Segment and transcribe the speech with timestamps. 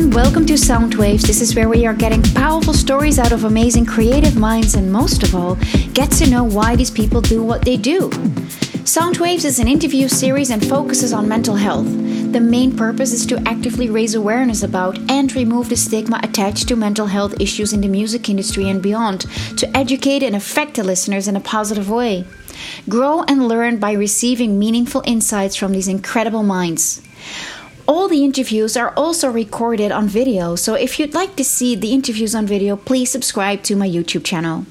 [0.00, 1.26] Everyone, welcome to Soundwaves.
[1.26, 5.22] This is where we are getting powerful stories out of amazing creative minds and most
[5.22, 5.56] of all,
[5.92, 8.08] get to know why these people do what they do.
[8.88, 11.84] Soundwaves is an interview series and focuses on mental health.
[12.32, 16.76] The main purpose is to actively raise awareness about and remove the stigma attached to
[16.76, 19.26] mental health issues in the music industry and beyond,
[19.58, 22.24] to educate and affect the listeners in a positive way.
[22.88, 27.02] Grow and learn by receiving meaningful insights from these incredible minds.
[27.90, 31.92] All the interviews are also recorded on video, so if you'd like to see the
[31.92, 34.64] interviews on video, please subscribe to my YouTube channel.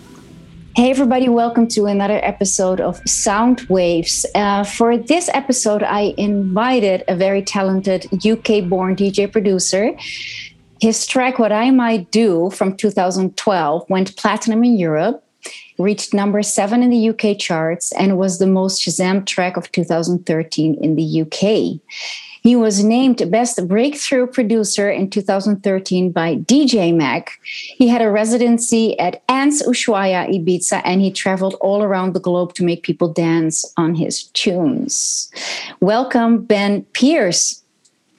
[0.73, 4.25] Hey, everybody, welcome to another episode of Sound Waves.
[4.35, 9.91] Uh, for this episode, I invited a very talented UK born DJ producer.
[10.79, 15.25] His track, What I Might Do, from 2012, went platinum in Europe,
[15.77, 20.81] reached number seven in the UK charts, and was the most Shazam track of 2013
[20.81, 21.81] in the UK.
[22.41, 27.29] He was named Best Breakthrough Producer in 2013 by DJ Mag.
[27.43, 32.53] He had a residency at ANTS Ushuaia, Ibiza, and he traveled all around the globe
[32.53, 35.31] to make people dance on his tunes.
[35.81, 37.61] Welcome, Ben Pearce.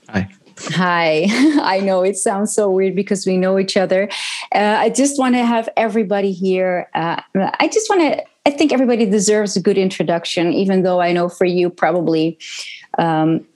[0.08, 0.28] Hi.
[0.68, 1.26] Hi.
[1.62, 4.08] I know it sounds so weird because we know each other.
[4.54, 6.88] Uh, I just want to have everybody here.
[6.94, 11.12] Uh, I just want to, I think everybody deserves a good introduction, even though I
[11.12, 12.38] know for you, probably
[12.98, 13.46] um,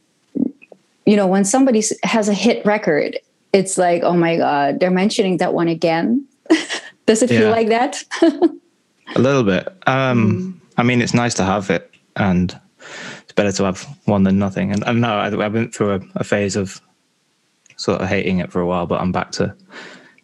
[1.06, 3.18] you know, when somebody has a hit record,
[3.52, 6.26] it's like, oh my God, they're mentioning that one again.
[7.06, 7.40] Does it yeah.
[7.40, 8.02] feel like that?
[8.22, 9.68] a little bit.
[9.86, 10.60] Um, mm.
[10.76, 12.58] I mean, it's nice to have it, and
[13.22, 14.72] it's better to have one than nothing.
[14.72, 16.80] And I know I, I went through a, a, phase of
[17.76, 19.54] sort of hating it for a while, but I'm back to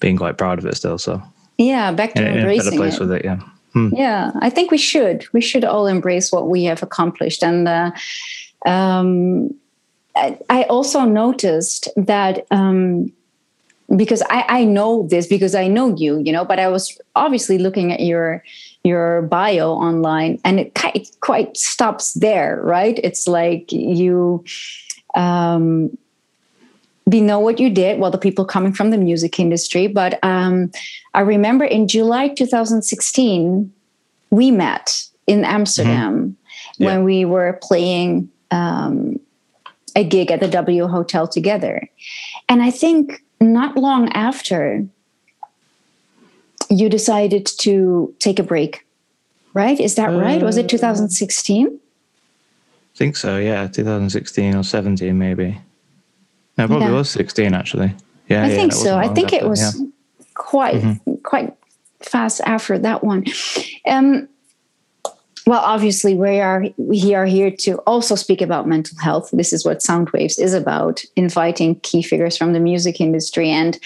[0.01, 0.99] being quite proud of it still.
[0.99, 1.23] So
[1.59, 3.01] yeah, back to in, embracing in a better place it.
[3.01, 3.25] with it.
[3.25, 3.41] Yeah.
[3.73, 3.91] Hmm.
[3.95, 5.27] Yeah, I think we should.
[5.33, 7.93] We should all embrace what we have accomplished, and uh,
[8.67, 9.55] um,
[10.49, 13.13] I also noticed that um,
[13.97, 17.59] because I, I know this because I know you, you know, but I was obviously
[17.59, 18.45] looking at your
[18.85, 22.99] your bio online, and it quite, quite stops there, right?
[23.03, 24.45] It's like you
[25.15, 25.97] um,
[27.07, 27.99] we know what you did.
[27.99, 30.71] Well, the people coming from the music industry, but um,
[31.15, 33.73] I remember in July 2016
[34.31, 36.83] we met in Amsterdam mm-hmm.
[36.83, 36.87] yeah.
[36.87, 38.31] when we were playing.
[38.53, 39.19] Um,
[39.97, 41.89] a gig at the W Hotel together.
[42.49, 44.87] And I think not long after,
[46.69, 48.87] you decided to take a break,
[49.55, 49.79] right?
[49.79, 50.43] Is that uh, right?
[50.43, 51.67] Was it 2016?
[51.67, 53.67] I think so, yeah.
[53.67, 55.59] 2016 or 17, maybe.
[56.59, 56.93] No, probably yeah.
[56.93, 57.95] was 16 actually.
[58.29, 58.97] Yeah, I yeah, think so.
[58.97, 59.87] I think after, it was yeah.
[60.35, 61.15] quite mm-hmm.
[61.23, 61.57] quite
[62.01, 63.25] fast after that one.
[63.89, 64.29] Um,
[65.47, 69.31] well, obviously, we are we are here to also speak about mental health.
[69.33, 73.51] This is what Soundwaves is about: inviting key figures from the music industry.
[73.51, 73.79] And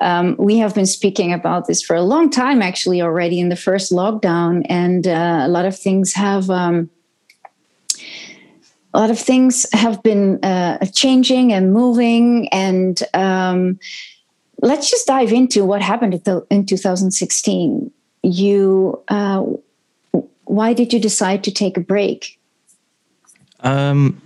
[0.00, 3.56] um, we have been speaking about this for a long time, actually, already in the
[3.56, 4.66] first lockdown.
[4.68, 6.50] And uh, a lot of things have.
[6.50, 6.90] Um,
[8.94, 13.78] a lot of things have been uh, changing and moving, and um,
[14.62, 16.14] let's just dive into what happened
[16.50, 17.90] in 2016.
[18.22, 19.44] You uh,
[20.46, 22.38] why did you decide to take a break?
[23.60, 24.20] Um,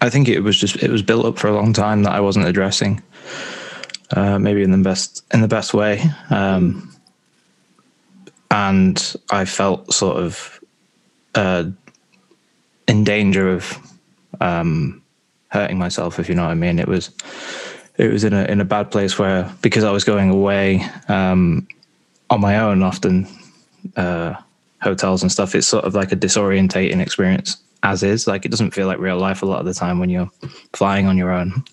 [0.00, 2.20] I think it was just it was built up for a long time that I
[2.20, 3.02] wasn't addressing.
[4.10, 6.94] Uh, maybe in the best in the best way, um,
[8.50, 10.60] and I felt sort of
[11.34, 11.64] uh,
[12.88, 13.78] in danger of
[14.40, 15.02] um,
[15.48, 16.78] hurting myself, if you know what I mean.
[16.78, 17.10] It was
[17.96, 21.66] it was in a in a bad place where because I was going away um,
[22.28, 23.28] on my own often.
[23.96, 24.34] Uh,
[24.82, 28.26] hotels and stuff, it's sort of like a disorientating experience as is.
[28.26, 30.30] Like it doesn't feel like real life a lot of the time when you're
[30.72, 31.64] flying on your own,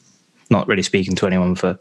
[0.50, 1.78] not really speaking to anyone for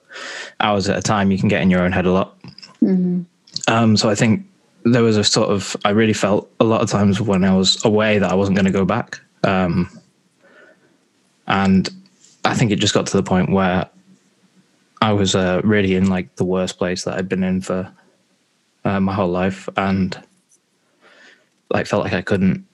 [0.60, 1.30] hours at a time.
[1.30, 2.40] You can get in your own head a lot.
[2.82, 3.22] Mm-hmm.
[3.69, 4.46] Um, so I think
[4.84, 7.84] there was a sort of, I really felt a lot of times when I was
[7.84, 9.20] away that I wasn't going to go back.
[9.44, 9.90] Um,
[11.46, 11.88] and
[12.44, 13.88] I think it just got to the point where
[15.00, 17.92] I was uh, really in like the worst place that I'd been in for
[18.84, 19.69] uh, my whole life.
[19.76, 20.16] And
[21.70, 22.64] like felt like I couldn't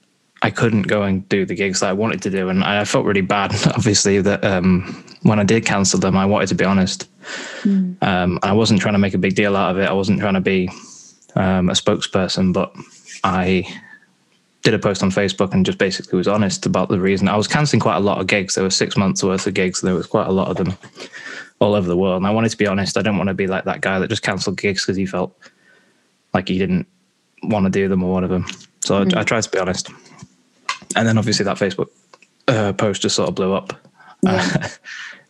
[0.42, 3.06] I couldn't go and do the gigs that I wanted to do, and I felt
[3.06, 3.52] really bad.
[3.74, 7.08] Obviously, that um, when I did cancel them, I wanted to be honest.
[7.62, 8.02] Mm.
[8.02, 9.88] Um, I wasn't trying to make a big deal out of it.
[9.88, 10.68] I wasn't trying to be
[11.34, 12.76] um, a spokesperson, but
[13.24, 13.64] I
[14.64, 17.28] did a post on Facebook and just basically was honest about the reason.
[17.28, 18.54] I was canceling quite a lot of gigs.
[18.54, 19.82] There were six months worth of gigs.
[19.82, 20.76] And there was quite a lot of them
[21.58, 22.98] all over the world, and I wanted to be honest.
[22.98, 25.34] I don't want to be like that guy that just cancelled gigs because he felt
[26.34, 26.86] like he didn't
[27.44, 28.44] want to do them or whatever.
[28.84, 29.16] So mm.
[29.16, 29.90] I, I, tried to be honest.
[30.96, 31.88] And then obviously that Facebook
[32.48, 33.72] uh, post just sort of blew up.
[34.22, 34.68] yeah.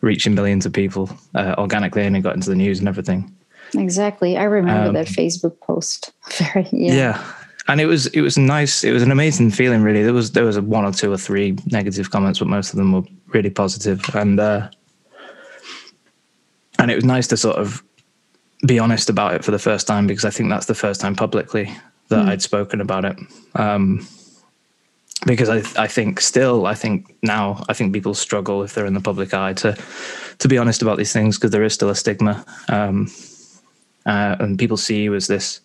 [0.01, 3.33] reaching millions of people uh, organically, and it got into the news and everything.
[3.73, 6.13] Exactly, I remember um, that Facebook post.
[6.37, 6.93] Very yeah.
[6.93, 7.33] yeah.
[7.67, 8.83] And it was it was nice.
[8.83, 10.03] It was an amazing feeling, really.
[10.03, 12.77] There was there was a one or two or three negative comments, but most of
[12.77, 14.03] them were really positive.
[14.13, 14.69] And uh,
[16.77, 17.83] and it was nice to sort of
[18.67, 21.15] be honest about it for the first time because I think that's the first time
[21.15, 21.75] publicly
[22.09, 22.29] that mm.
[22.29, 23.17] I'd spoken about it.
[23.55, 24.07] Um,
[25.25, 28.93] because I, I think still, I think now, I think people struggle if they're in
[28.93, 29.77] the public eye to,
[30.39, 33.09] to be honest about these things because there is still a stigma, um,
[34.05, 35.61] uh, and people see you as this.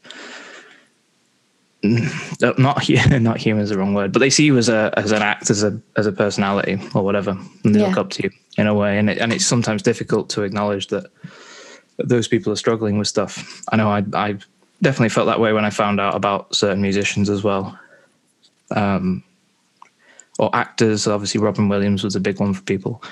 [1.82, 5.22] Not not human is the wrong word, but they see you as a as an
[5.22, 7.88] act, as a as a personality or whatever, and they yeah.
[7.88, 8.98] look up to you in a way.
[8.98, 11.10] And it, and it's sometimes difficult to acknowledge that
[11.98, 13.62] those people are struggling with stuff.
[13.72, 14.38] I know I I
[14.82, 17.78] definitely felt that way when I found out about certain musicians as well.
[18.74, 19.22] Um,
[20.38, 23.02] or actors, obviously Robin Williams was a big one for people.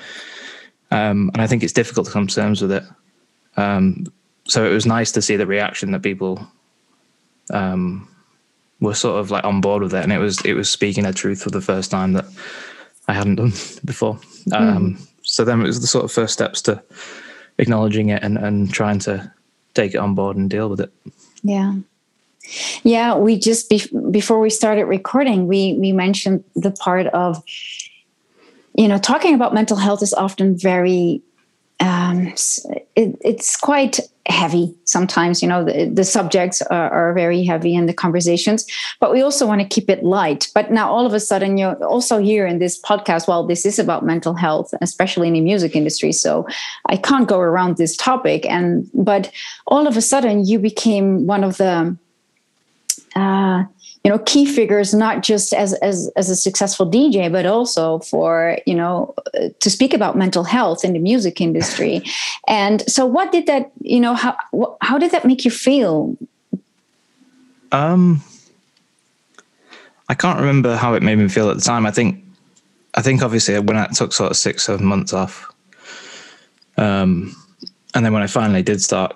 [0.91, 2.85] Um, and I think it's difficult to come to terms with it.
[3.57, 4.07] Um,
[4.45, 6.47] so it was nice to see the reaction that people
[7.51, 8.09] um,
[8.81, 11.13] were sort of like on board with it, and it was it was speaking a
[11.13, 12.25] truth for the first time that
[13.09, 13.51] I hadn't done
[13.85, 14.15] before.
[14.49, 14.99] Mm.
[15.23, 16.83] So then it was the sort of first steps to
[17.59, 19.31] acknowledging it and, and trying to
[19.75, 20.93] take it on board and deal with it.
[21.43, 21.75] Yeah.
[22.83, 27.43] Yeah, we just be, before we started recording, we we mentioned the part of
[28.75, 31.23] you know talking about mental health is often very
[31.81, 32.35] um,
[32.97, 37.87] it, it's quite heavy sometimes you know the, the subjects are, are, very heavy in
[37.87, 38.67] the conversations
[39.01, 40.49] but we also want to keep it light.
[40.55, 43.79] But now all of a sudden you're also here in this podcast well this is
[43.79, 46.47] about mental health especially in the music industry so
[46.87, 48.45] i can't go around this topic.
[48.47, 49.31] And but
[49.67, 51.97] all of a sudden you became one of the
[53.17, 53.65] uh,
[54.05, 58.59] you know key figures not just as as as a successful DJ but also for
[58.67, 59.15] you know
[59.61, 62.03] to speak about mental health in the music industry.
[62.49, 64.37] And so what did that you know how
[64.81, 66.17] how did that make you feel?
[67.73, 68.23] Um
[70.09, 71.85] I can't remember how it made me feel at the time.
[71.85, 72.25] I think
[72.95, 75.53] I think obviously when I took sort of 6 7 months off
[76.79, 77.37] um
[77.95, 79.15] and then when I finally did start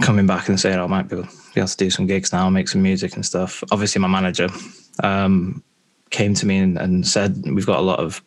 [0.00, 1.22] coming back and saying oh, I might be
[1.56, 3.64] be able to do some gigs now, make some music and stuff.
[3.72, 4.48] Obviously, my manager
[5.02, 5.64] um,
[6.10, 8.22] came to me and, and, said we've got a lot of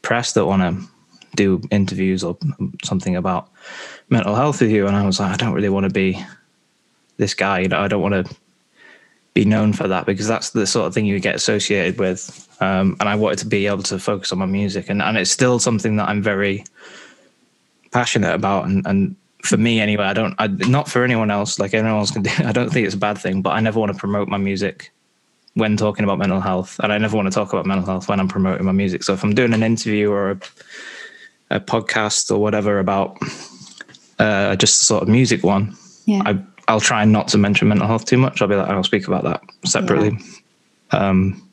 [0.00, 0.88] press that want to
[1.36, 2.38] do interviews or
[2.82, 3.50] something about
[4.08, 6.18] mental health with you, and I was like, I don't really want to be
[7.18, 7.60] this guy.
[7.60, 8.34] You know, I don't want to
[9.34, 12.48] be known for that because that's the sort of thing you get associated with.
[12.62, 15.30] Um, and I wanted to be able to focus on my music, and, and it's
[15.30, 16.64] still something that I'm very
[17.92, 21.74] passionate about and, and for me anyway, I don't, I, not for anyone else, like
[21.74, 23.92] anyone else can do, I don't think it's a bad thing, but I never want
[23.92, 24.92] to promote my music
[25.54, 26.78] when talking about mental health.
[26.82, 29.02] And I never want to talk about mental health when I'm promoting my music.
[29.02, 30.40] So if I'm doing an interview or a,
[31.56, 33.18] a podcast or whatever about
[34.18, 35.76] uh, just a sort of music one,
[36.06, 36.22] yeah.
[36.24, 36.38] I,
[36.68, 38.40] I'll try not to mention mental health too much.
[38.40, 40.16] I'll be like, I'll speak about that separately.
[40.92, 41.08] Yeah.
[41.08, 41.50] Um,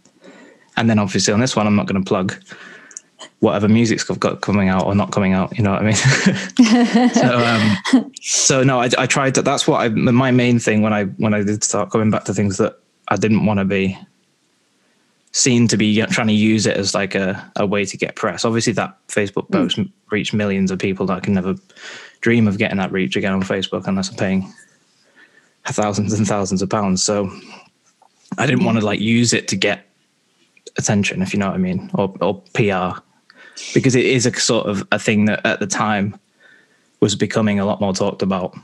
[0.75, 2.35] and then obviously on this one, I'm not going to plug
[3.39, 5.55] whatever music's got coming out or not coming out.
[5.57, 7.09] You know what I mean?
[7.13, 9.41] so, um, so no, I, I tried to.
[9.41, 9.89] That's what I.
[9.89, 13.15] My main thing when I when I did start coming back to things that I
[13.15, 13.97] didn't want to be
[15.31, 18.43] seen to be trying to use it as like a, a way to get press.
[18.43, 19.51] Obviously, that Facebook mm.
[19.51, 19.91] post mm.
[20.09, 21.55] reached millions of people that I can never
[22.21, 24.51] dream of getting that reach again on Facebook unless I'm paying
[25.65, 27.03] thousands and thousands of pounds.
[27.03, 27.31] So
[28.37, 29.85] I didn't want to like use it to get
[30.77, 32.99] attention, if you know what I mean, or, or PR
[33.73, 36.19] because it is a sort of a thing that at the time
[36.99, 38.55] was becoming a lot more talked about.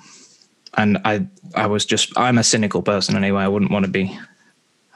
[0.75, 3.43] And I, I was just, I'm a cynical person anyway.
[3.43, 4.17] I wouldn't want to be,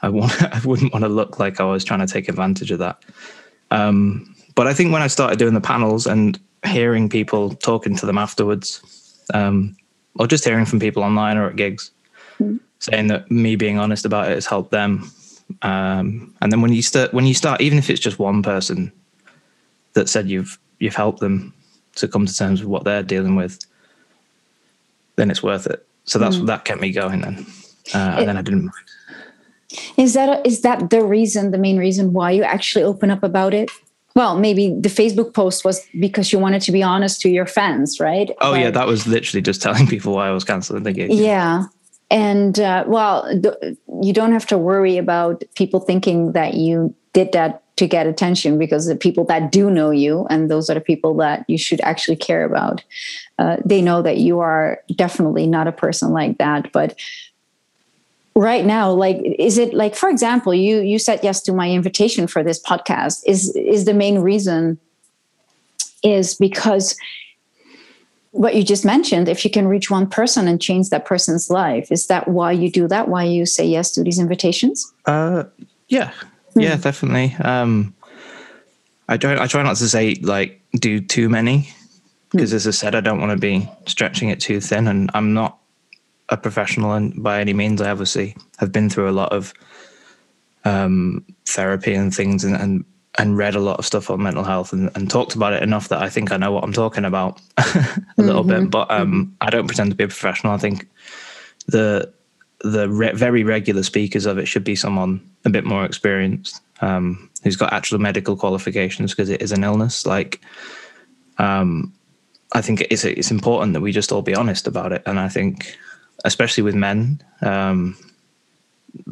[0.02, 2.78] I want, I wouldn't want to look like I was trying to take advantage of
[2.80, 3.02] that.
[3.70, 8.06] Um, but I think when I started doing the panels and hearing people talking to
[8.06, 8.82] them afterwards,
[9.32, 9.76] um,
[10.18, 11.92] or just hearing from people online or at gigs,
[12.40, 12.58] mm.
[12.80, 15.10] saying that me being honest about it has helped them.
[15.62, 18.92] Um, and then when you start, when you start, even if it's just one person
[19.98, 21.52] that said you've you've helped them
[21.96, 23.58] to come to terms with what they're dealing with,
[25.16, 25.84] then it's worth it.
[26.04, 26.46] So that's mm.
[26.46, 27.44] that kept me going then,
[27.94, 29.92] uh, and then I didn't mind.
[29.98, 33.22] Is that a, is that the reason, the main reason why you actually open up
[33.22, 33.70] about it?
[34.14, 38.00] Well, maybe the Facebook post was because you wanted to be honest to your fans,
[38.00, 38.30] right?
[38.40, 41.12] Oh but, yeah, that was literally just telling people why I was canceling the gig.
[41.12, 41.64] Yeah,
[42.10, 47.32] and uh, well, th- you don't have to worry about people thinking that you did
[47.32, 50.80] that to get attention because the people that do know you and those are the
[50.80, 52.84] people that you should actually care about
[53.38, 56.72] uh, they know that you are definitely not a person like that.
[56.72, 56.98] But
[58.34, 62.26] right now like is it like for example you you said yes to my invitation
[62.26, 63.22] for this podcast.
[63.26, 64.78] Is is the main reason
[66.02, 66.96] is because
[68.32, 71.90] what you just mentioned if you can reach one person and change that person's life
[71.90, 73.08] is that why you do that?
[73.08, 74.92] Why you say yes to these invitations?
[75.06, 75.44] Uh
[75.88, 76.12] yeah
[76.60, 77.94] yeah definitely um
[79.08, 81.68] i don't i try not to say like do too many
[82.30, 85.32] because as i said i don't want to be stretching it too thin and i'm
[85.32, 85.58] not
[86.30, 89.54] a professional and by any means i obviously have been through a lot of
[90.64, 92.84] um therapy and things and, and
[93.18, 95.88] and read a lot of stuff on mental health and, and talked about it enough
[95.88, 98.70] that I think I know what I'm talking about a little bit.
[98.70, 100.52] But um, I don't pretend to be a professional.
[100.52, 100.88] I think
[101.66, 102.12] the
[102.60, 107.30] the re- very regular speakers of it should be someone a bit more experienced um,
[107.42, 110.06] who's got actual medical qualifications because it is an illness.
[110.06, 110.40] Like,
[111.38, 111.92] um,
[112.52, 115.02] I think it's it's important that we just all be honest about it.
[115.06, 115.76] And I think,
[116.24, 117.96] especially with men, um,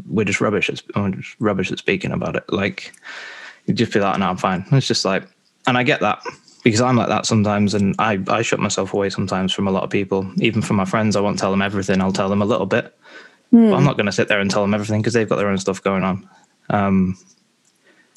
[0.09, 2.45] we're just rubbish at just rubbish at speaking about it.
[2.49, 2.93] Like
[3.67, 4.65] you'd just be like, no, I'm fine.
[4.73, 5.25] It's just like,
[5.67, 6.23] and I get that
[6.65, 9.85] because I'm like that sometimes, and I I shut myself away sometimes from a lot
[9.85, 11.15] of people, even from my friends.
[11.15, 12.01] I won't tell them everything.
[12.01, 12.97] I'll tell them a little bit,
[13.53, 13.71] mm.
[13.71, 15.49] but I'm not going to sit there and tell them everything because they've got their
[15.49, 16.29] own stuff going on.
[16.71, 17.19] Um,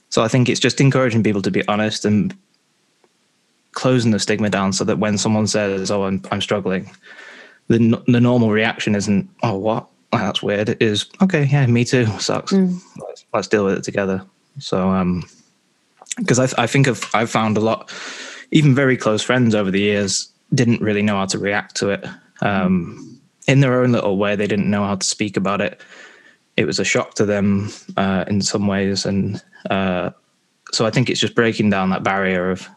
[0.09, 2.35] so I think it's just encouraging people to be honest and
[3.71, 6.89] closing the stigma down, so that when someone says, "Oh, I'm I'm struggling,"
[7.67, 10.69] the the normal reaction isn't, "Oh, what." Oh, that's weird.
[10.69, 11.45] It is okay.
[11.45, 12.07] Yeah, me too.
[12.19, 12.51] Sucks.
[12.51, 12.81] Mm.
[13.07, 14.23] Let's, let's deal with it together.
[14.57, 15.23] So, um,
[16.17, 17.93] because I, I think I've, I've found a lot,
[18.51, 22.05] even very close friends over the years didn't really know how to react to it.
[22.41, 23.18] Um,
[23.49, 25.81] in their own little way, they didn't know how to speak about it.
[26.55, 30.11] It was a shock to them uh, in some ways, and uh,
[30.71, 32.69] so I think it's just breaking down that barrier of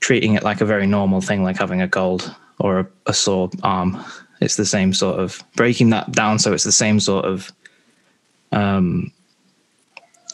[0.00, 3.48] treating it like a very normal thing, like having a cold or a, a sore
[3.62, 4.04] arm.
[4.42, 7.50] It's the same sort of breaking that down, so it's the same sort of
[8.52, 9.10] um,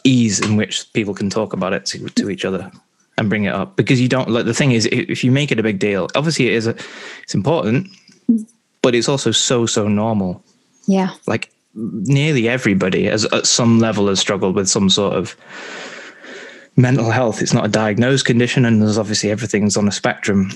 [0.03, 2.69] ease in which people can talk about it to, to each other
[3.17, 5.59] and bring it up because you don't like the thing is if you make it
[5.59, 6.75] a big deal obviously it is a,
[7.23, 7.87] it's important
[8.81, 10.43] but it's also so so normal
[10.87, 15.35] yeah like nearly everybody has at some level has struggled with some sort of
[16.75, 20.51] mental health it's not a diagnosed condition and there's obviously everything's on a spectrum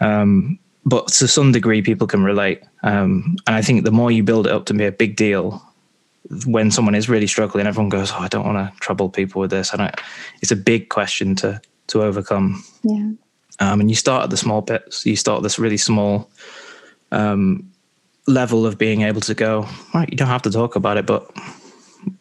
[0.00, 4.22] um, but to some degree people can relate um, and i think the more you
[4.22, 5.62] build it up to be a big deal
[6.44, 9.50] when someone is really struggling, everyone goes, "Oh, I don't want to trouble people with
[9.50, 9.90] this." And
[10.42, 12.62] it's a big question to to overcome.
[12.82, 13.10] Yeah.
[13.60, 15.04] Um, and you start at the small bits.
[15.06, 16.30] You start this really small
[17.10, 17.70] um,
[18.26, 19.66] level of being able to go.
[19.94, 21.30] Right, you don't have to talk about it, but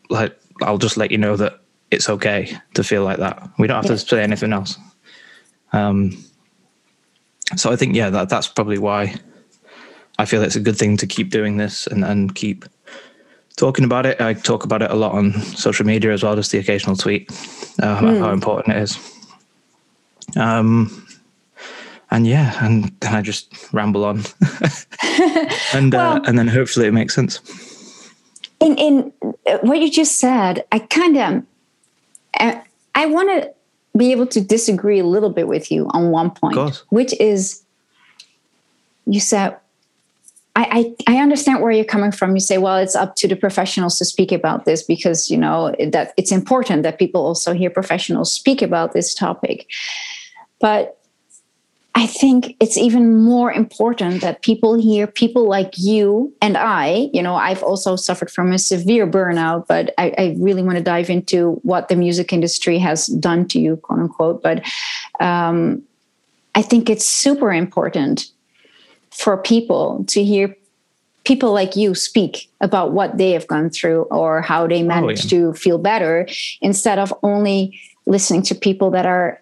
[0.10, 1.60] like I'll just let you know that
[1.92, 3.50] it's okay to feel like that.
[3.58, 3.98] We don't have yeah.
[3.98, 4.78] to say anything else.
[5.74, 6.24] Um,
[7.56, 9.16] so I think yeah, that that's probably why
[10.18, 12.66] I feel it's a good thing to keep doing this and and keep
[13.56, 14.20] talking about it.
[14.22, 17.30] I talk about it a lot on social media as well, just the occasional tweet
[17.82, 18.20] uh, mm.
[18.20, 19.14] how important it is.
[20.36, 21.07] Um,
[22.18, 24.18] and yeah, and then I just ramble on,
[25.72, 27.40] and uh, well, uh, and then hopefully it makes sense.
[28.60, 29.14] In in
[29.62, 31.44] what you just said, I kind of
[32.40, 32.64] I,
[32.96, 33.54] I want to
[33.96, 37.62] be able to disagree a little bit with you on one point, which is
[39.06, 39.56] you said
[40.56, 42.36] I, I, understand where you're coming from.
[42.36, 45.76] You say, well, it's up to the professionals to speak about this because you know
[45.92, 49.70] that it's important that people also hear professionals speak about this topic.
[50.60, 50.97] But
[51.98, 57.10] I think it's even more important that people hear people like you and I.
[57.12, 60.84] You know, I've also suffered from a severe burnout, but I, I really want to
[60.84, 64.44] dive into what the music industry has done to you, quote unquote.
[64.44, 64.64] But
[65.20, 65.82] um,
[66.54, 68.30] I think it's super important
[69.10, 70.56] for people to hear
[71.24, 75.38] people like you speak about what they have gone through or how they managed oh,
[75.38, 75.46] yeah.
[75.46, 76.28] to feel better
[76.62, 79.42] instead of only listening to people that are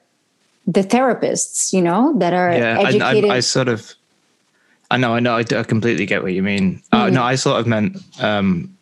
[0.67, 3.93] the therapists you know that are yeah, educated I, I, I sort of
[4.91, 6.95] i know i know i, I completely get what you mean mm-hmm.
[6.95, 8.75] uh, no i sort of meant um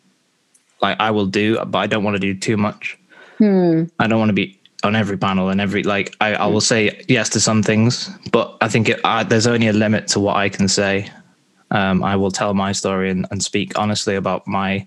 [0.80, 2.98] like i will do but i don't want to do too much
[3.38, 3.84] hmm.
[3.98, 7.02] i don't want to be on every panel and every like I, I will say
[7.08, 10.36] yes to some things, but I think it, uh, there's only a limit to what
[10.36, 11.10] I can say.
[11.70, 14.86] Um, I will tell my story and, and speak honestly about my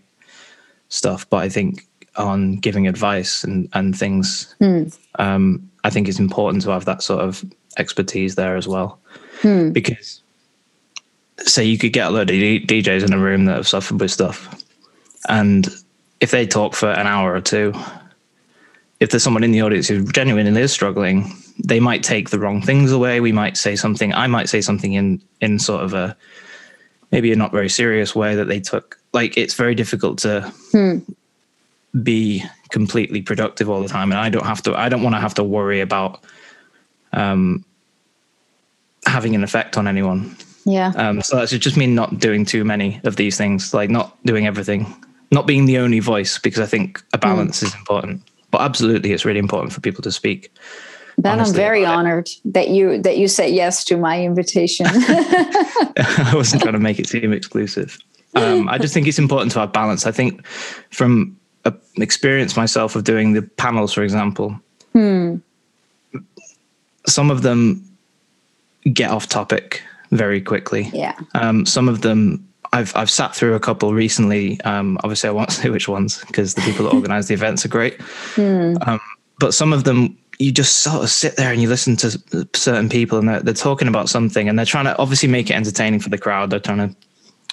[0.90, 1.86] stuff, but I think
[2.16, 4.96] on giving advice and and things, mm.
[5.16, 7.44] um, I think it's important to have that sort of
[7.78, 9.00] expertise there as well,
[9.42, 9.72] mm.
[9.72, 10.22] because
[11.40, 14.12] say you could get a load of DJs in a room that have suffered with
[14.12, 14.64] stuff,
[15.30, 15.68] and
[16.20, 17.74] if they talk for an hour or two
[19.00, 21.32] if there's someone in the audience who genuinely is struggling,
[21.64, 23.20] they might take the wrong things away.
[23.20, 24.14] We might say something.
[24.14, 26.18] I might say something in in sort of a
[27.12, 29.00] maybe a not very serious way that they took.
[29.14, 30.42] Like it's very difficult to
[30.72, 31.00] hmm.
[32.04, 34.76] Be completely productive all the time, and I don't have to.
[34.76, 36.24] I don't want to have to worry about
[37.14, 37.66] um,
[39.06, 40.36] having an effect on anyone.
[40.66, 40.92] Yeah.
[40.96, 44.46] Um, so that's just mean not doing too many of these things, like not doing
[44.46, 44.94] everything,
[45.32, 47.68] not being the only voice, because I think a balance mm.
[47.68, 48.22] is important.
[48.52, 50.54] But absolutely, it's really important for people to speak.
[51.18, 54.86] Ben, I'm very honored that you that you said yes to my invitation.
[54.90, 57.98] I wasn't trying to make it seem exclusive.
[58.36, 60.06] Um, I just think it's important to have balance.
[60.06, 60.46] I think
[60.92, 61.37] from
[61.68, 64.60] a, experience myself of doing the panels, for example,
[64.94, 65.38] hmm.
[67.06, 67.84] some of them
[68.94, 69.82] get off topic
[70.12, 70.90] very quickly.
[70.94, 71.18] Yeah.
[71.36, 74.60] Um, some of them I've I've sat through a couple recently.
[74.62, 77.70] Um, obviously, I won't say which ones because the people that organise the events are
[77.70, 78.00] great.
[78.36, 78.76] Hmm.
[78.82, 79.00] Um,
[79.40, 82.90] but some of them you just sort of sit there and you listen to certain
[82.90, 86.00] people and they're, they're talking about something and they're trying to obviously make it entertaining
[86.00, 86.52] for the crowd.
[86.52, 86.96] They're trying to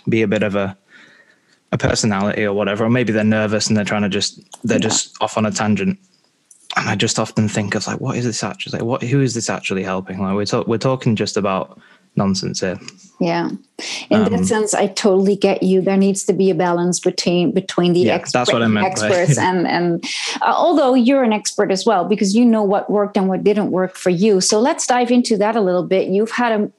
[0.07, 0.77] be a bit of a
[1.75, 4.89] a personality or whatever, or maybe they're nervous and they're trying to just they're yeah.
[4.89, 5.99] just off on a tangent.
[6.77, 8.79] And I just often think of like, what is this actually?
[8.79, 10.23] Like, what who is this actually helping?
[10.23, 11.79] Like, we're talk, we're talking just about
[12.17, 12.79] nonsense here.
[13.21, 13.51] Yeah,
[14.11, 15.81] in um, that sense, I totally get you.
[15.81, 19.39] There needs to be a balance between between the yeah, that's what I meant experts
[19.49, 20.05] and and
[20.43, 23.71] uh, although you're an expert as well because you know what worked and what didn't
[23.71, 24.41] work for you.
[24.41, 26.09] So let's dive into that a little bit.
[26.09, 26.73] You've had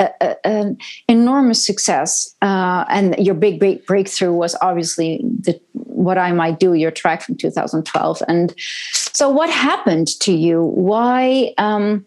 [0.43, 0.77] an
[1.07, 6.73] enormous success, uh, and your big break breakthrough was obviously the what I might do.
[6.73, 8.53] Your track from 2012, and
[8.93, 10.63] so what happened to you?
[10.63, 11.53] Why?
[11.57, 12.05] Um,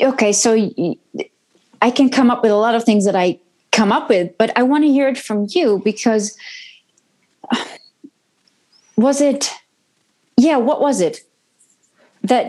[0.00, 0.70] okay, so.
[1.84, 3.38] I can come up with a lot of things that I
[3.70, 6.34] come up with, but I want to hear it from you because
[8.96, 9.50] was it,
[10.38, 11.18] yeah, what was it
[12.22, 12.46] that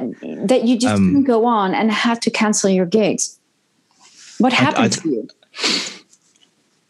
[0.48, 3.38] that you just um, couldn't go on and had to cancel your gigs?
[4.38, 5.28] What happened I, I, to you?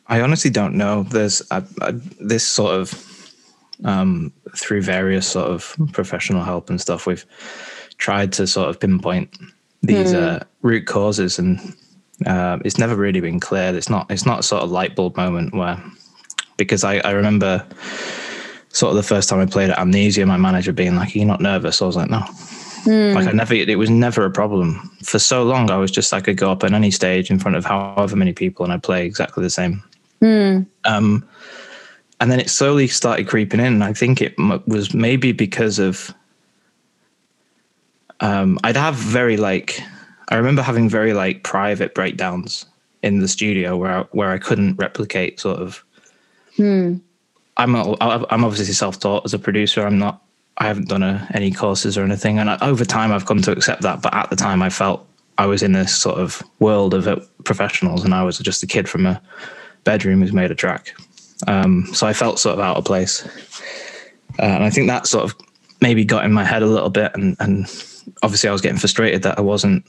[0.06, 1.02] I honestly don't know.
[1.02, 1.64] There's I,
[2.22, 3.34] this sort of
[3.84, 7.08] um, through various sort of professional help and stuff.
[7.08, 7.26] We've
[7.98, 9.36] tried to sort of pinpoint
[9.82, 10.22] these mm.
[10.22, 11.76] uh, root causes and
[12.26, 13.76] uh, it's never really been clear.
[13.76, 14.10] It's not.
[14.10, 15.82] It's not a sort of light bulb moment where,
[16.58, 17.66] because I, I remember,
[18.70, 21.26] sort of the first time I played at Amnesia, my manager being like, "Are you
[21.26, 22.24] not nervous?" I was like, "No."
[22.86, 23.16] Mm.
[23.16, 23.54] Like I never.
[23.54, 25.72] It was never a problem for so long.
[25.72, 28.16] I was just like I could go up on any stage in front of however
[28.16, 29.84] many people and I play exactly the same.
[30.22, 30.68] Mm.
[30.86, 31.28] Um,
[32.20, 33.82] and then it slowly started creeping in.
[33.82, 36.14] I think it m- was maybe because of
[38.20, 39.82] um, I'd have very like
[40.30, 42.66] I remember having very like private breakdowns
[43.04, 45.84] in the studio where I, where I couldn't replicate sort of.
[46.56, 46.98] Hmm.
[47.58, 49.86] I'm a, I'm obviously self-taught as a producer.
[49.86, 50.22] I'm not.
[50.58, 53.52] I haven't done a, any courses or anything, and I, over time I've come to
[53.52, 54.02] accept that.
[54.02, 55.06] But at the time, I felt
[55.38, 58.68] I was in this sort of world of uh, professionals, and I was just a
[58.68, 59.22] kid from a
[59.84, 60.94] bedroom who's made a track.
[61.48, 63.26] Um, so I felt sort of out of place,
[64.40, 65.36] uh, and I think that sort of
[65.82, 67.66] maybe got in my head a little bit, and, and
[68.24, 69.86] obviously I was getting frustrated that I wasn't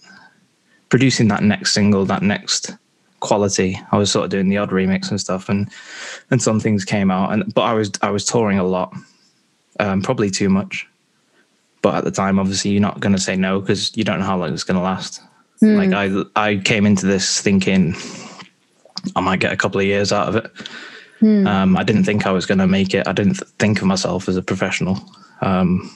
[0.89, 2.75] producing that next single, that next
[3.21, 3.81] quality.
[3.93, 5.69] I was sort of doing the odd remix and stuff, and
[6.31, 7.33] and some things came out.
[7.33, 8.95] And but I was I was touring a lot,
[9.81, 10.87] um, probably too much.
[11.83, 14.27] But at the time, obviously, you're not going to say no because you don't know
[14.27, 15.21] how long it's going to last.
[15.63, 15.93] Mm.
[15.93, 17.95] Like I I came into this thinking
[19.15, 20.51] I might get a couple of years out of it.
[21.21, 21.47] Mm.
[21.47, 23.07] Um, I didn't think I was going to make it.
[23.07, 24.99] I didn't think of myself as a professional.
[25.41, 25.91] Um,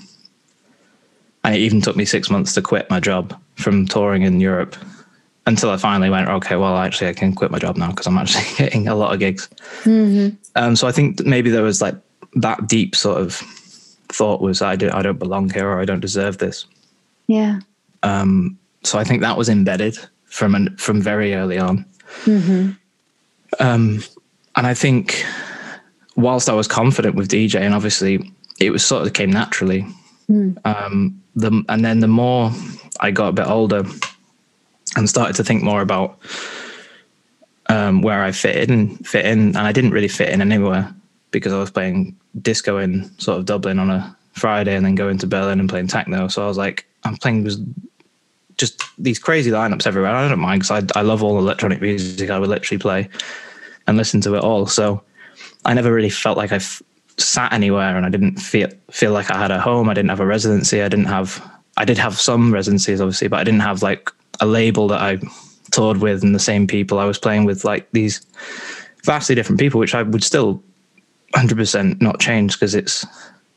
[1.51, 4.77] and it even took me six months to quit my job from touring in Europe
[5.47, 8.17] until I finally went, okay, well, actually, I can quit my job now because I'm
[8.19, 9.49] actually getting a lot of gigs.
[9.83, 10.37] Mm-hmm.
[10.55, 11.97] Um, so I think maybe there was like
[12.35, 13.35] that deep sort of
[14.11, 16.67] thought was I don't I don't belong here or I don't deserve this.
[17.27, 17.59] Yeah.
[18.05, 21.85] Um, so I think that was embedded from an, from very early on.
[22.27, 22.71] Mm-hmm.
[23.59, 24.05] Um,
[24.55, 25.27] and I think
[26.15, 29.85] whilst I was confident with DJ, and obviously it was sort of came naturally.
[30.31, 30.57] Mm.
[30.65, 32.53] Um, the and then the more
[33.01, 33.85] I got a bit older
[34.97, 36.19] and started to think more about
[37.69, 40.93] um, where I fit in, fit in, and I didn't really fit in anywhere
[41.31, 45.19] because I was playing disco in sort of Dublin on a Friday and then going
[45.19, 46.29] to Berlin and playing techno.
[46.29, 47.49] So I was like, I'm playing
[48.57, 50.11] just these crazy lineups everywhere.
[50.11, 52.31] I don't mind because I, I love all electronic music.
[52.31, 53.09] I would literally play
[53.87, 54.67] and listen to it all.
[54.67, 55.03] So
[55.65, 56.83] I never really felt like I f-
[57.21, 59.89] sat anywhere and I didn't feel feel like I had a home.
[59.89, 60.83] I didn't have a residency.
[60.83, 61.43] I didn't have
[61.77, 65.19] I did have some residencies obviously, but I didn't have like a label that I
[65.71, 66.99] toured with and the same people.
[66.99, 68.25] I was playing with like these
[69.05, 70.63] vastly different people, which I would still
[71.35, 73.07] 100% not change because it's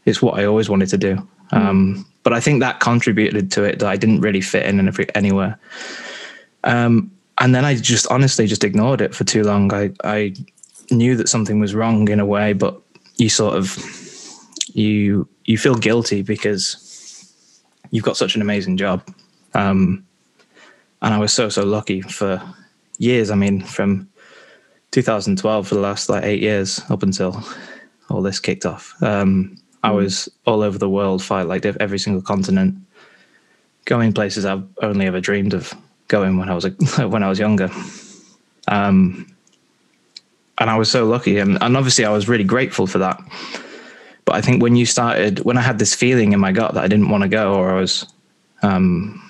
[0.05, 1.27] it's what I always wanted to do.
[1.51, 1.57] Mm.
[1.57, 5.59] Um, but I think that contributed to it that I didn't really fit in anywhere.
[6.63, 9.73] Um, and then I just honestly just ignored it for too long.
[9.73, 10.33] I I
[10.91, 12.79] knew that something was wrong in a way, but
[13.17, 13.77] you sort of
[14.73, 16.79] you you feel guilty because
[17.91, 19.07] you've got such an amazing job.
[19.53, 20.05] Um,
[21.01, 22.41] and I was so so lucky for
[22.97, 23.29] years.
[23.29, 24.09] I mean, from
[24.91, 27.43] 2012 for the last like eight years up until
[28.09, 28.95] all this kicked off.
[29.01, 29.95] Um, I mm.
[29.95, 32.75] was all over the world, fight like every single continent,
[33.85, 35.73] going places I've only ever dreamed of
[36.07, 36.69] going when I was a,
[37.07, 37.69] when I was younger.
[38.67, 39.32] Um,
[40.57, 43.19] and I was so lucky, and, and obviously I was really grateful for that.
[44.25, 46.83] But I think when you started, when I had this feeling in my gut that
[46.83, 48.05] I didn't want to go, or I was
[48.61, 49.21] um,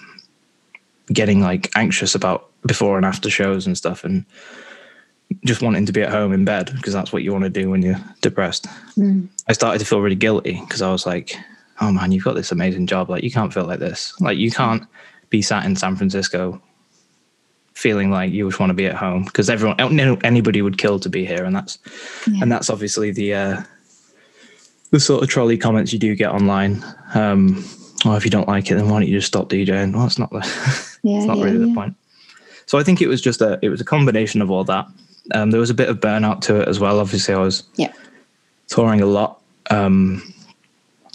[1.07, 4.25] getting like anxious about before and after shows and stuff, and
[5.45, 7.69] just wanting to be at home in bed because that's what you want to do
[7.69, 8.67] when you're depressed.
[8.97, 9.27] Mm.
[9.47, 11.35] I started to feel really guilty because I was like,
[11.81, 13.09] oh man, you've got this amazing job.
[13.09, 14.13] Like, you can't feel like this.
[14.19, 14.83] Like, you can't
[15.29, 16.61] be sat in San Francisco
[17.73, 19.79] feeling like you just want to be at home because everyone,
[20.23, 21.43] anybody would kill to be here.
[21.43, 21.77] And that's,
[22.27, 22.41] yeah.
[22.41, 23.61] and that's obviously the, uh,
[24.91, 26.83] the sort of trolley comments you do get online.
[27.15, 27.65] Um,
[28.05, 29.93] oh, if you don't like it, then why don't you just stop DJing?
[29.93, 30.37] Well, it's not the,
[31.03, 31.95] yeah, it's not yeah, really the point.
[32.65, 34.87] So I think it was just a, it was a combination of all that.
[35.33, 36.99] Um, there was a bit of burnout to it as well.
[36.99, 37.93] Obviously, I was yeah.
[38.67, 40.21] touring a lot, um,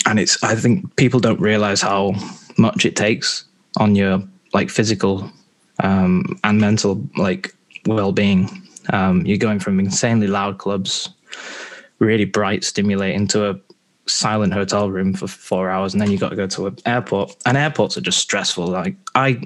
[0.06, 0.42] and it's.
[0.42, 2.14] I think people don't realize how
[2.56, 3.44] much it takes
[3.76, 4.22] on your
[4.54, 5.30] like physical
[5.80, 7.54] um, and mental like
[7.86, 8.48] well-being.
[8.92, 11.10] Um, you're going from insanely loud clubs,
[11.98, 13.60] really bright, stimulating, to a
[14.06, 17.36] silent hotel room for four hours, and then you got to go to an airport.
[17.46, 18.66] And airports are just stressful.
[18.66, 19.40] Like I,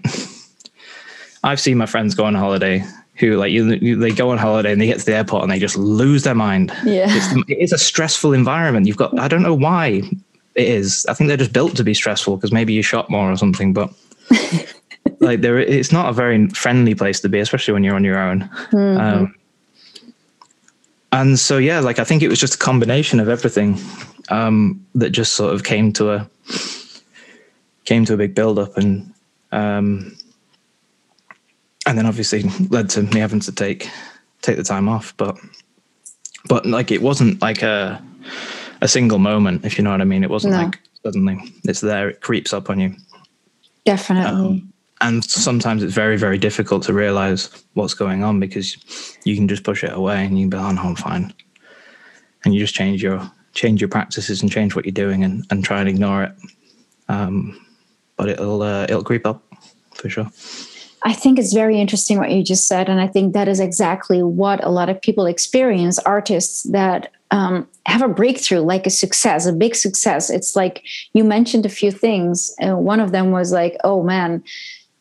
[1.45, 2.85] I've seen my friends go on holiday
[3.17, 5.53] who like you, you, they go on holiday and they get to the airport and
[5.53, 6.73] they just lose their mind.
[6.85, 8.87] Yeah, it's, it's a stressful environment.
[8.87, 10.03] You've got I don't know why
[10.55, 11.07] it is.
[11.09, 13.73] I think they're just built to be stressful because maybe you shop more or something.
[13.73, 13.93] But
[15.23, 18.19] like there, it's not a very friendly place to be, especially when you're on your
[18.19, 18.41] own.
[18.71, 19.01] Mm-hmm.
[19.01, 19.35] Um,
[21.13, 23.79] and so yeah, like I think it was just a combination of everything
[24.31, 26.29] um, that just sort of came to a
[27.85, 29.13] came to a big build up and
[29.53, 30.17] um,
[31.87, 33.89] and then obviously led to me having to take
[34.41, 35.17] take the time off.
[35.17, 35.39] But
[36.49, 38.03] but like it wasn't like a
[38.81, 40.25] a single moment, if you know what I mean.
[40.25, 40.65] It wasn't no.
[40.65, 42.97] like suddenly it's there, it creeps up on you.
[43.85, 44.65] Definitely.
[45.03, 48.77] And sometimes it's very, very difficult to realize what's going on because
[49.25, 51.35] you can just push it away and you can be, oh no, I'm fine.
[52.45, 55.65] And you just change your change your practices and change what you're doing and, and
[55.65, 56.33] try and ignore it.
[57.09, 57.61] Um,
[58.17, 59.43] but it'll uh, it'll creep up
[59.95, 60.31] for sure.
[61.05, 62.89] I think it's very interesting what you just said.
[62.89, 67.67] And I think that is exactly what a lot of people experience artists that um,
[67.87, 70.31] have a breakthrough, like a success, a big success.
[70.31, 72.55] It's like you mentioned a few things.
[72.63, 74.45] Uh, one of them was like, oh man,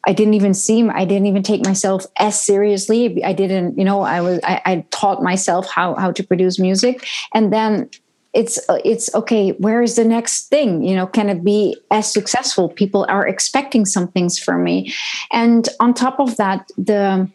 [0.06, 3.24] I didn't even seem, I didn't even take myself as seriously.
[3.24, 7.08] I didn't, you know, I was, I, I taught myself how, how to produce music.
[7.34, 7.90] And then
[8.34, 12.70] it's it's okay where is the next thing you know can it be as successful
[12.70, 14.94] people are expecting some things from me
[15.34, 17.30] and on top of that the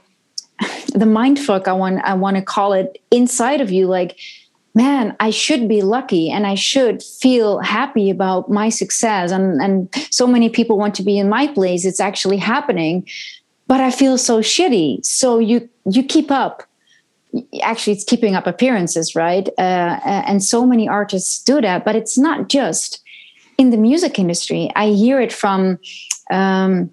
[0.95, 4.19] the mindfuck i want i want to call it inside of you like
[4.77, 9.33] man i should be lucky and i should feel happy about my success.
[9.33, 11.85] And and so many people want to be in my place.
[11.85, 13.09] It's actually happening
[13.67, 15.05] but i feel so shitty.
[15.05, 16.63] So you you keep up.
[17.63, 19.49] Actually it's keeping up appearances right?
[19.59, 19.99] Uh,
[20.31, 23.01] and so many artists do that but it's not just
[23.59, 24.71] in the music industry.
[24.77, 25.79] I hear it from
[26.31, 26.91] um,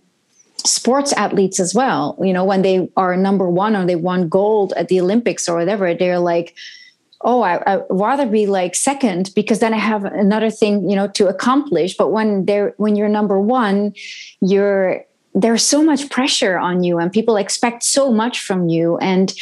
[0.66, 2.18] sports athletes as well.
[2.28, 5.56] You know when they are number one or they won gold at the olympics or
[5.58, 6.56] whatever they're like
[7.24, 11.08] oh I, would rather be like second because then i have another thing you know
[11.10, 13.94] to accomplish but when they're when you're number one
[14.42, 15.04] you're
[15.36, 19.34] there's so much pressure on you and people expect so much from you and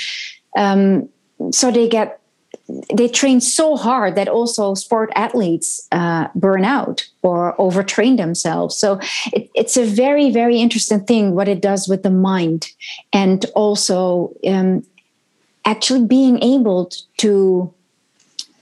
[0.57, 1.09] um,
[1.51, 2.21] so they get
[2.93, 8.77] they train so hard that also sport athletes uh, burn out or overtrain themselves.
[8.77, 8.99] So
[9.33, 12.69] it, it's a very, very interesting thing what it does with the mind,
[13.11, 14.85] and also um,
[15.65, 17.73] actually being able to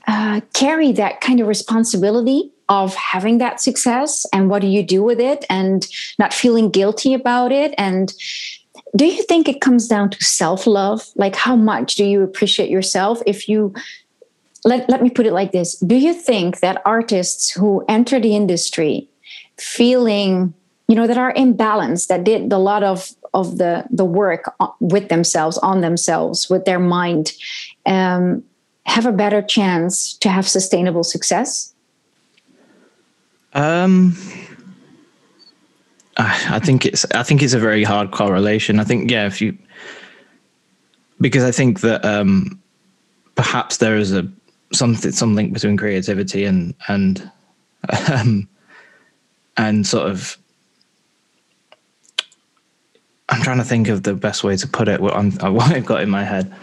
[0.08, 5.04] uh, carry that kind of responsibility of having that success and what do you do
[5.04, 5.88] with it and
[6.20, 8.14] not feeling guilty about it and
[8.96, 11.06] do you think it comes down to self love?
[11.16, 13.22] Like, how much do you appreciate yourself?
[13.26, 13.74] If you
[14.66, 18.36] let, let me put it like this Do you think that artists who enter the
[18.36, 19.08] industry
[19.58, 20.54] feeling,
[20.88, 25.10] you know, that are imbalanced, that did a lot of, of the, the work with
[25.10, 27.34] themselves, on themselves, with their mind,
[27.86, 28.44] um,
[28.86, 31.74] have a better chance to have sustainable success?
[33.54, 34.16] Um,
[36.18, 38.80] I think it's I think it's a very hard correlation.
[38.80, 39.58] I think yeah, if you
[41.22, 42.62] because I think that um,
[43.36, 44.28] perhaps there is a
[44.74, 47.32] something some link between creativity and and
[48.12, 48.50] um,
[49.56, 50.38] and sort of
[53.30, 55.00] I'm trying to think of the best way to put it.
[55.00, 56.54] What, I'm, what I've got in my head.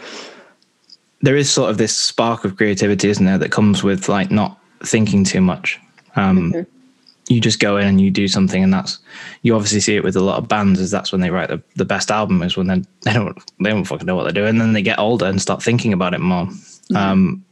[1.22, 4.58] There is sort of this spark of creativity, isn't there, that comes with like not
[4.84, 5.80] thinking too much.
[6.14, 6.70] Um, mm-hmm.
[7.28, 9.00] You just go in and you do something, and that's
[9.42, 10.78] you obviously see it with a lot of bands.
[10.78, 13.70] Is that's when they write the, the best album is when they they don't they
[13.70, 16.14] don't fucking know what they're doing, and then they get older and start thinking about
[16.14, 16.46] it more.
[16.46, 16.96] Mm-hmm.
[16.96, 17.44] Um,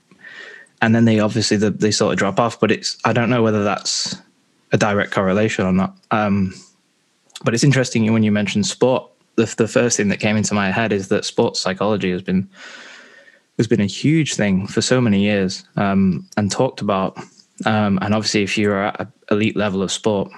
[0.81, 2.61] and then they obviously the, they sort of drop off.
[2.61, 4.17] But it's I don't know whether that's
[4.71, 5.97] a direct correlation or not.
[6.13, 6.55] Um,
[7.45, 9.11] but it's interesting when you mentioned sport.
[9.37, 12.49] The, the first thing that came into my head is that sports psychology has been
[13.59, 17.17] has been a huge thing for so many years um, and talked about.
[17.65, 20.33] Um, and obviously, if you're at an elite level of sport,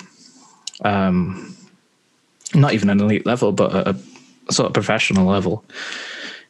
[0.85, 1.57] um,
[2.55, 3.97] not even an elite level, but a,
[4.49, 5.65] a, sort of professional level,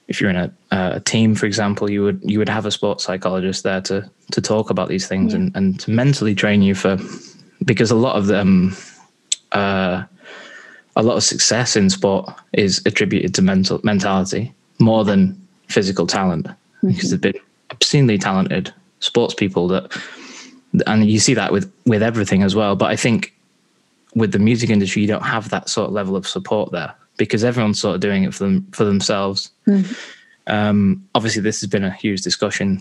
[0.08, 3.04] if you're in a, a, team, for example, you would you would have a sports
[3.04, 5.40] psychologist there to to talk about these things yeah.
[5.40, 6.98] and, and to mentally train you for
[7.64, 8.76] because a lot of them
[9.52, 10.04] uh,
[10.96, 16.46] a lot of success in sport is attributed to mental mentality more than physical talent
[16.46, 16.88] mm-hmm.
[16.88, 19.96] because there've been obscenely talented sports people that
[20.86, 23.34] and you see that with with everything as well but i think
[24.14, 27.44] with the music industry you don't have that sort of level of support there because
[27.44, 29.92] everyone's sort of doing it for them for themselves mm-hmm.
[30.46, 32.80] um, obviously this has been a huge discussion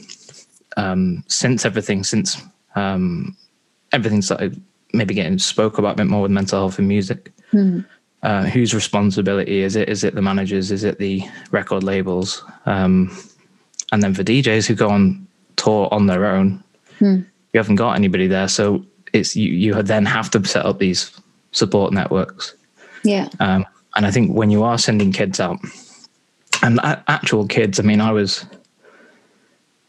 [0.78, 2.42] um, since everything since
[2.76, 3.36] um,
[3.92, 4.62] everything started
[4.94, 7.82] maybe getting spoke about a bit more with mental health in music mm-hmm
[8.26, 9.88] uh, whose responsibility is it?
[9.88, 10.72] Is it the managers?
[10.72, 12.44] Is it the record labels?
[12.66, 13.16] Um,
[13.92, 16.64] and then for DJs who go on tour on their own,
[16.98, 17.22] hmm.
[17.54, 18.84] you haven't got anybody there, so
[19.14, 19.54] it's you.
[19.54, 21.12] You then have to set up these
[21.52, 22.56] support networks.
[23.04, 23.30] Yeah.
[23.40, 23.64] Um,
[23.96, 25.60] and I think when you are sending kids out,
[26.64, 28.44] and actual kids, I mean, I was,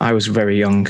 [0.02, 0.88] I was very young,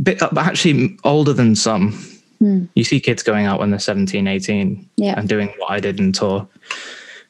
[0.00, 1.92] bit actually older than some
[2.40, 2.68] Mm.
[2.74, 5.14] You see kids going out when they're 17, 18 yeah.
[5.18, 6.48] and doing what I did and tour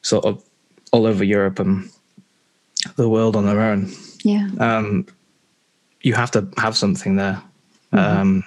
[0.01, 0.43] sort of
[0.91, 1.89] all over Europe and
[2.95, 3.91] the world on their own.
[4.23, 4.49] Yeah.
[4.59, 5.07] Um,
[6.01, 7.41] you have to have something there.
[7.93, 8.21] Mm-hmm.
[8.21, 8.43] Um,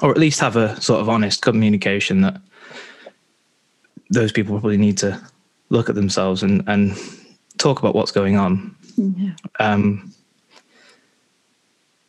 [0.00, 2.40] or at least have a sort of honest communication that
[4.10, 5.20] those people probably need to
[5.70, 6.96] look at themselves and, and
[7.58, 8.74] talk about what's going on.
[8.96, 9.32] Yeah.
[9.60, 10.12] Um,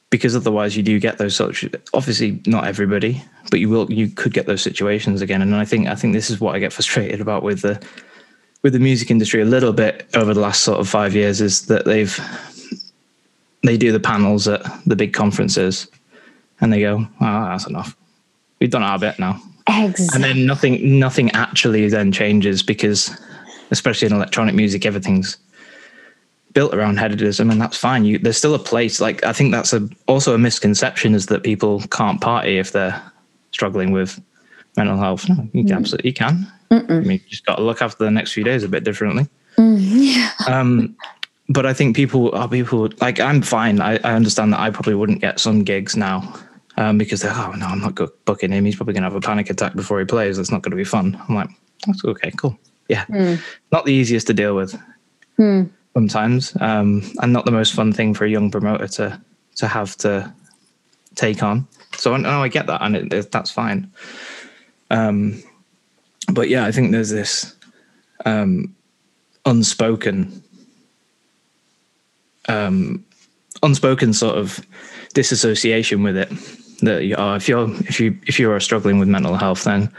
[0.10, 1.56] because otherwise you do get those of
[1.94, 5.42] obviously not everybody but you will you could get those situations again.
[5.42, 7.82] And i think i think this is what i get frustrated about with the
[8.62, 11.68] with the music industry a little bit over the last sort of five years is
[11.68, 12.20] that they've
[13.64, 15.88] they do the panels at the big conferences
[16.62, 17.96] and they go oh that's enough.
[18.60, 19.42] We've done our bit now.
[19.68, 20.08] Exactly.
[20.16, 23.16] and then nothing nothing actually then changes because
[23.72, 25.38] especially in electronic music everything's
[26.54, 28.06] built around hedonism and that's fine.
[28.06, 31.44] You there's still a place like i think that's a also a misconception is that
[31.44, 33.02] people can't party if they're
[33.52, 34.22] struggling with
[34.78, 35.28] mental health.
[35.30, 35.78] No you can mm.
[35.78, 36.52] absolutely you can.
[36.72, 36.92] Mm-mm.
[36.92, 39.28] i mean you just got to look after the next few days a bit differently.
[39.58, 40.32] Mm, yeah.
[40.48, 40.96] um
[41.50, 43.80] but i think people are people like i'm fine.
[43.82, 46.34] I, I understand that i probably wouldn't get some gigs now
[46.78, 48.66] um, because they're oh no i'm not booking him.
[48.66, 50.38] He's probably going to have a panic attack before he plays.
[50.38, 51.22] That's not going to be fun.
[51.28, 51.50] I'm like
[51.86, 52.58] that's okay cool.
[52.88, 53.06] Yeah.
[53.06, 53.40] Mm.
[53.72, 54.76] not the easiest to deal with.
[55.38, 59.22] Mm sometimes, um, and not the most fun thing for a young promoter to
[59.56, 60.34] to have to
[61.16, 61.68] take on.
[61.98, 63.92] So no, I get that, and it, it, that's fine.
[64.90, 65.44] Um,
[66.32, 67.56] but yeah, I think there's this
[68.26, 68.76] um,
[69.46, 70.44] unspoken,
[72.48, 73.04] um,
[73.64, 74.66] unspoken sort of
[75.14, 76.30] disassociation with it.
[76.82, 79.92] That you are, if you're if you if you are struggling with mental health, then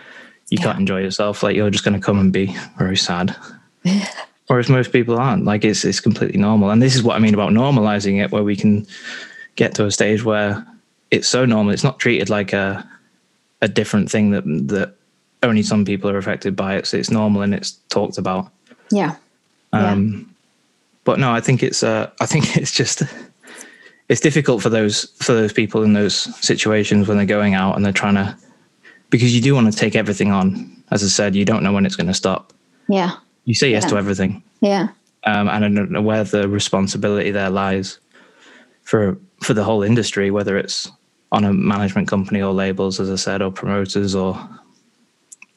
[0.48, 0.64] you yeah.
[0.64, 1.42] can't enjoy yourself.
[1.42, 3.36] Like you're just going to come and be very sad.
[4.50, 5.44] whereas most people aren't.
[5.44, 8.42] Like it's it's completely normal, and this is what I mean about normalizing it, where
[8.42, 8.84] we can
[9.54, 10.66] get to a stage where
[11.12, 11.72] it's so normal.
[11.72, 12.84] It's not treated like a
[13.60, 14.96] a different thing that that
[15.44, 16.86] only some people are affected by it.
[16.88, 18.50] So it's normal and it's talked about.
[18.90, 19.14] Yeah.
[19.72, 20.34] Um, yeah.
[21.04, 23.04] But no, I think it's uh, I think it's just
[24.08, 27.84] it's difficult for those for those people in those situations when they're going out and
[27.84, 28.36] they're trying to
[29.10, 30.76] because you do want to take everything on.
[30.90, 32.52] As I said, you don't know when it's going to stop.
[32.88, 33.14] Yeah.
[33.44, 33.88] You say yes yeah.
[33.90, 34.42] to everything.
[34.60, 34.88] Yeah.
[35.24, 37.98] Um, and I don't know where the responsibility there lies
[38.82, 40.90] for for the whole industry, whether it's
[41.32, 44.38] on a management company or labels, as I said, or promoters, or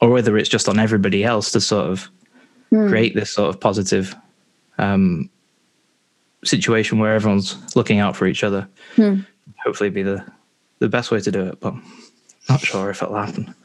[0.02, 2.10] or whether it's just on everybody else to sort of
[2.72, 2.89] mm.
[2.89, 4.15] create this sort of positive
[4.78, 5.30] um,
[6.43, 8.67] situation where everyone's looking out for each other.
[8.96, 9.26] Mm.
[9.63, 10.26] Hopefully, be the
[10.80, 11.74] the best way to do it, but
[12.50, 13.56] not sure if it'll happen.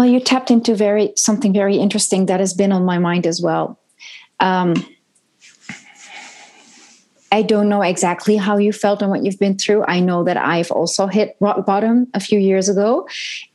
[0.00, 3.42] Well, you tapped into very something very interesting that has been on my mind as
[3.42, 3.78] well.
[4.40, 4.72] Um,
[7.30, 9.84] I don't know exactly how you felt and what you've been through.
[9.86, 13.06] I know that I've also hit rock bottom a few years ago.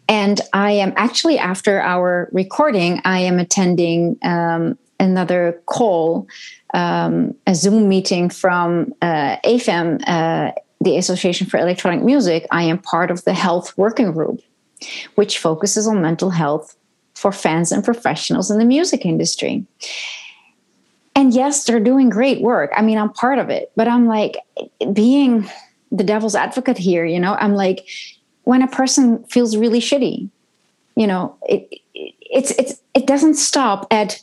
[0.07, 6.27] And I am actually, after our recording, I am attending um, another call,
[6.75, 12.77] um, a Zoom meeting from uh, AFEM, uh, the Association for Electronic Music, I am
[12.77, 14.41] part of the health working group,
[15.15, 16.75] which focuses on mental health
[17.13, 19.65] for fans and professionals in the music industry.
[21.15, 22.71] And yes, they're doing great work.
[22.75, 24.37] I mean, I'm part of it, but I'm like
[24.91, 25.49] being
[25.91, 27.87] the devil's advocate here, you know, I'm like,
[28.43, 30.29] when a person feels really shitty,
[30.95, 34.21] you know, it, it's it's it doesn't stop at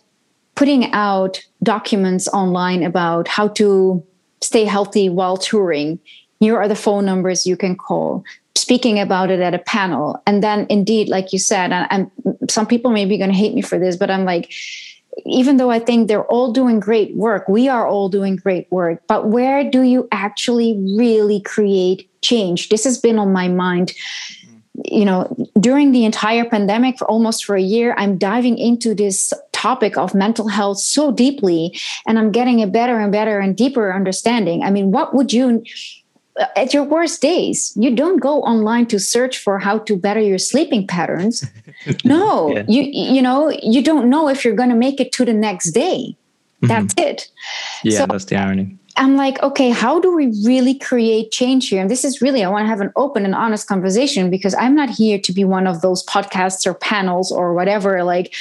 [0.55, 4.05] putting out documents online about how to
[4.43, 5.99] stay healthy while touring
[6.41, 8.25] here are the phone numbers you can call
[8.63, 10.23] speaking about it at a panel.
[10.27, 13.55] And then indeed like you said and, and some people may be going to hate
[13.55, 14.53] me for this but i'm like
[15.27, 19.03] even though i think they're all doing great work we are all doing great work
[19.07, 22.71] but where do you actually really create change?
[22.71, 23.93] This has been on my mind.
[24.47, 24.63] Mm.
[24.87, 29.35] You know during the entire pandemic for almost for a year i'm diving into this
[29.53, 33.93] topic of mental health so deeply and i'm getting a better and better and deeper
[33.93, 34.63] understanding.
[34.63, 35.63] I mean what would you
[36.57, 40.39] at your worst days you don't go online to search for how to better your
[40.39, 41.45] sleeping patterns
[42.05, 42.65] no yeah.
[42.69, 45.73] you you know you don't know if you're going to make it to the next
[45.73, 46.69] day mm-hmm.
[46.69, 47.09] that's mm-hmm.
[47.09, 47.31] it
[47.85, 51.83] yeah so that's the irony i'm like okay how do we really create change here
[51.83, 54.75] and this is really i want to have an open and honest conversation because i'm
[54.75, 58.35] not here to be one of those podcasts or panels or whatever like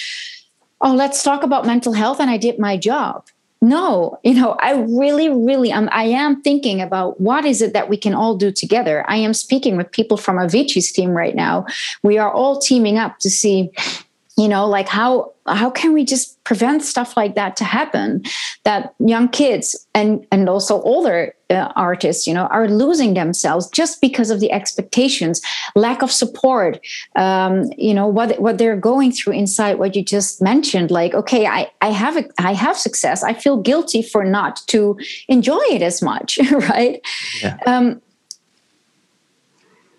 [0.80, 3.26] oh let's talk about mental health and i did my job
[3.62, 7.90] no you know i really really am i am thinking about what is it that
[7.90, 9.06] we can all do together.
[9.08, 11.66] I am speaking with people from avicii's team right now.
[12.04, 13.72] We are all teaming up to see
[14.42, 18.24] you know like how how can we just prevent stuff like that to happen?
[18.64, 24.02] That young kids and and also older uh, artists you know are losing themselves just
[24.02, 25.42] because of the expectations
[25.76, 26.80] lack of support
[27.16, 30.90] um, you know what what they're going through inside what you just mentioned.
[30.90, 33.24] Like okay i i have a, i have success.
[33.24, 37.00] I feel guilty for not to enjoy it as much right?
[37.44, 37.58] Yeah.
[37.68, 38.02] um,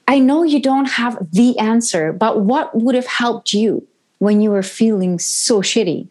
[0.09, 3.87] I know you don't have the answer, but what would have helped you
[4.23, 6.07] when you were feeling so shitty,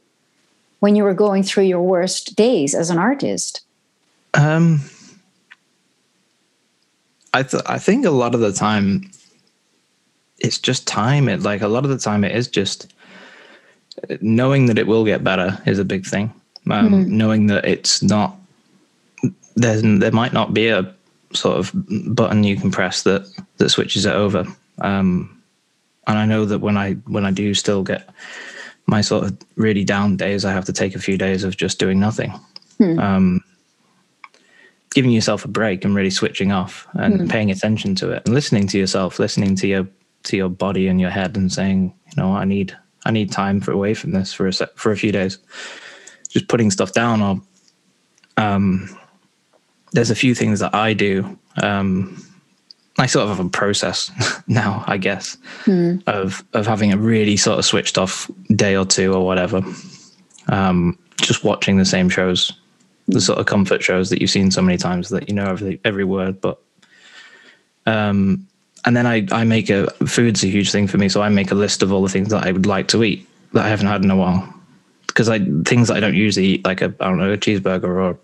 [0.81, 3.61] when you were going through your worst days as an artist?
[4.33, 4.81] Um,
[7.33, 9.09] I th- I think a lot of the time
[10.39, 11.29] it's just time.
[11.29, 12.93] It like a lot of the time it is just
[14.19, 16.33] knowing that it will get better is a big thing.
[16.69, 17.17] Um, mm-hmm.
[17.17, 18.35] Knowing that it's not
[19.55, 20.93] there's there might not be a
[21.31, 21.71] sort of
[22.13, 24.45] button you can press that that switches it over.
[24.79, 25.40] Um,
[26.11, 28.09] and I know that when I when I do still get
[28.85, 31.79] my sort of really down days, I have to take a few days of just
[31.79, 32.31] doing nothing.
[32.77, 32.99] Hmm.
[32.99, 33.43] Um,
[34.93, 37.27] giving yourself a break and really switching off and hmm.
[37.27, 39.87] paying attention to it and listening to yourself, listening to your
[40.23, 43.61] to your body and your head and saying, you know, I need I need time
[43.61, 45.37] for away from this for a se- for a few days.
[46.29, 47.41] Just putting stuff down or
[48.37, 48.89] um,
[49.91, 52.23] there's a few things that I do um,
[52.97, 54.11] I sort of have a process
[54.47, 56.03] now, I guess, mm.
[56.07, 59.61] of of having a really sort of switched off day or two or whatever.
[60.49, 62.51] Um, just watching the same shows,
[63.07, 65.79] the sort of comfort shows that you've seen so many times that you know every
[65.85, 66.41] every word.
[66.41, 66.59] But
[67.85, 68.47] um,
[68.85, 71.51] and then I I make a food's a huge thing for me, so I make
[71.51, 73.87] a list of all the things that I would like to eat that I haven't
[73.87, 74.53] had in a while
[75.07, 77.83] because I things that I don't usually eat, like a I don't know a cheeseburger
[77.83, 78.19] or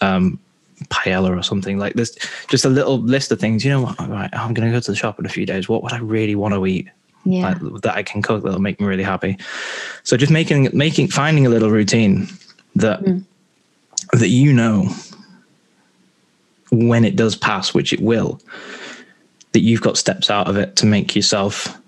[0.00, 0.38] um,
[0.88, 2.16] paella or something like this.
[2.48, 3.64] Just a little list of things.
[3.64, 3.98] You know what?
[4.08, 5.68] Right, I'm going to go to the shop in a few days.
[5.68, 6.88] What would I really want to eat?
[7.24, 7.54] Yeah.
[7.60, 9.36] Like, that I can cook that'll make me really happy.
[10.04, 12.28] So just making making finding a little routine
[12.76, 13.24] that mm.
[14.12, 14.88] that you know
[16.70, 18.40] when it does pass, which it will,
[19.52, 21.80] that you've got steps out of it to make yourself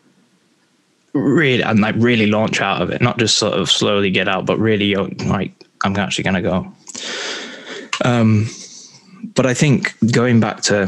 [1.13, 4.47] really and like really launch out of it, not just sort of slowly get out,
[4.47, 5.53] but really like
[5.85, 6.73] I'm actually going to go.
[8.05, 8.49] Um,
[9.35, 10.87] but I think going back to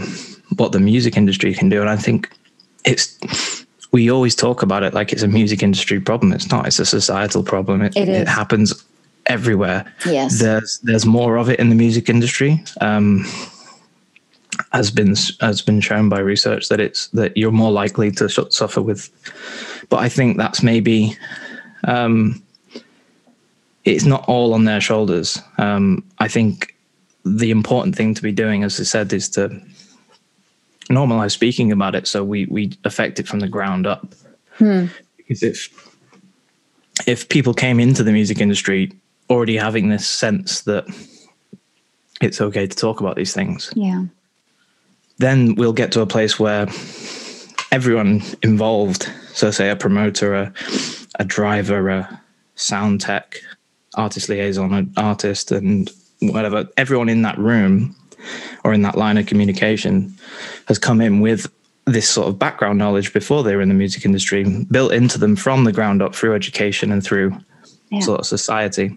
[0.57, 2.31] what the music industry can do, and I think
[2.85, 3.19] it's
[3.93, 6.33] we always talk about it like it's a music industry problem.
[6.33, 6.67] It's not.
[6.67, 7.83] It's a societal problem.
[7.83, 8.85] It, it, it happens
[9.27, 9.93] everywhere.
[10.07, 10.41] Yes.
[10.41, 12.63] There's there's more of it in the music industry.
[12.81, 13.25] Um,
[14.73, 18.83] has been has been shown by research that it's that you're more likely to suffer
[18.83, 19.11] with.
[19.89, 21.17] But I think that's maybe
[21.85, 22.43] um,
[23.85, 25.41] it's not all on their shoulders.
[25.59, 26.77] Um, I think
[27.25, 29.61] the important thing to be doing, as I said, is to
[30.89, 34.15] normalize speaking about it so we we affect it from the ground up.
[34.55, 34.87] Hmm.
[35.17, 35.91] Because if
[37.07, 38.93] if people came into the music industry
[39.29, 40.85] already having this sense that
[42.21, 44.05] it's okay to talk about these things, yeah,
[45.19, 46.67] then we'll get to a place where
[47.73, 50.53] everyone involved, so say a promoter, a,
[51.19, 52.21] a driver, a
[52.57, 53.41] sound tech,
[53.95, 55.91] artist liaison, an artist, and
[56.21, 56.69] whatever.
[56.77, 57.95] Everyone in that room
[58.65, 60.15] or in that line of communication
[60.67, 61.51] has come in with
[61.87, 65.37] this sort of background knowledge before they were in the music industry, built into them
[65.37, 67.37] from the ground up through education and through
[67.91, 68.01] yeah.
[68.01, 68.97] sort of society.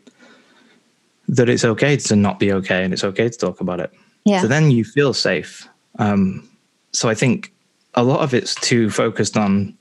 [1.30, 3.92] That it's okay to not be okay, and it's okay to talk about it.
[4.26, 4.42] Yeah.
[4.42, 5.68] So then you feel safe.
[5.98, 6.48] Um,
[6.92, 7.54] so I think
[7.96, 9.76] a lot of it's too focused on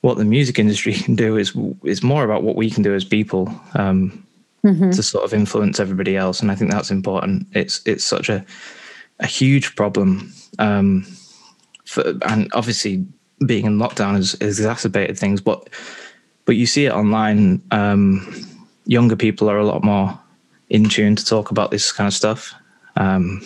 [0.00, 3.04] what the music industry can do is is more about what we can do as
[3.04, 4.23] people um,
[4.64, 4.90] mm-hmm.
[4.90, 7.46] to sort of influence everybody else, and I think that's important.
[7.52, 8.44] It's it's such a
[9.20, 11.06] a huge problem, um,
[11.84, 13.06] for, and obviously
[13.46, 15.40] being in lockdown has, has, exacerbated things.
[15.40, 15.68] But
[16.44, 17.62] but you see it online.
[17.70, 18.34] Um,
[18.86, 20.18] younger people are a lot more
[20.68, 22.54] in tune to talk about this kind of stuff.
[22.96, 23.42] Um,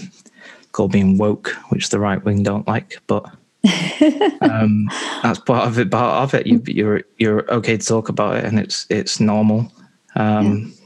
[0.72, 3.24] called being woke, which the right wing don't like, but
[4.42, 4.88] um,
[5.22, 5.90] that's part of it.
[5.90, 9.20] Part of it, you, are you're, you're okay to talk about it, and it's it's
[9.20, 9.72] normal.
[10.14, 10.77] Um, yeah.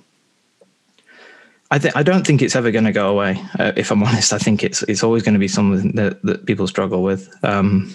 [1.73, 3.43] I think I don't think it's ever going to go away.
[3.59, 6.45] Uh, if I'm honest, I think it's it's always going to be something that that
[6.47, 7.35] people struggle with.
[7.43, 7.93] Um,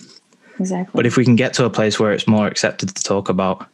[0.59, 0.91] exactly.
[0.93, 3.67] But if we can get to a place where it's more accepted to talk about,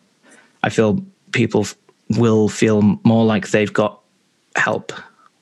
[0.61, 1.75] I feel people f-
[2.09, 4.01] will feel more like they've got
[4.57, 4.91] help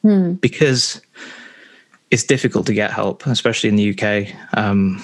[0.03, 0.33] hmm.
[0.33, 1.01] because
[2.11, 4.35] it's difficult to get help, especially in the UK.
[4.53, 5.03] Um,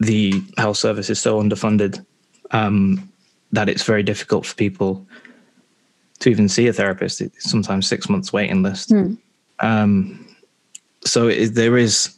[0.00, 2.04] the health service is so underfunded
[2.50, 3.12] um,
[3.52, 5.06] that it's very difficult for people
[6.24, 7.20] to even see a therapist.
[7.20, 8.90] It's sometimes six months waiting list.
[8.90, 9.18] Mm.
[9.60, 10.36] Um,
[11.04, 12.16] so it, there is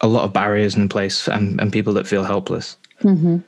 [0.00, 2.76] a lot of barriers in place and, and people that feel helpless.
[3.02, 3.38] Mm-hmm.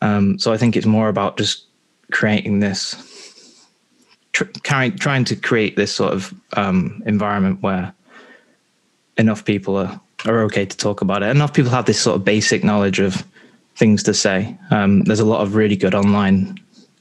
[0.00, 1.66] Um, so I think it's more about just
[2.12, 3.66] creating this,
[4.32, 7.92] tr- trying, trying to create this sort of um, environment where
[9.18, 11.28] enough people are are okay to talk about it.
[11.28, 13.22] Enough people have this sort of basic knowledge of
[13.76, 14.58] things to say.
[14.72, 16.58] Um, there's a lot of really good online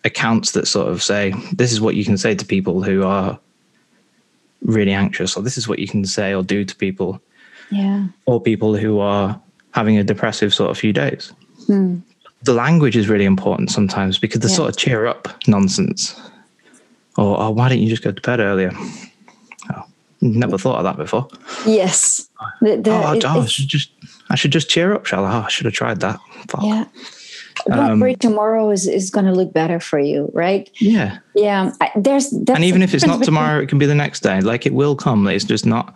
[0.08, 3.38] accounts that sort of say this is what you can say to people who are
[4.64, 7.22] really anxious, or this is what you can say or do to people,
[7.70, 9.40] yeah, or people who are
[9.72, 11.32] having a depressive sort of few days.
[11.68, 12.00] Hmm.
[12.44, 14.56] The language is really important sometimes because the yeah.
[14.56, 16.20] sort of cheer up nonsense,
[17.18, 18.72] or oh, why don't you just go to bed earlier?
[20.20, 21.28] Never thought of that before.
[21.68, 22.28] Yes.
[22.62, 23.92] The, the, oh, it, oh, I should just
[24.32, 25.38] I should just cheer up, shall I?
[25.38, 26.20] Oh, I should have tried that.
[26.50, 26.64] Fuck.
[26.64, 26.86] Yeah.
[27.72, 30.70] Um, tomorrow is, is going to look better for you, right?
[30.80, 31.20] Yeah.
[31.36, 31.72] Yeah.
[31.82, 34.42] I, there's and even if it's not tomorrow, it can be the next day.
[34.42, 35.28] Like it will come.
[35.28, 35.94] It's just not.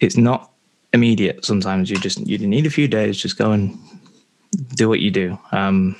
[0.00, 0.50] It's not
[0.92, 1.44] immediate.
[1.44, 3.20] Sometimes you just you need a few days.
[3.20, 3.78] Just go and
[4.74, 5.38] do what you do.
[5.52, 5.96] Um,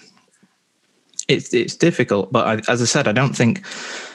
[1.28, 3.64] it's it's difficult, but I, as I said, I don't think.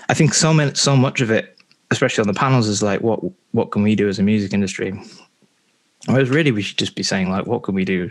[0.08, 1.56] I think so many so much of it
[1.91, 3.20] especially on the panels, is like, what
[3.52, 5.00] what can we do as a music industry?
[6.08, 8.10] Whereas really, we should just be saying like, what can we do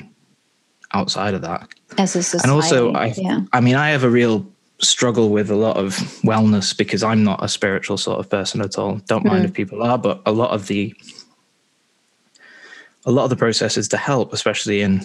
[0.94, 1.68] outside of that?
[1.98, 3.40] As a society, and also, I yeah.
[3.52, 4.46] I mean, I have a real
[4.80, 8.78] struggle with a lot of wellness because I'm not a spiritual sort of person at
[8.78, 8.96] all.
[9.06, 9.46] Don't mind mm.
[9.46, 10.94] if people are, but a lot of the
[13.06, 15.02] a lot of the processes to help, especially in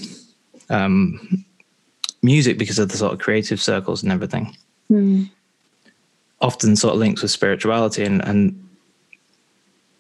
[0.70, 1.44] um,
[2.22, 4.56] music, because of the sort of creative circles and everything.
[4.90, 5.30] Mm
[6.42, 8.68] often sort of links with spirituality and and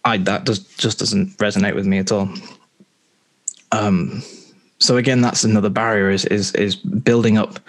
[0.06, 2.30] I that does just doesn't resonate with me at all.
[3.72, 4.24] Um,
[4.80, 7.60] so again, that's another barrier is is is building up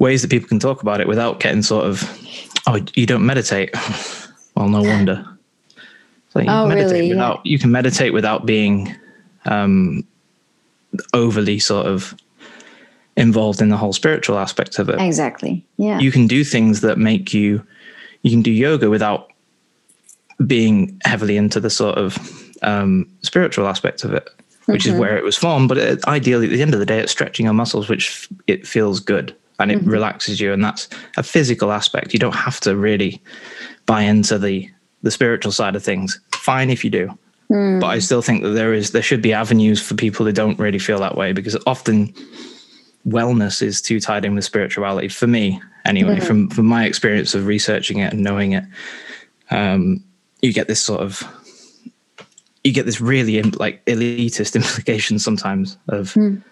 [0.00, 2.02] ways that people can talk about it without getting sort of
[2.66, 3.74] oh you don't meditate.
[4.56, 5.26] well, no wonder.
[6.30, 7.08] So you oh, meditate really?
[7.10, 7.50] without yeah.
[7.50, 8.94] you can meditate without being
[9.44, 10.04] um,
[11.12, 12.14] overly sort of
[13.16, 15.00] involved in the whole spiritual aspect of it.
[15.00, 15.64] Exactly.
[15.76, 16.00] Yeah.
[16.00, 17.64] You can do things that make you
[18.22, 19.30] you can do yoga without
[20.46, 22.18] being heavily into the sort of
[22.62, 24.28] um, spiritual aspect of it,
[24.66, 24.94] which mm-hmm.
[24.94, 25.68] is where it was formed.
[25.68, 28.38] But it, ideally, at the end of the day, it's stretching your muscles, which f-
[28.46, 29.90] it feels good and it mm-hmm.
[29.90, 32.12] relaxes you, and that's a physical aspect.
[32.12, 33.22] You don't have to really
[33.86, 34.68] buy into the
[35.02, 36.18] the spiritual side of things.
[36.34, 37.16] Fine if you do,
[37.50, 37.80] mm.
[37.80, 40.58] but I still think that there is there should be avenues for people who don't
[40.58, 42.12] really feel that way because often
[43.06, 46.26] wellness is too tied in with spirituality for me anyway mm-hmm.
[46.26, 48.64] from from my experience of researching it and knowing it
[49.50, 50.02] um,
[50.40, 51.22] you get this sort of
[52.64, 56.42] you get this really like elitist implication sometimes of mm.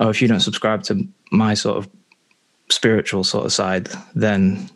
[0.00, 1.88] oh if you don't subscribe to my sort of
[2.70, 4.68] spiritual sort of side then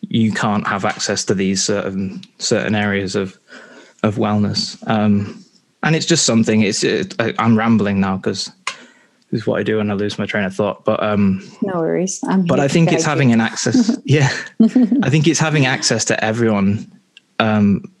[0.00, 3.38] you can't have access to these certain certain areas of
[4.02, 5.42] of wellness um,
[5.82, 8.52] and it's just something it's it, I, i'm rambling now because
[9.30, 10.84] this is what I do when I lose my train of thought.
[10.84, 12.20] But um, no worries.
[12.28, 13.98] I'm but I think it's having an access.
[14.04, 14.30] yeah,
[15.02, 16.90] I think it's having access to everyone.
[17.40, 17.92] Um,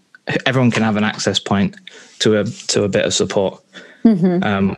[0.44, 1.76] everyone can have an access point
[2.20, 3.62] to a to a bit of support.
[4.04, 4.42] Mm-hmm.
[4.42, 4.76] Um,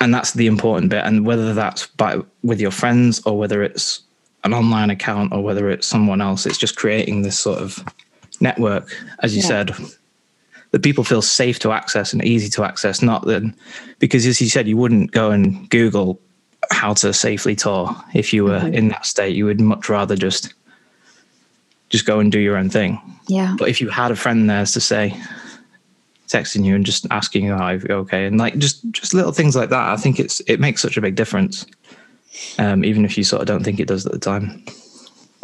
[0.00, 1.04] and that's the important bit.
[1.04, 4.00] And whether that's by with your friends or whether it's
[4.44, 7.82] an online account or whether it's someone else, it's just creating this sort of
[8.40, 8.88] network,
[9.22, 9.48] as you Yeah.
[9.48, 9.74] said,
[10.70, 13.02] that people feel safe to access and easy to access.
[13.02, 13.42] Not that
[13.98, 16.20] because, as you said, you wouldn't go and Google
[16.70, 19.34] how to safely tour if you were in that state.
[19.34, 20.54] You would much rather just
[21.88, 23.00] just go and do your own thing.
[23.28, 23.54] Yeah.
[23.58, 25.14] But if you had a friend there to say,
[26.28, 29.56] texting you and just asking you how you're okay, and like just just little things
[29.56, 31.66] like that, I think it's it makes such a big difference.
[32.58, 34.62] Um, even if you sort of don't think it does at the time.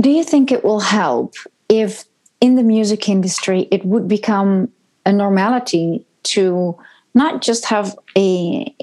[0.01, 1.35] Do you think it will help
[1.69, 2.05] if
[2.41, 4.71] in the music industry it would become
[5.07, 6.79] a normality to
[7.15, 8.75] not just have a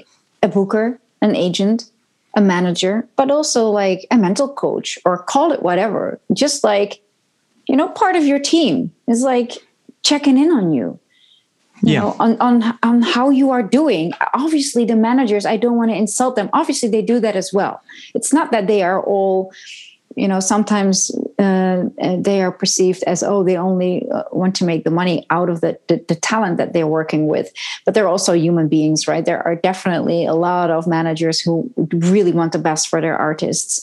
[0.42, 1.90] a booker, an agent,
[2.36, 6.20] a manager, but also like a mental coach or call it whatever.
[6.32, 7.00] Just like,
[7.66, 9.52] you know, part of your team is like
[10.02, 10.98] checking in on you.
[11.84, 12.00] You Yeah.
[12.00, 14.12] know, on, on on how you are doing.
[14.34, 16.48] Obviously, the managers, I don't want to insult them.
[16.52, 17.80] Obviously, they do that as well.
[18.14, 19.52] It's not that they are all
[20.16, 24.64] you know sometimes uh, uh, they are perceived as oh they only uh, want to
[24.64, 27.52] make the money out of the, the the talent that they're working with
[27.84, 32.32] but they're also human beings right there are definitely a lot of managers who really
[32.32, 33.82] want the best for their artists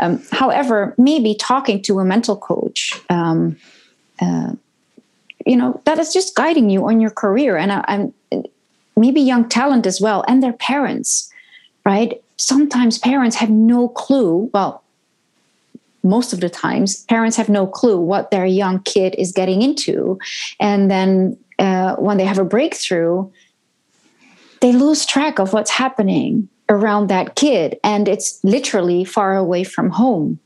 [0.00, 3.56] um, however maybe talking to a mental coach um,
[4.20, 4.52] uh,
[5.46, 7.56] you know that is just guiding you on your career.
[7.56, 8.14] And I, i'm
[8.96, 11.30] maybe young talent as well and their parents
[11.84, 12.22] right?
[12.36, 14.82] Sometimes parents have no clue well
[16.04, 20.18] most of the times parents have no clue what their young kid is getting into.
[20.58, 23.30] And then uh, when they have a breakthrough
[24.60, 29.90] they lose track of what's happening around that kid and it's literally far away from
[29.90, 30.40] home.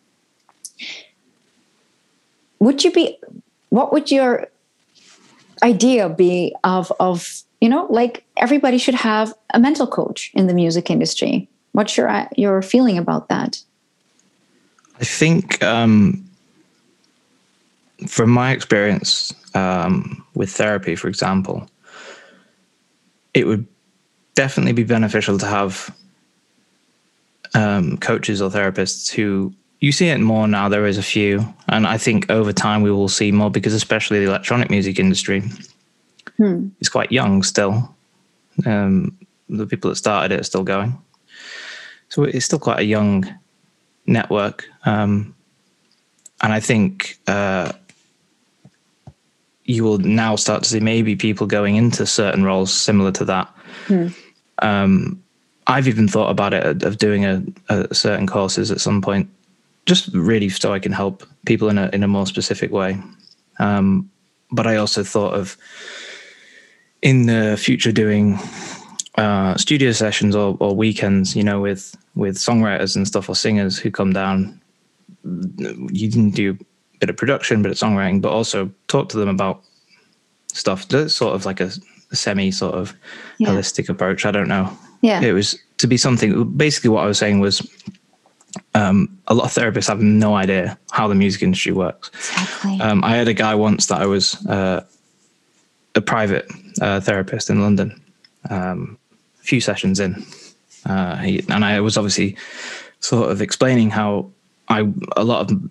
[2.58, 3.18] Would you be
[3.70, 4.48] what would your
[5.62, 10.54] idea be of of you know like everybody should have a mental coach in the
[10.54, 11.48] music industry?
[11.72, 13.62] What's your uh, your feeling about that?
[14.98, 16.24] I think, um,
[18.06, 21.68] from my experience um, with therapy, for example,
[23.34, 23.66] it would
[24.34, 25.94] definitely be beneficial to have
[27.56, 30.68] um, coaches or therapists who you see it more now.
[30.68, 34.20] There is a few, and I think over time we will see more because, especially
[34.20, 35.42] the electronic music industry,
[36.80, 37.94] is quite young still.
[38.64, 39.16] Um,
[39.48, 40.98] the people that started it are still going,
[42.08, 43.24] so it's still quite a young
[44.06, 44.68] network.
[44.84, 45.34] Um,
[46.42, 47.72] and I think uh,
[49.64, 53.54] you will now start to see maybe people going into certain roles similar to that.
[54.58, 55.22] Um,
[55.66, 59.28] I've even thought about it of- doing a, a certain courses at some point,
[59.86, 63.00] just really so I can help people in a in a more specific way.
[63.58, 64.10] Um,
[64.52, 65.56] but I also thought of
[67.02, 68.38] in the future doing
[69.16, 73.78] uh, studio sessions or, or weekends, you know, with with songwriters and stuff or singers
[73.78, 74.60] who come down.
[75.24, 79.28] You can do a bit of production, bit of songwriting, but also talk to them
[79.28, 79.62] about
[80.52, 80.86] stuff.
[80.88, 81.70] That's sort of like a,
[82.12, 82.94] semi sort of
[83.38, 83.48] Yeah.
[83.48, 84.24] holistic approach.
[84.24, 84.70] I don't know.
[85.00, 85.20] Yeah.
[85.20, 86.44] It was to be something.
[86.56, 87.66] Basically, what I was saying was.
[88.74, 92.10] Um, a lot of therapists have no idea how the music industry works.
[92.10, 94.82] exactly Um, I had a guy once that I was uh,
[95.94, 98.00] a private uh, therapist in London.
[98.48, 98.98] Um,
[99.40, 100.24] a few sessions in,
[100.86, 102.36] uh, he, and I was obviously
[103.00, 104.30] sort of explaining how
[104.68, 105.70] I a lot of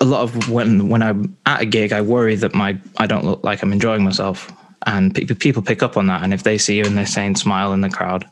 [0.00, 3.24] a lot of when when I'm at a gig, I worry that my I don't
[3.24, 4.52] look like I'm enjoying myself,
[4.86, 6.22] and pe- people pick up on that.
[6.22, 8.28] And if they see you and they're saying smile in the crowd,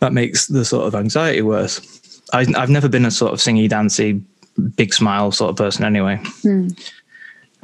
[0.00, 1.80] that makes the sort of anxiety worse.
[2.32, 4.20] I, I've never been a sort of singy, dancey,
[4.76, 6.20] big smile sort of person anyway.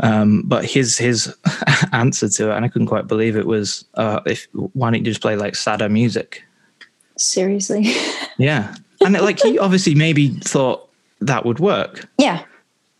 [0.01, 1.33] Um, but his his
[1.93, 5.05] answer to it, and I couldn't quite believe it, was, uh, "If why don't you
[5.05, 6.43] just play like sadder music?"
[7.17, 7.95] seriously
[8.39, 10.89] Yeah, and like he obviously maybe thought
[11.21, 12.09] that would work.
[12.19, 12.43] yeah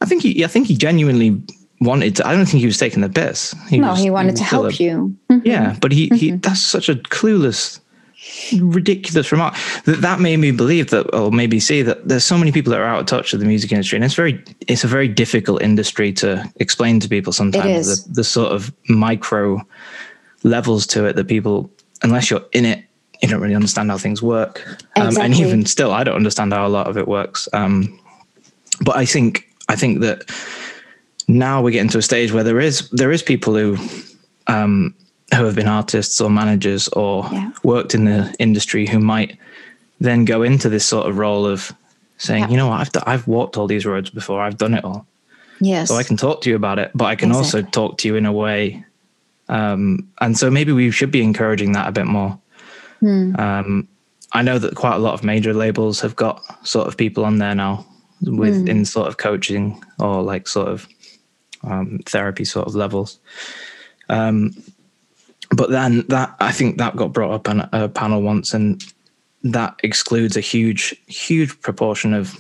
[0.01, 1.43] I think he, I think he genuinely
[1.81, 2.27] wanted to.
[2.29, 3.57] I don't think he was taking the piss.
[3.73, 6.89] no was- he wanted was to help a- you Yeah, but he, he that's such
[6.89, 7.81] a clueless,
[8.61, 9.55] ridiculous remark.
[9.85, 12.81] That that made me believe that, or maybe see that there's so many people that
[12.81, 15.63] are out of touch with the music industry, and it's very it's a very difficult
[15.63, 18.05] industry to explain to people sometimes.
[18.05, 19.61] The, the sort of micro
[20.43, 21.71] levels to it that people,
[22.03, 22.85] unless you're in it,
[23.23, 24.67] you don't really understand how things work.
[24.97, 27.49] Um, and even still, I don't understand how a lot of it works.
[27.53, 27.99] Um,
[28.83, 30.31] but I think I think that
[31.29, 33.79] now we're getting to a stage where there is there is people who
[34.47, 34.95] um,
[35.33, 37.51] who have been artists or managers or Yeah.
[37.63, 39.39] worked in the industry who might
[40.01, 41.73] then go into this sort of role of
[42.19, 42.51] saying, Yeah.
[42.51, 45.07] you know, what, I've d- I've walked all these roads before, I've done it all,
[45.61, 48.09] yes so I can talk to you about it, but I can also talk to
[48.09, 48.85] you in a way.
[49.49, 52.39] Um, and so maybe we should be encouraging that a bit more.
[53.01, 53.35] Hmm.
[53.39, 53.89] Um,
[54.33, 57.39] I know that quite a lot of major labels have got sort of people on
[57.39, 57.87] there now
[58.23, 58.69] with Hmm.
[58.69, 60.87] in sort of coaching or like sort of
[61.63, 63.19] um, therapy sort of levels.
[64.09, 64.55] Um,
[65.55, 68.83] but then that I think that got brought up on a panel once, and
[69.43, 72.39] that excludes a huge, huge proportion of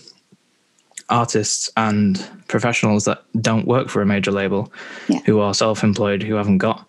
[1.11, 4.73] artists and professionals that don't work for a major label,
[5.09, 5.21] Yeah.
[5.27, 6.89] who are self-employed, who haven't got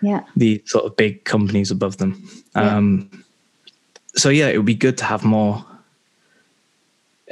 [0.00, 0.20] Yeah.
[0.36, 2.22] the sort of big companies above them.
[2.54, 2.76] Yeah.
[2.76, 3.10] Um,
[4.14, 5.64] so yeah, it would be good to have more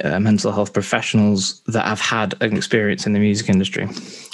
[0.03, 3.85] uh, mental health professionals that have had an experience in the music industry.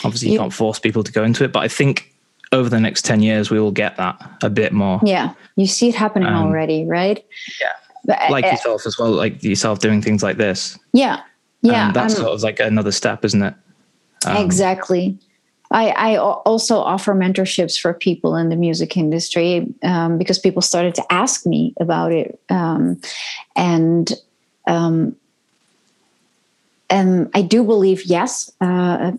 [0.04, 2.13] Obviously, you You- can't force people to go into it, but I think
[2.54, 5.02] over the next ten years we will get that a bit more.
[5.04, 5.34] Yeah.
[5.56, 7.24] You see it happening Um, already, right?
[7.60, 7.70] yeah.
[8.06, 10.78] But, uh, Like uh, yourself as well, like yourself doing things like this.
[10.94, 11.22] yeah.
[11.62, 11.88] Yeah.
[11.88, 13.54] Um, that's I'm- sort of like another step, isn't it?
[14.26, 15.18] Um, exactly.
[15.72, 20.94] I, I also offer mentorships for people in the music industry um, because people started
[20.96, 23.00] to ask me about it, um,
[23.56, 24.12] and
[24.68, 25.16] um,
[26.90, 29.14] and I do believe yes, uh,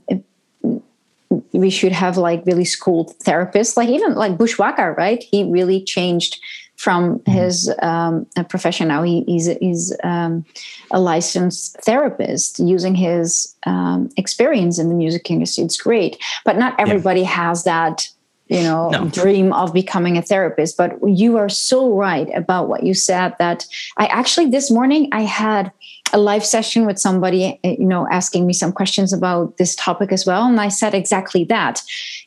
[1.53, 5.23] we should have like really schooled therapists, like even like Bushwacka, right?
[5.23, 6.41] He really changed
[6.77, 8.89] from his um, profession.
[8.89, 10.45] Now he, he's he's um,
[10.91, 15.65] a licensed therapist using his um, experience in the music industry.
[15.65, 18.09] It's great, but not everybody has that.
[18.49, 19.07] You know, No.
[19.09, 20.77] dream of becoming a therapist.
[20.77, 23.33] But you are so right about what you said.
[23.39, 23.65] That
[23.97, 25.73] I actually this morning I had
[26.15, 30.13] a live session with somebody, uh, you know, asking me some questions about this topic
[30.13, 31.83] as well, and I said exactly that.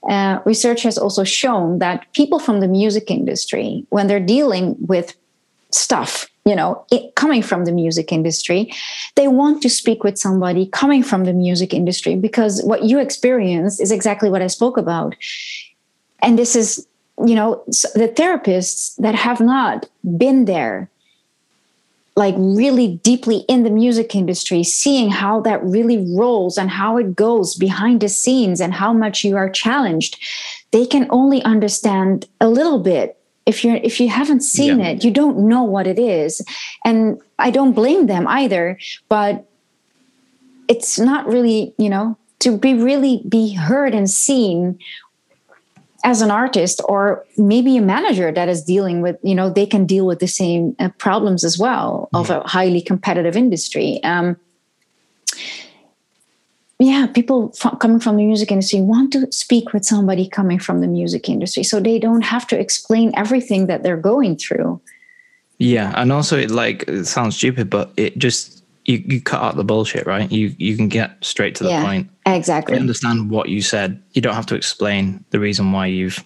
[0.07, 5.15] Uh, research has also shown that people from the music industry, when they're dealing with
[5.71, 8.71] stuff you know it, coming from the music industry
[9.15, 13.81] they want to speak with somebody coming from the music industry because what you experience
[13.81, 15.13] is exactly what i spoke about
[16.21, 16.87] and this is
[17.25, 17.61] you know
[17.95, 20.89] the therapists that have not been there
[22.17, 27.15] like really deeply in the music industry seeing how that really rolls and how it
[27.15, 30.17] goes behind the scenes and how much you are challenged
[30.71, 34.87] they can only understand a little bit if you're if you haven't seen Yeah.
[34.89, 36.41] it you don't know what it is
[36.83, 39.45] and i don't blame them either but
[40.67, 44.79] it's not really you know to be really be heard and seen
[46.03, 49.85] as an artist or maybe a manager that is dealing with you know they can
[49.85, 54.37] deal with the same uh, problems as well of a highly competitive industry um,
[56.79, 60.81] yeah people f- coming from the music industry want to speak with somebody coming from
[60.81, 64.79] the music industry so they don't have to explain everything that they're going through
[65.59, 69.55] Yeah, and also it like it sounds stupid, but it just you, you cut out
[69.55, 70.31] the bullshit, right?
[70.31, 72.09] You you can get straight to the yeah point.
[72.27, 74.03] I exactly understand what you said.
[74.11, 76.21] You don't have to explain the reason why you've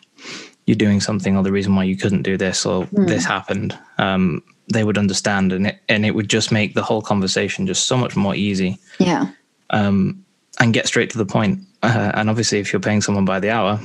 [0.65, 3.77] you're doing something or the reason why you couldn't do this or this happened.
[3.99, 4.41] Um,
[4.73, 7.97] they would understand, and it and it would just make the whole conversation just so
[7.97, 9.27] much more easy yeah
[9.69, 10.25] um,
[10.59, 11.59] and get straight to the point.
[11.83, 13.79] Uh, and obviously, if you're paying someone by the hour,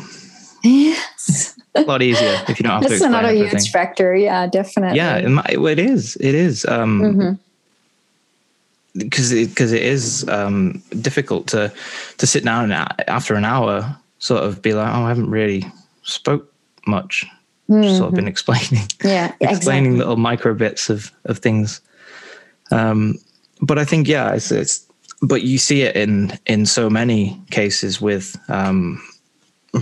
[0.62, 3.58] yes a lot easier if you don't have to that's explain another everything.
[3.58, 6.16] huge factor yeah definitely yeah, it, it is.
[6.16, 6.64] It is.
[6.64, 7.38] Um, Mhm.
[8.98, 11.72] Because it, cause it is um, difficult to
[12.18, 15.64] to sit down and after an hour sort of be like, oh, I haven't really
[16.02, 16.52] spoke
[16.86, 17.24] much.
[17.68, 19.98] Just sort of been explaining, yeah explaining exactly.
[19.98, 21.80] little micro bits of of things.
[22.70, 23.16] Um,
[23.60, 24.86] but I think yeah, it's, it's
[25.20, 28.36] but you see it in in so many cases with.
[28.48, 29.02] Um,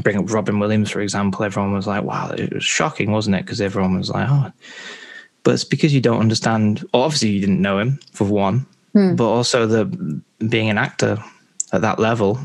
[0.03, 1.45] bring up Robin Williams for example.
[1.45, 4.51] Everyone was like, "Wow, it was shocking, wasn't it?" Because everyone was like, "Oh,"
[5.45, 6.85] but it's because you don't understand.
[6.93, 9.85] Well, obviously, you didn't know him for one, but also the
[10.49, 11.19] being an actor
[11.73, 12.39] at that level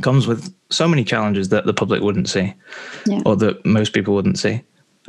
[0.00, 2.54] comes with so many challenges that the public wouldn't see,
[3.06, 3.20] Yeah.
[3.26, 4.62] or that most people wouldn't see.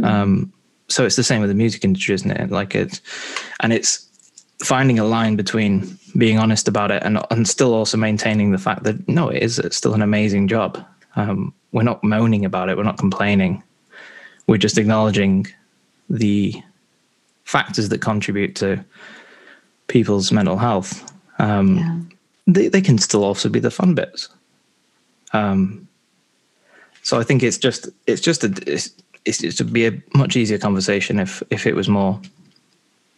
[0.04, 0.52] Um,
[0.90, 2.52] so it's the same with the music industry, isn't it?
[2.52, 3.00] Like it's,
[3.62, 4.06] and it's
[4.64, 8.84] finding a line between being honest about it and and still also maintaining the fact
[8.84, 10.78] that no, it is it's still an amazing job.
[11.16, 12.78] Um, we're not moaning about it.
[12.78, 13.64] We're not complaining.
[14.48, 15.48] We're just acknowledging
[16.10, 16.62] the
[17.46, 18.84] factors that contribute to
[19.88, 21.12] people's mental health.
[21.40, 22.54] Um, yeah.
[22.54, 24.30] they, they can still also be the fun bits.
[25.34, 25.88] Um,
[27.02, 28.92] so I think it's just it's just a it's,
[29.26, 32.20] it's it would be a much easier conversation if if it was more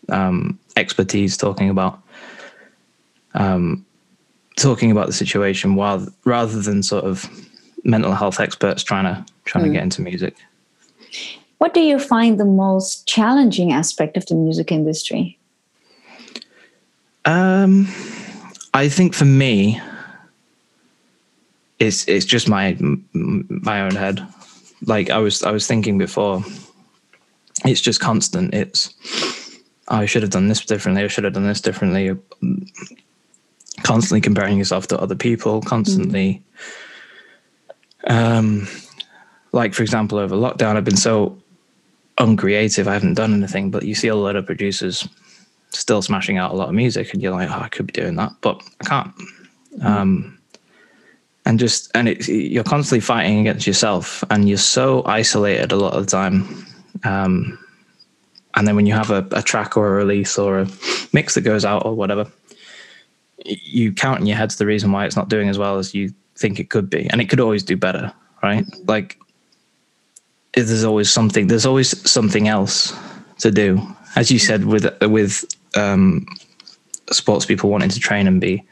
[0.10, 2.00] um, expertise talking about
[3.36, 3.86] um,
[4.58, 7.30] talking about the situation while rather than sort of
[7.84, 10.36] mental health experts trying to trying to get into music.
[11.60, 15.38] What do you find the most challenging aspect of the music industry?
[17.26, 17.88] Um,
[18.74, 19.82] I think for me,
[21.80, 24.26] it's it's just my my own head.
[24.86, 26.44] Like I was I was thinking before,
[27.66, 28.54] it's just constant.
[28.54, 28.94] It's
[29.88, 31.04] "Oh, I should have done this differently.
[31.04, 32.16] I should have done this differently.
[33.84, 35.62] Constantly comparing yourself to other people.
[35.62, 36.42] Constantly
[38.08, 38.68] um,
[39.52, 41.38] like for example, over lockdown, I've been so
[42.18, 42.88] uncreative.
[42.88, 45.08] I haven't done anything, but you see a lot of producers
[45.70, 48.16] still smashing out a lot of music, and you're like, oh, I could be doing
[48.16, 49.14] that, but I can't.
[49.82, 50.40] Um,
[51.46, 56.06] and just and you're constantly fighting against yourself, and you're so isolated a lot of
[56.06, 56.66] the time.
[57.04, 57.60] Um,
[58.56, 60.68] and then when you have a, a track or a release or a
[61.12, 62.26] mix that goes out or whatever,
[63.46, 66.14] you count in your head the reason why it's not doing as well as you
[66.36, 68.12] think it could be, and it could always do better,
[68.42, 68.66] right?
[68.88, 69.20] Like
[70.54, 71.48] there's always something.
[71.48, 72.94] There's always something else
[73.40, 73.86] to do,
[74.16, 75.46] as you said with with
[75.76, 76.26] um,
[77.12, 78.64] sports people wanting to train and be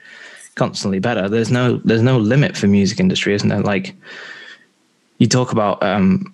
[0.55, 1.29] constantly better.
[1.29, 3.61] There's no there's no limit for music industry, isn't there?
[3.61, 3.95] Like
[5.17, 6.33] you talk about um,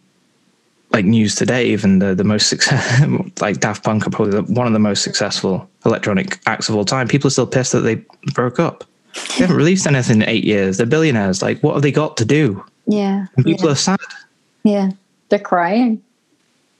[0.91, 3.01] like news today, even the the most success
[3.41, 6.86] like Daft Punk are probably the, one of the most successful electronic acts of all
[6.86, 7.07] time.
[7.07, 7.95] People are still pissed that they
[8.34, 8.84] broke up.
[9.14, 10.78] They haven't released anything in eight years.
[10.78, 11.41] They're billionaires.
[11.41, 12.64] Like, what have they got to do?
[12.86, 13.26] Yeah.
[13.36, 13.72] And people yeah.
[13.72, 13.99] are sad.
[14.64, 14.91] Yeah.
[15.30, 16.01] They're crying.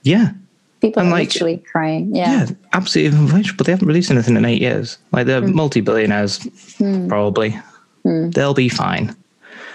[0.02, 0.32] Yeah.
[0.80, 2.14] People and are like, literally crying.
[2.14, 2.44] Yeah.
[2.44, 3.42] Yeah, absolutely.
[3.56, 4.98] But they haven't released anything in eight years.
[5.12, 5.52] Like they're mm.
[5.52, 7.08] multi billionaires, mm.
[7.08, 7.58] probably.
[8.04, 8.32] Mm.
[8.32, 9.14] They'll be fine.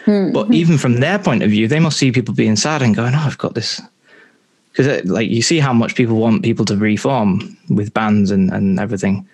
[0.06, 0.32] Hmm.
[0.32, 3.16] But even from their point of view, they must see people being sad and going,
[3.16, 3.82] "Oh, I've got this."
[4.72, 8.51] Because uh, like you see how much people want people to reform with bands and
[8.51, 9.28] and everything.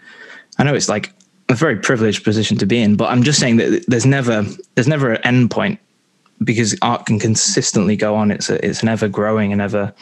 [0.58, 1.12] I know it's like
[1.50, 4.46] a very privileged position to be in, but I'm just saying that there's never
[4.76, 5.80] there's never an end point
[6.44, 8.32] because art can consistently go on.
[8.32, 9.94] It's a, it's an ever growing and ever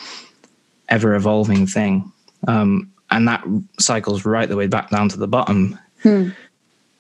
[0.89, 2.11] ever evolving thing,
[2.47, 3.43] um, and that
[3.79, 5.77] cycles right the way back down to the bottom.
[6.03, 6.29] Hmm.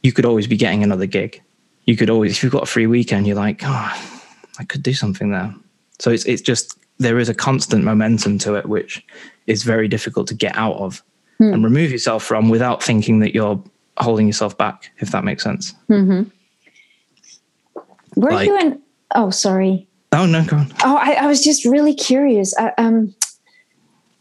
[0.03, 1.41] You could always be getting another gig.
[1.85, 4.19] You could always, if you've got a free weekend, you're like, oh,
[4.59, 5.53] I could do something there.
[5.99, 9.05] So it's it's just there is a constant momentum to it, which
[9.47, 11.03] is very difficult to get out of
[11.37, 11.53] hmm.
[11.53, 13.61] and remove yourself from without thinking that you're
[13.97, 14.91] holding yourself back.
[14.99, 15.73] If that makes sense.
[15.89, 16.29] Mm-hmm.
[18.19, 18.81] Were like, you in?
[19.15, 19.87] Oh, sorry.
[20.11, 20.73] Oh no, go on.
[20.83, 22.57] Oh, I, I was just really curious.
[22.57, 23.13] I, um,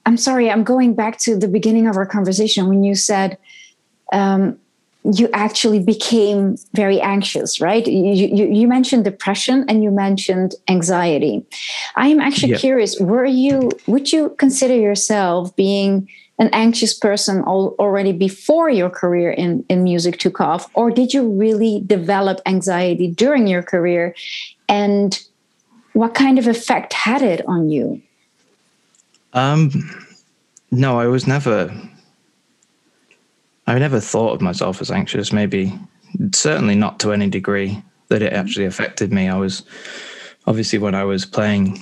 [0.09, 0.51] I'm sorry.
[0.51, 3.37] I'm going back to the beginning of our conversation when you said
[4.11, 4.59] um,
[5.05, 7.87] you actually became very anxious, right?
[7.87, 11.45] You, you, you, mentioned depression and you mentioned anxiety.
[11.95, 12.59] I am actually yeah.
[12.59, 12.99] curious.
[12.99, 13.71] Were you?
[13.87, 20.19] Would you consider yourself being an anxious person already before your career in, in music
[20.19, 24.15] took off, or did you really develop anxiety during your career
[24.71, 25.23] and
[25.93, 28.01] what kind of effect had it on you?
[29.33, 29.71] Um,
[30.71, 31.73] no, I was never.
[33.67, 35.33] I never thought of myself as anxious.
[35.33, 35.79] Maybe,
[36.33, 39.29] certainly not to any degree that it actually affected me.
[39.29, 39.63] I was
[40.47, 41.79] obviously when I was playing.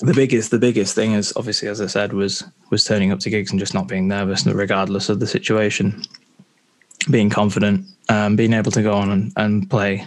[0.00, 3.30] The biggest, the biggest thing is obviously, as I said, was was turning up to
[3.30, 6.02] gigs and just not being nervous, regardless of the situation.
[7.08, 10.06] Being confident, um, being able to go on and, and play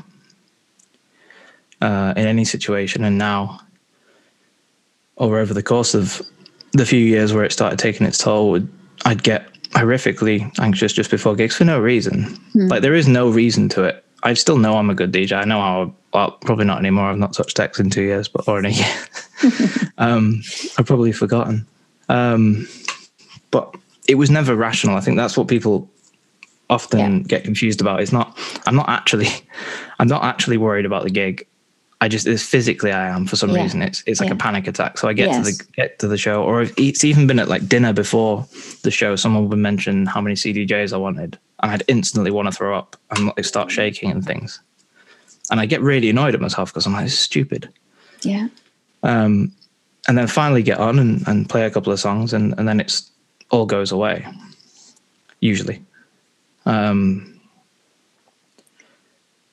[1.81, 3.05] uh, in any situation.
[3.05, 3.61] And now,
[5.19, 6.21] or over the course of
[6.73, 8.59] the few years where it started taking its toll,
[9.05, 12.23] I'd get horrifically anxious just before gigs for no reason.
[12.55, 12.69] Mm.
[12.69, 14.03] Like there is no reason to it.
[14.23, 15.33] I still know I'm a good DJ.
[15.33, 15.93] I know how.
[16.13, 17.05] Well, probably not anymore.
[17.05, 18.95] I've not touched X in two years, but or in a year.
[19.99, 20.41] um,
[20.77, 21.67] I've probably forgotten.
[22.09, 22.67] Um,
[23.51, 23.75] but
[24.07, 24.97] it was never rational.
[24.97, 25.89] I think that's what people
[26.69, 27.23] often yeah.
[27.23, 28.01] get confused about.
[28.01, 28.37] It's not.
[28.65, 29.27] I'm not actually.
[29.99, 31.45] I'm not actually worried about the gig.
[32.01, 33.61] I just it's physically I am for some yeah.
[33.61, 33.81] reason.
[33.81, 34.35] It's it's like yeah.
[34.35, 34.97] a panic attack.
[34.97, 35.45] So I get yes.
[35.45, 38.47] to the get to the show, or it's even been at like dinner before
[38.83, 39.15] the show.
[39.17, 42.95] Someone would mention how many CDJs I wanted, and I'd instantly want to throw up
[43.11, 44.61] and like start shaking and things.
[45.51, 47.69] And I get really annoyed at myself because I'm like, this is stupid.
[48.21, 48.47] Yeah.
[49.03, 49.51] Um,
[50.07, 52.79] and then finally get on and, and play a couple of songs, and and then
[52.79, 53.11] it's
[53.51, 54.25] all goes away.
[55.41, 55.83] Usually.
[56.65, 57.25] Um.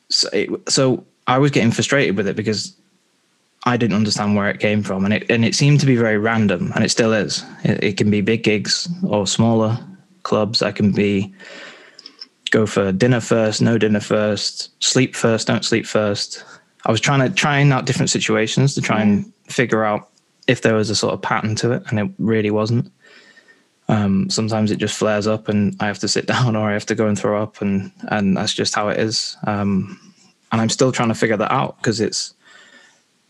[0.09, 2.77] So, it, so I was getting frustrated with it because
[3.65, 6.19] I didn't understand where it came from, and it and it seemed to be very
[6.19, 7.45] random, and it still is.
[7.65, 9.79] It, it can be big gigs or smaller
[10.23, 10.63] clubs.
[10.63, 11.35] I can be
[12.51, 16.45] go for dinner first, no dinner first, sleep first, don't sleep first.
[16.85, 20.09] I was trying to trying out different situations to try and figure out
[20.47, 22.93] if there was a sort of pattern to it, and it really wasn't.
[23.89, 26.87] Um, sometimes it just flares up, and I have to sit down, or I have
[26.87, 29.37] to go and throw up, and and that's just how it is.
[29.45, 29.99] Um,
[30.53, 32.35] and I'm still trying to figure that out because it's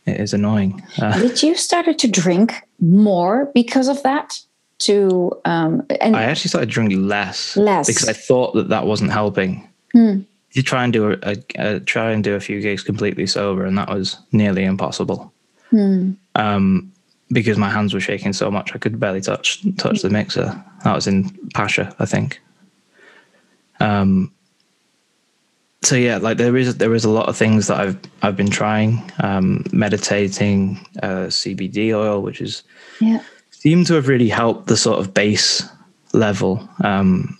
[0.06, 0.82] it is annoying.
[1.00, 4.38] Uh, Did you started to drink more because of that?
[4.80, 9.10] To um, and I actually started drinking less, less because I thought that that wasn't
[9.10, 9.66] helping.
[9.92, 10.20] Hmm.
[10.52, 13.64] You try and do a, a, a, try and do a few gigs completely sober,
[13.64, 15.32] and that was nearly impossible.
[15.70, 16.12] Hmm.
[16.34, 16.92] Um,
[17.32, 20.62] because my hands were shaking so much, I could barely touch touch the mixer.
[20.84, 22.40] That was in Pacha, I think.
[23.80, 24.32] Um,
[25.86, 28.50] so yeah, like there is there is a lot of things that I've I've been
[28.50, 28.90] trying,
[29.22, 32.62] um, meditating, uh, CBD oil, which is
[33.00, 33.20] Yeah.
[33.50, 35.62] seemed to have really helped the sort of base
[36.12, 37.38] level, um,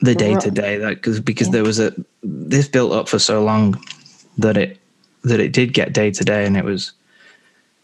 [0.00, 0.76] the day to day.
[0.78, 1.52] That because because Yeah.
[1.52, 3.80] there was a this built up for so long
[4.38, 4.78] that it
[5.24, 6.92] that it did get day to day, and it was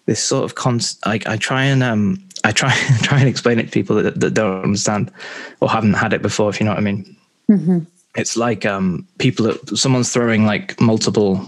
[0.06, 1.04] this sort of const.
[1.06, 4.34] Like I try and um I try try and explain it to people that, that
[4.34, 5.10] don't understand
[5.60, 7.16] or haven't had it before, if you know what I mean.
[8.16, 11.46] It's like um people that someone's throwing like multiple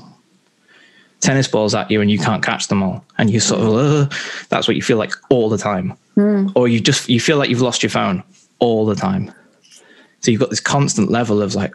[1.20, 3.04] tennis balls at you and you can't catch them all.
[3.18, 4.12] And you sort of "Ugh."
[4.48, 5.94] that's what you feel like all the time.
[6.54, 8.22] Or you just you feel like you've lost your phone
[8.58, 9.32] all the time.
[10.20, 11.74] So you've got this constant level of like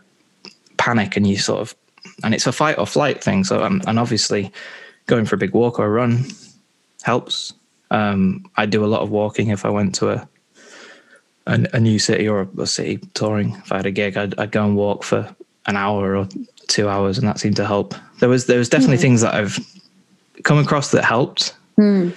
[0.78, 1.76] panic and you sort of
[2.24, 3.44] and it's a fight or flight thing.
[3.44, 4.52] So um, and obviously
[5.06, 6.26] going for a big walk or a run
[7.04, 7.54] helps.
[7.92, 10.28] Um i do a lot of walking if i went to a
[11.50, 13.56] a, a new city or a, a city touring.
[13.56, 15.36] If i had a gig I'd, I'd go and walk for
[15.66, 16.28] an hour or
[16.68, 17.96] two hours and that seemed to help.
[18.20, 19.02] There was there was definitely hmm.
[19.02, 19.60] things that i've
[20.44, 22.10] come across that helped hmm.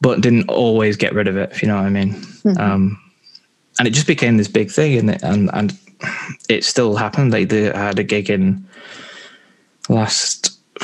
[0.00, 2.12] but didn't always get rid of it if you know what i mean.
[2.42, 2.58] Hmm.
[2.58, 3.02] Um
[3.78, 5.78] and it just became this big thing and it, and and
[6.48, 7.32] it still happened.
[7.32, 8.64] Like the, i had a gig in
[9.88, 10.58] last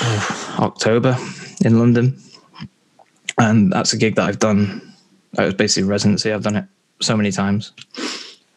[0.59, 1.17] october
[1.65, 2.19] in london
[3.39, 4.83] and that's a gig that i've done.
[5.39, 6.65] It was basically residency i've done it
[7.01, 7.73] so many times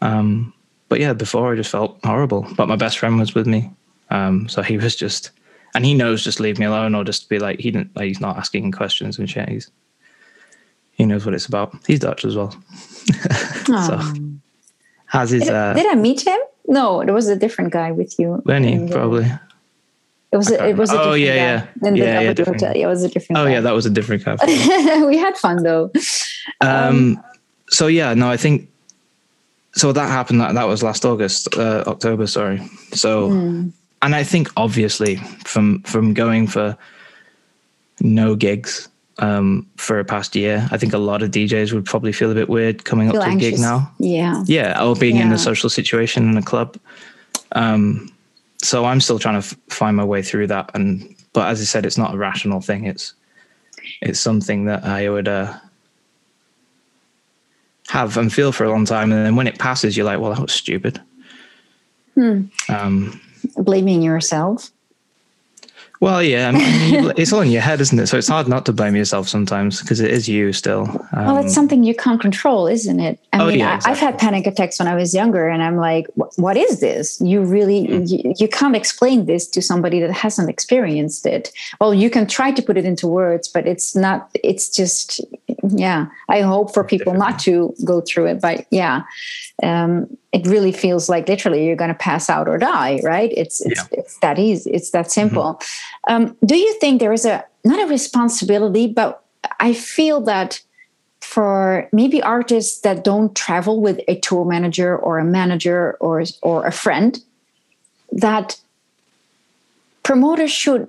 [0.01, 0.53] um
[0.87, 3.69] but yeah before i just felt horrible but my best friend was with me
[4.11, 5.31] um so he was just
[5.75, 8.21] and he knows just leave me alone or just be like he didn't like he's
[8.21, 9.69] not asking questions and shit he's
[10.93, 12.51] he knows what it's about he's dutch as well
[13.65, 13.99] so
[15.07, 16.37] has his Did, uh did I meet him?
[16.67, 18.43] No, there was a different guy with you.
[18.45, 19.25] Benny And, uh, probably
[20.31, 21.35] It was a, it was a Oh, different yeah, guy
[21.65, 21.65] yeah.
[21.81, 22.77] than the Yeah, yeah, hotel.
[22.77, 23.51] Yeah, it was a different oh guy.
[23.53, 24.45] yeah that was a different cafe
[25.05, 25.89] we had fun though.
[26.61, 27.19] um
[27.69, 28.67] so yeah no i think
[29.75, 32.59] so that happened that that was last august uh, october sorry.
[32.93, 33.31] So
[34.01, 36.77] and i think obviously from from going for
[38.01, 38.87] no gigs
[39.19, 42.33] um for a past year i think a lot of djs would probably feel a
[42.33, 43.91] bit weird coming Feel up to a gig now.
[43.99, 44.43] Yeah.
[44.47, 46.77] yeah or being in a social situation in a club.
[47.51, 48.11] Um
[48.61, 51.63] so i'm still trying to f- find my way through that and but as i
[51.65, 52.85] said it's not a rational thing.
[52.85, 53.13] It's
[54.01, 55.53] it's something that i would uh
[57.89, 60.33] have and feel for a long time and then when it passes you're like well
[60.33, 61.01] that was stupid
[62.69, 63.19] um
[63.57, 64.71] Blaming yourself.
[66.01, 68.65] Well yeah I mean, it's all in your head isn't it so it's hard not
[68.67, 72.21] to blame yourself sometimes because it is you still um, Well, it's something you can't
[72.21, 73.19] control, isn't it?
[73.33, 75.75] I Oh, mean, yeah, I, I've had panic attacks when I was younger, and I'm
[75.77, 77.19] like, "What is this?
[77.21, 78.09] You really, Mm.
[78.09, 82.51] you, you can't explain this to somebody that hasn't experienced it." Well, you can try
[82.51, 84.29] to put it into words, but it's not.
[84.43, 85.21] It's just,
[85.69, 86.07] yeah.
[86.29, 89.03] I hope for people not to go through it, but yeah,
[89.63, 93.31] um, it really feels like literally you're going to pass out or die, right?
[93.35, 94.71] It's it's, it's that easy.
[94.71, 95.59] It's that simple.
[96.07, 99.23] Um, do you think there is a not a responsibility, but
[99.59, 100.61] I feel that
[101.21, 106.65] for maybe artists that don't travel with a tour manager or a manager or or
[106.65, 107.23] a friend
[108.11, 108.59] that
[110.03, 110.87] promoters should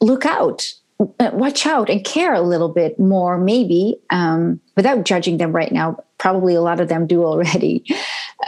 [0.00, 5.38] look out uh, watch out and care a little bit more maybe um, without judging
[5.38, 7.84] them right now probably a lot of them do already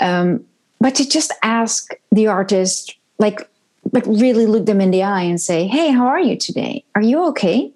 [0.00, 0.44] um,
[0.80, 3.48] but to just ask the artist like
[3.92, 6.84] but really look them in the eye and say hey how are you today?
[6.94, 7.70] Are you okay?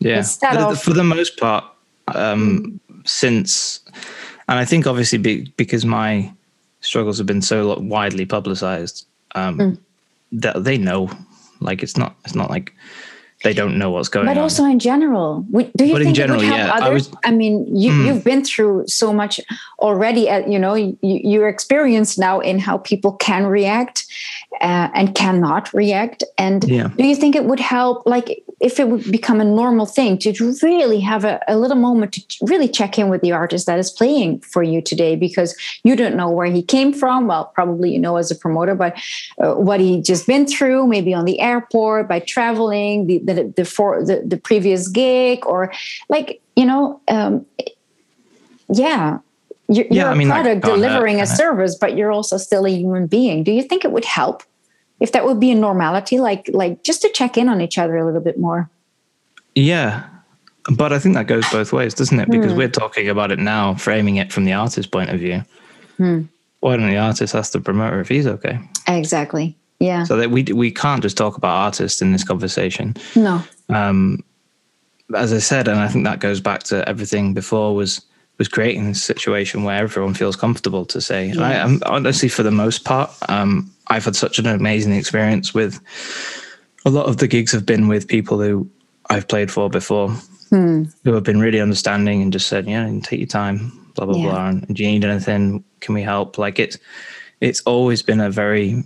[0.00, 0.18] Yeah.
[0.18, 1.64] Instead for, the, of- for the most part
[2.14, 3.80] um since
[4.48, 6.30] and i think obviously be, because my
[6.80, 9.78] struggles have been so widely publicized um Mm.
[10.32, 11.10] that they know
[11.60, 12.72] like it's not it's not like
[13.44, 14.36] they don't know what's going but on.
[14.36, 15.44] But also in general
[15.76, 17.08] do you But in think general, it would help yeah, I others?
[17.10, 18.06] was- i mean you, Mm.
[18.06, 19.40] you've been through so much
[19.80, 24.04] already uh, you know you, you're experienced now in how people can react
[24.60, 26.24] uh, and cannot react.
[26.36, 26.88] And Yeah.
[26.96, 30.32] do you think it would help like if it would become a normal thing to
[30.62, 33.90] really have a, a little moment to really check in with the artist that is
[33.90, 35.14] playing for you today?
[35.16, 37.28] Because you don't know where he came from.
[37.28, 38.92] Well probably you know as a promoter but
[39.42, 43.64] uh, what he just been through maybe on the airport by traveling the the the,
[43.64, 45.72] for, the, the previous gig or
[46.08, 47.46] like you know um,
[48.72, 49.18] yeah
[49.68, 52.36] you're, Yeah, you're I mean, a product hurt, delivering a can service but you're also
[52.38, 53.44] still a human being.
[53.44, 54.42] Do you think it would help
[55.00, 57.96] if that would be a normality like like just to check in on each other
[57.96, 58.68] a little bit more?
[59.54, 60.04] Yeah
[60.70, 62.30] but i think that goes both ways doesn't it?
[62.30, 62.58] Because Hmm.
[62.58, 65.42] we're talking about it now framing it from the artist's point of view.
[65.96, 66.22] Hmm.
[66.60, 68.60] why don't the artist ask the promoter if he's okay?
[68.86, 73.42] Exactly yeah so that we we can't just talk about artists in this conversation no
[73.70, 74.22] um,
[75.14, 78.00] as I said, and I think that goes back to everything before was
[78.38, 81.30] was creating this situation where everyone feels comfortable to say.
[81.30, 85.52] And I, I'm honestly, for the most part, um, I've had such an amazing experience
[85.54, 85.80] with
[86.84, 88.68] a lot of the gigs have been with people who
[89.10, 90.10] I've played for before,
[90.50, 90.84] Hmm.
[91.04, 94.16] who have been really understanding and just said, "Yeah, you take your time, blah blah
[94.16, 94.30] Yeah.
[94.30, 95.64] blah." And do you need anything?
[95.80, 96.36] Can we help?
[96.38, 96.78] Like it's
[97.40, 98.84] it's always been a very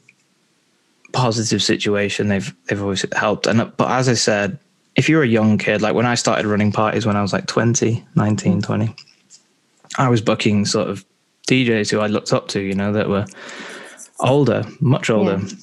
[1.12, 2.28] positive situation.
[2.28, 3.46] They've they've always helped.
[3.46, 4.58] And uh, but as I said,
[4.96, 7.46] if you're a young kid, like when I started running parties when I was like
[7.46, 8.94] 20, 19, 20,
[9.98, 11.04] I was booking sort of
[11.48, 13.26] DJs who I looked up to, you know, that were
[14.20, 15.38] older, much older.
[15.38, 15.54] Yeah.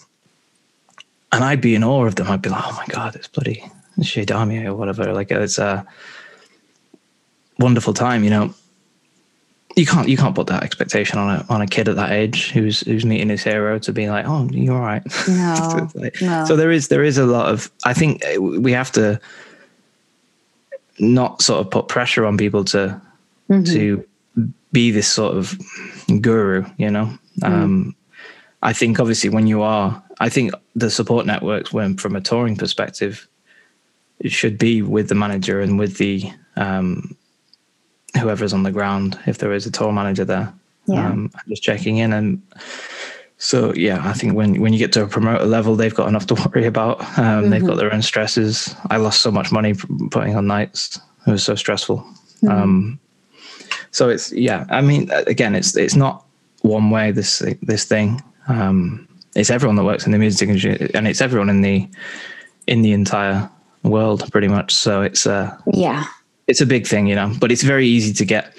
[1.32, 2.28] And I'd be in awe of them.
[2.28, 3.64] I'd be like, oh my God, it's bloody
[4.02, 5.14] Shay Damier or whatever.
[5.14, 5.86] Like it's a
[7.60, 8.54] wonderful time, you know.
[9.76, 12.52] You can't you can't put that expectation on a on a kid at that age
[12.52, 15.04] who's who's meeting his hero to be like, oh, you're all right.
[15.28, 16.46] No, Like, no.
[16.46, 19.20] So there is there is a lot of I think uh, we have to
[21.00, 23.00] not sort of put pressure on people to
[23.50, 23.64] Mm-hmm.
[23.74, 24.06] to
[24.72, 25.58] be this sort of
[26.22, 27.18] guru, you know.
[27.42, 27.96] Um,
[28.62, 32.56] I think obviously when you are, I think the support networks, when from a touring
[32.56, 33.28] perspective,
[34.20, 37.18] it should be with the manager and with the um,
[38.18, 40.54] whoever's on the ground, if there is a tour manager there,
[40.88, 41.08] Yeah.
[41.10, 42.14] um, just checking in.
[42.14, 42.42] And
[43.38, 46.28] so, yeah, I think when when you get to a promoter level, they've got enough
[46.28, 47.02] to worry about.
[47.18, 48.76] Um, They've got their own stresses.
[48.90, 49.74] I lost so much money
[50.12, 52.06] putting on nights; it was so stressful.
[52.50, 53.00] Um,
[53.92, 54.66] so it's yeah.
[54.70, 56.26] I mean, again, it's it's not
[56.62, 57.12] one way.
[57.12, 58.22] This this thing.
[58.48, 61.88] Um, it's everyone that works in the music industry, and it's everyone in the
[62.68, 63.50] in the entire
[63.84, 64.74] world, pretty much.
[64.74, 66.04] So it's uh yeah.
[66.50, 67.34] It's a big thing, you know.
[67.40, 68.58] But it's very easy to get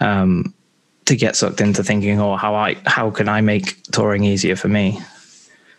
[0.00, 0.54] um
[1.06, 4.68] to get sucked into thinking, oh, how I how can I make touring easier for
[4.68, 5.00] me?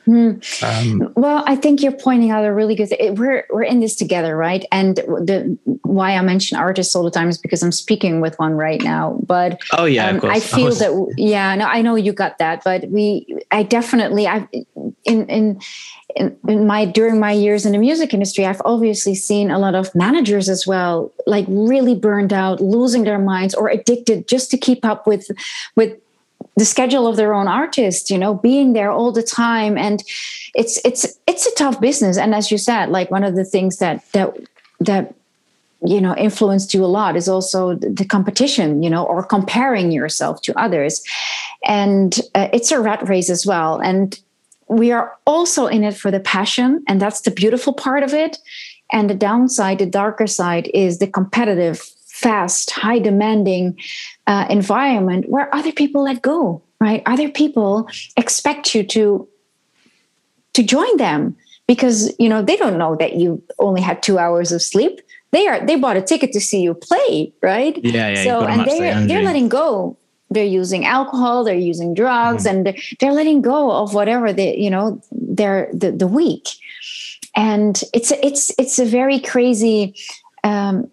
[0.07, 3.15] Um, Well, I think you're pointing out a really good thing.
[3.15, 4.65] We're we're in this together, right?
[4.71, 8.53] And the why I mention artists all the time is because I'm speaking with one
[8.53, 9.19] right now.
[9.25, 10.35] But oh yeah, um, of course.
[10.35, 14.27] I feel was- that yeah, no, I know you got that, but we, I definitely,
[14.27, 14.47] I,
[15.05, 15.59] in in,
[16.15, 19.93] in my during my years in the music industry, I've obviously seen a lot of
[19.95, 24.83] managers as well, like really burned out, losing their minds, or addicted just to keep
[24.85, 25.29] up with
[25.75, 25.97] with
[26.55, 29.77] the schedule of their own artists you know being there all the time.
[29.77, 30.03] And
[30.55, 32.17] it's it's it's a tough business.
[32.17, 34.35] And as you said like one of the things that that
[34.79, 35.13] that
[35.85, 39.91] you know influenced you a lot is also the the competition you know or comparing
[39.91, 41.03] yourself to others.
[41.65, 43.79] And uh, it's a rat race as well.
[43.79, 44.19] And
[44.67, 46.83] we are also in it for the passion.
[46.87, 48.37] And that's the beautiful part of it.
[48.91, 51.89] And the downside the darker side is the competitive
[52.23, 53.77] fast high demanding
[54.27, 57.01] uh, environment where other people let go right?
[57.05, 59.27] Other people expect you to
[60.53, 64.51] to join them because you know they don't know that you only had two hours
[64.51, 64.99] of sleep.
[65.31, 67.79] They are they bought a ticket to see you play right?
[67.83, 69.97] Yeah, yeah, so and match the they're they're letting go.
[70.29, 72.55] They're using alcohol they're using drugs Mm-hmm.
[72.55, 76.47] and they're, they're letting go of whatever they you know they're the, the weak.
[77.35, 79.95] And it's a, it's it's a very crazy
[80.43, 80.89] um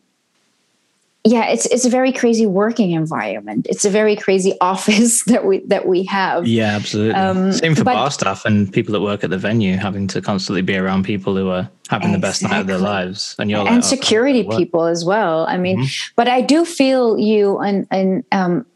[1.24, 3.66] yeah it's it's a very crazy working environment.
[3.68, 6.46] It's a very crazy office that we that we have.
[6.46, 7.14] Yeah, absolutely.
[7.14, 10.20] Um, Same for but- bar staff and people that work at the venue, having to
[10.20, 13.58] constantly be around people who are having the best night of their lives, and you're
[13.60, 15.46] like, and oh, security people as well.
[15.46, 16.12] I mean Mm-hmm.
[16.16, 18.66] but i do feel you and and um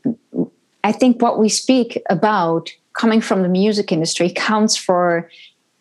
[0.84, 5.28] i think what we speak about coming from the music industry counts for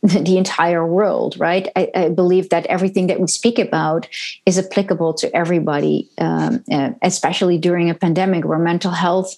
[0.04, 1.70] the entire world right?
[1.76, 4.08] I, I believe that everything that we speak about
[4.46, 9.38] is applicable to everybody um, uh, especially during a pandemic where mental health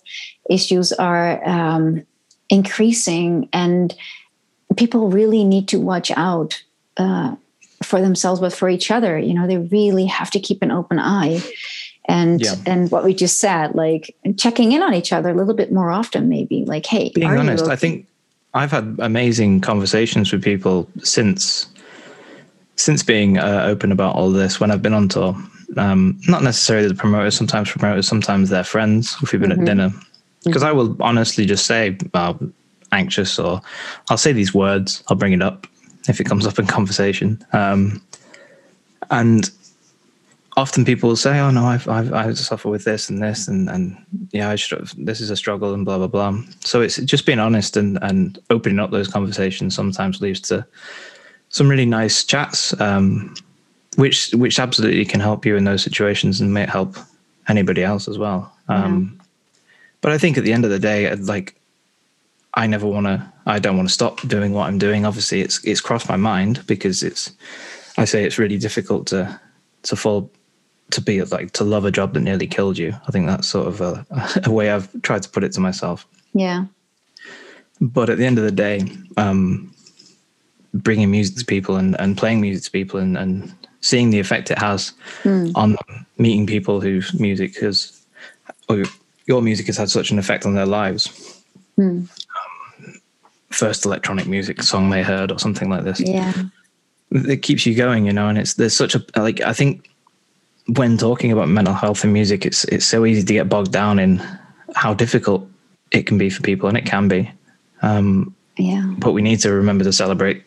[0.50, 2.04] issues are um,
[2.50, 3.96] increasing and
[4.76, 6.64] people really need to watch out
[6.98, 7.36] uh,
[7.84, 9.18] for themselves but for each other.
[9.20, 11.42] You know they really have to keep an open eye.
[12.08, 12.56] And Yeah.
[12.66, 15.92] and what we just said like checking in on each other a little bit more
[15.92, 18.08] often maybe like hey being are you honest, I think
[18.56, 21.68] I've had amazing conversations with people since
[22.78, 25.36] since being uh, open about all this when I've been on tour.
[25.78, 29.92] Um, not necessarily the promoters, sometimes promoters, sometimes their friends if we've been at dinner.
[30.44, 32.34] Because I will honestly just say, uh,
[32.92, 33.62] anxious, or
[34.10, 35.68] I'll say these words, I'll bring it up
[36.08, 37.44] if it comes up in conversation.
[37.52, 38.02] Um,
[39.10, 39.50] and
[40.58, 43.70] often people will say, "Oh no, I've, I've I suffer with this and this, and
[43.70, 43.98] and
[44.32, 44.80] yeah, I should.
[44.80, 48.00] Have, this is a struggle, and blah blah blah." So it's just being honest and
[48.02, 50.66] and opening up those conversations sometimes leads to
[51.50, 53.36] some really nice chats, um,
[53.96, 56.98] which which absolutely can help you in those situations and may help
[57.48, 58.52] anybody else as well.
[58.68, 59.20] Um,
[60.02, 61.56] But I think at the end of the day, like
[62.54, 63.34] I never want to.
[63.48, 65.06] I don't want to stop doing what I'm doing.
[65.06, 67.32] Obviously, it's it's crossed my mind because it's.
[67.98, 69.40] I say it's really difficult to
[69.84, 70.30] to fall
[70.92, 72.94] to be like to love a job that nearly killed you.
[73.08, 74.06] I think that's sort of a,
[74.46, 76.06] a way I've tried to put it to myself.
[76.34, 76.66] yeah
[77.82, 78.86] but at the end of the day,
[79.18, 79.70] um,
[80.74, 84.50] bringing music to people and, and playing music to people and, and seeing the effect
[84.50, 85.50] it has Hmm.
[85.56, 88.06] on them, meeting people whose music has,
[88.70, 88.84] or
[89.28, 91.44] your music has had such an effect on their lives.
[91.76, 92.04] Hmm.
[92.06, 93.02] Um,
[93.50, 96.00] first electronic music song they heard or something like this.
[96.00, 96.32] Yeah.
[97.12, 99.90] It keeps you going, you know, and it's, there's such a, like, I think
[100.68, 104.00] when talking about mental health and music, it's, it's so easy to get bogged down
[104.00, 104.22] in
[104.76, 105.48] how difficult
[105.92, 107.30] it can be for people and it can be.
[107.82, 108.86] Um, Yeah.
[108.98, 110.44] but we need to remember to celebrate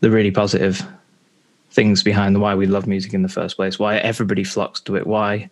[0.00, 0.82] the really positive
[1.70, 5.06] things behind why we love music in the first place why everybody flocks to it
[5.06, 5.50] why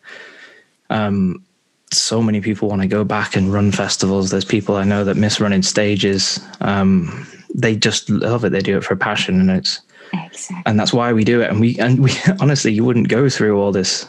[0.89, 1.45] um
[1.93, 5.17] so many people want to go back and run festivals there's people i know that
[5.19, 9.81] miss running stages um they just love it they do it for passion and it's
[10.13, 10.63] Exactly.
[10.67, 13.61] and that's why we do it and we and we honestly you wouldn't go through
[13.61, 14.09] all this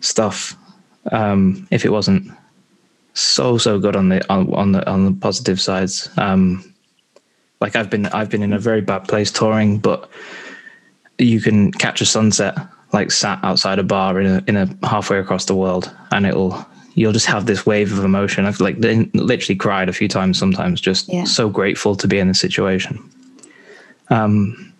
[0.00, 0.56] stuff
[1.12, 2.30] um if it wasn't
[3.14, 6.62] so so good on the on, on the on the positive sides um
[7.60, 10.08] like i've been i've been in a very bad place touring but
[11.18, 12.54] you can catch a sunset
[12.92, 16.64] like sat outside a bar in a, in a halfway across the world and it'll
[16.94, 20.80] you'll just have this wave of emotion i've like literally cried a few times sometimes
[20.80, 21.24] just Yeah.
[21.24, 23.02] so grateful to be in the situation
[24.10, 24.72] um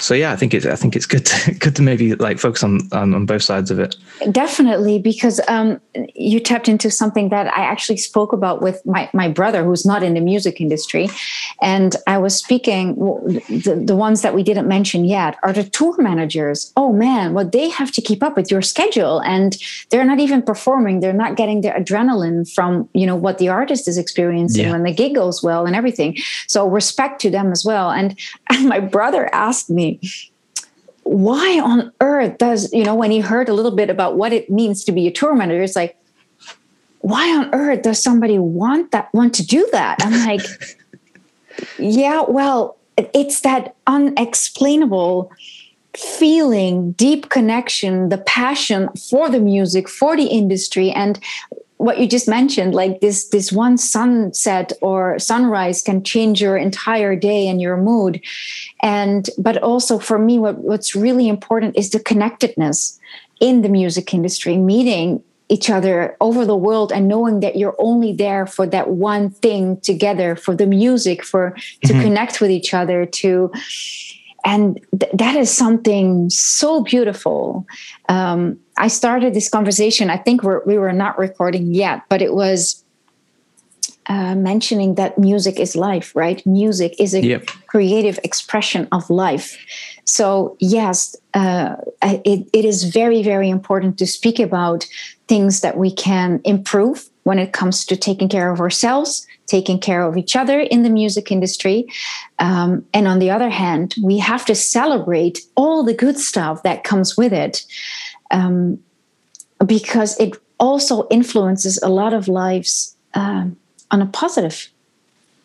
[0.00, 2.62] so yeah i think it's i think it's good to good to maybe like focus
[2.62, 3.96] on on, on both sides of it
[4.30, 5.78] Definitely, because um,
[6.14, 10.02] you tapped into something that I actually spoke about with my, my brother, who's not
[10.02, 11.08] in the music industry.
[11.60, 15.94] And I was speaking, the, the ones that we didn't mention yet are the tour
[15.98, 16.72] managers.
[16.78, 19.58] Oh man, well, they have to keep up with your schedule and
[19.90, 21.00] they're not even performing.
[21.00, 24.72] They're not getting their adrenaline from, you know, what the artist is experiencing Yeah.
[24.72, 26.16] when the gig goes well and everything.
[26.46, 27.90] So respect to them as well.
[27.90, 28.18] And,
[28.48, 30.00] and my brother asked me,
[31.06, 34.50] why on earth does you know when he heard a little bit about what it
[34.50, 35.96] means to be a tour manager it's like
[37.00, 39.96] why on earth does somebody want that want to do that?
[40.00, 40.40] I'm like
[41.78, 45.30] yeah well it's that unexplainable
[45.96, 51.20] feeling deep connection the passion for the music for the industry and
[51.86, 57.14] what you just mentioned like this this one sunset or sunrise can change your entire
[57.14, 58.20] day and your mood.
[58.82, 62.98] And but also for me what, what's really important is the connectedness
[63.40, 68.12] in the music industry meeting each other over the world and knowing that you're only
[68.12, 72.02] there for that one thing together for the music for to mm-hmm.
[72.02, 73.52] connect with each other to
[74.46, 77.66] and th- that is something so beautiful.
[78.08, 82.32] Um, i started this conversation i think we're, we were not recording yet but it
[82.34, 82.84] was
[84.08, 86.44] uh, mentioning that music is life right?
[86.46, 87.46] Music is a Yep.
[87.66, 89.48] creative expression of life.
[90.04, 94.86] So yes uh, it, it is very very important to speak about
[95.26, 100.02] things that we can improve when it comes to taking care of ourselves taking care
[100.02, 101.86] of each other in the music industry.
[102.38, 106.84] Um, and on the other hand we have to celebrate all the good stuff that
[106.84, 107.64] comes with it
[108.30, 108.78] um,
[109.64, 113.56] because it also influences a lot of lives um,
[113.90, 114.68] on a positive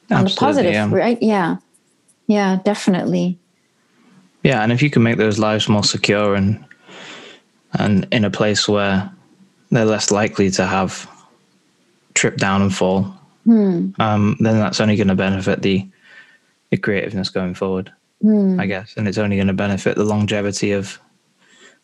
[0.09, 0.89] on a positive yeah.
[0.91, 1.21] right?
[1.21, 1.57] Yeah.
[2.27, 3.37] Yeah definitely.
[4.43, 6.63] Yeah, and if you can make those lives more secure and
[7.73, 9.09] and in a place where
[9.69, 11.07] they're less likely to have
[12.13, 13.13] trip down and fall,
[13.45, 13.89] Hmm.
[13.99, 15.87] um, then that's only going to benefit the
[16.69, 18.59] the creativeness going forward, Hmm.
[18.59, 20.99] I guess, and it's only going to benefit the longevity of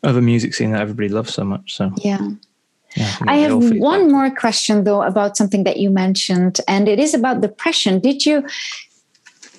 [0.03, 1.75] of a music scene that everybody loves so much.
[1.75, 2.27] So yeah
[2.95, 7.13] yeah, I have one more question though about something that you mentioned, and it is
[7.13, 7.99] about depression.
[7.99, 8.45] Did you?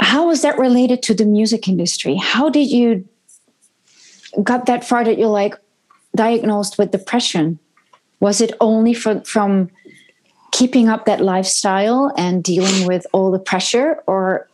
[0.01, 2.16] How was that related to the music industry?
[2.16, 3.07] How did you
[4.43, 5.55] got that far that you're like
[6.16, 7.59] diagnosed with depression?
[8.20, 9.70] Was it only for, from
[10.53, 14.49] keeping up that lifestyle and dealing with all the pressure, or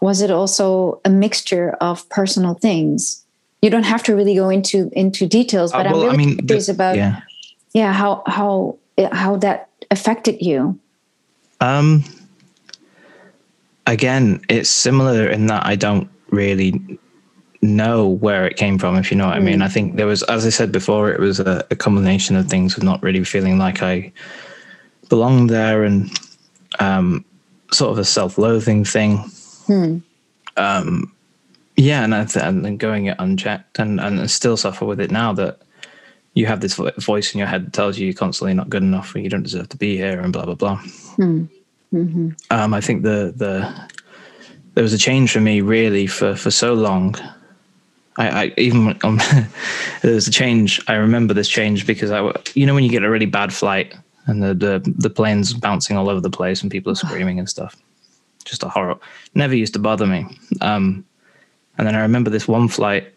[0.00, 3.24] was it also a mixture of personal things?
[3.60, 6.16] You don't have to really go into into details, Uh, but well, I'm I really
[6.26, 7.20] mean, the- curious about yeah.
[7.74, 8.76] yeah how how
[9.12, 10.78] how that affected you
[11.60, 12.02] Um,
[13.86, 16.98] again, it's similar in that I don't really
[17.60, 19.62] know where it came from, if you know what I mean.
[19.62, 22.76] I think there was, as I said before, it was a, a combination of things
[22.76, 24.12] of not really feeling like I
[25.08, 26.10] belonged there and
[26.78, 27.24] um,
[27.72, 29.30] sort of a self loathing thing.
[30.56, 31.12] Um,
[31.76, 35.32] yeah, and, th- and then going it unchecked and, and still suffer with it now
[35.32, 35.60] that
[36.34, 39.14] you have this voice in your head that tells you you're constantly not good enough
[39.14, 40.80] and you don't deserve to be here and blah, blah, blah
[42.50, 43.88] um, I think the the
[44.74, 47.16] there was a change for me really for for so long.
[48.16, 49.16] I, I even um,
[50.02, 50.82] there was a change.
[50.88, 53.94] I remember this change because I, you know, when you get a really bad flight
[54.26, 57.48] and the the the plane's bouncing all over the place and people are screaming and
[57.48, 57.76] stuff.
[58.44, 58.98] just a horror.
[59.34, 60.26] Never used to bother me.
[60.60, 61.04] Um,
[61.78, 63.12] and then I remember this one flight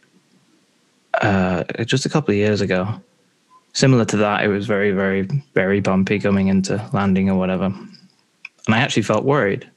[1.22, 3.02] uh, just a couple of years ago.
[3.74, 5.24] Similar to that, it was very, very,
[5.54, 7.66] very bumpy coming into landing or whatever.
[7.66, 9.70] And I actually felt worried.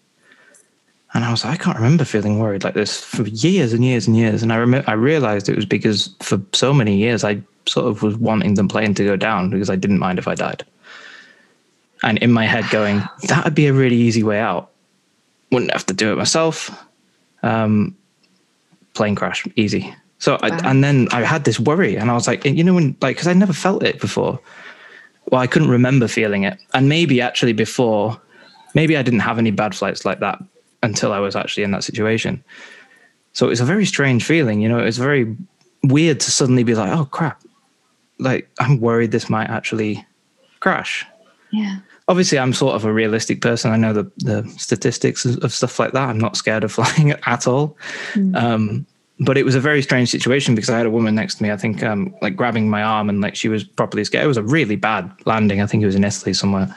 [1.14, 4.16] And I was I can't remember feeling worried like this for years and years and
[4.16, 4.42] years.
[4.42, 8.02] And I remember I realized it was because for so many years I sort of
[8.02, 10.64] was wanting the plane to go down because I didn't mind if I died.
[12.02, 14.70] And in my head going, that would be a really easy way out.
[15.50, 16.70] Wouldn't have to do it myself.
[17.42, 17.96] Um,
[18.94, 19.94] plane crash, easy.
[20.18, 20.38] So wow.
[20.42, 23.16] I, and then I had this worry, and I was like, you know, when like
[23.16, 24.38] because I never felt it before.
[25.30, 28.20] Well, I couldn't remember feeling it, and maybe actually before,
[28.74, 30.38] maybe I didn't have any bad flights like that
[30.82, 32.42] until I was actually in that situation.
[33.32, 34.78] So it was a very strange feeling, you know.
[34.78, 35.36] It was very
[35.82, 37.42] weird to suddenly be like, oh crap,
[38.18, 40.04] like I'm worried this might actually
[40.60, 41.06] crash.
[41.52, 41.78] Yeah.
[42.08, 43.70] Obviously, I'm sort of a realistic person.
[43.70, 46.08] I know the the statistics of, stuff like that.
[46.08, 47.76] I'm not scared of flying at all.
[48.14, 48.36] Mm.
[48.36, 48.86] Um,
[49.20, 51.50] but it was a very strange situation because I had a woman next to me.
[51.50, 54.24] I think um, like grabbing my arm and like she was properly scared.
[54.24, 55.60] It was a really bad landing.
[55.60, 56.74] I think it was in Italy somewhere.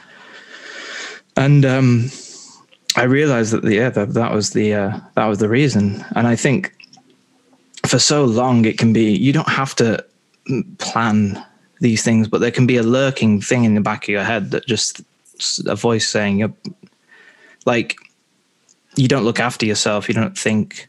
[1.36, 2.10] And um,
[2.96, 6.04] I realized that the, yeah, that, that was the uh, that was the reason.
[6.16, 6.74] And I think
[7.86, 10.04] for so long it can be you don't have to
[10.78, 11.42] plan
[11.80, 14.50] these things, but there can be a lurking thing in the back of your head
[14.50, 15.00] that just
[15.66, 16.54] a voice saying,
[17.66, 17.96] like,
[18.96, 20.08] you don't look after yourself.
[20.08, 20.88] You don't think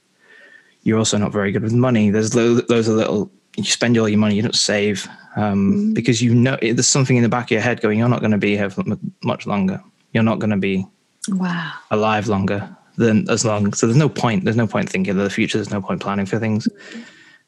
[0.84, 2.10] you're also not very good with money.
[2.10, 5.94] There's those are little you spend all your money, you don't save um, mm.
[5.94, 8.32] because you know there's something in the back of your head going, you're not going
[8.32, 8.84] to be here for
[9.24, 9.82] much longer.
[10.12, 10.86] You're not going to be
[11.30, 13.74] wow alive longer than as long.
[13.74, 14.44] So there's no point.
[14.44, 15.58] There's no point thinking of the future.
[15.58, 16.68] There's no point planning for things.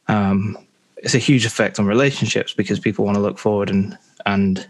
[0.07, 0.57] Um,
[0.97, 4.67] it's a huge effect on relationships because people want to look forward and and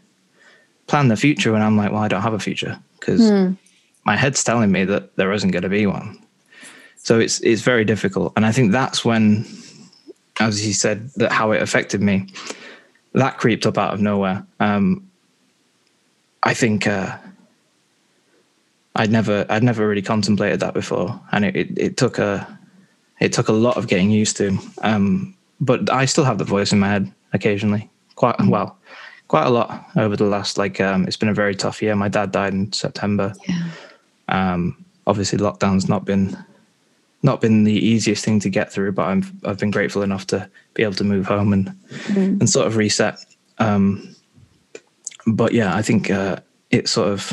[0.88, 1.54] plan the future.
[1.56, 3.58] And I'm like, well, I don't have a future because mm.
[4.06, 6.20] my head's telling me that there isn't going to be one.
[6.98, 9.46] So it's it's very difficult, and I think that's when,
[10.40, 12.28] as he said, that how it affected me,
[13.14, 14.44] that creeped up out of nowhere.
[14.60, 15.08] Um,
[16.42, 17.16] I think uh,
[18.96, 22.58] I'd never I'd never really contemplated that before, and it, it, it took a
[23.20, 24.58] it took a lot of getting used to.
[24.82, 28.78] Um, but I still have the voice in my head occasionally, quite well,
[29.28, 31.96] quite a lot over the last like um, it's been a very tough year.
[31.96, 33.34] My dad died in September.
[33.48, 33.70] Yeah.
[34.28, 36.38] Um, obviously, lockdown's not been
[37.24, 40.50] not been the easiest thing to get through, but I've I've been grateful enough to
[40.74, 41.70] be able to move home and
[42.08, 42.40] mm.
[42.40, 43.18] and sort of reset.
[43.58, 44.16] Um,
[45.26, 46.38] but yeah, I think uh,
[46.70, 47.32] it sort of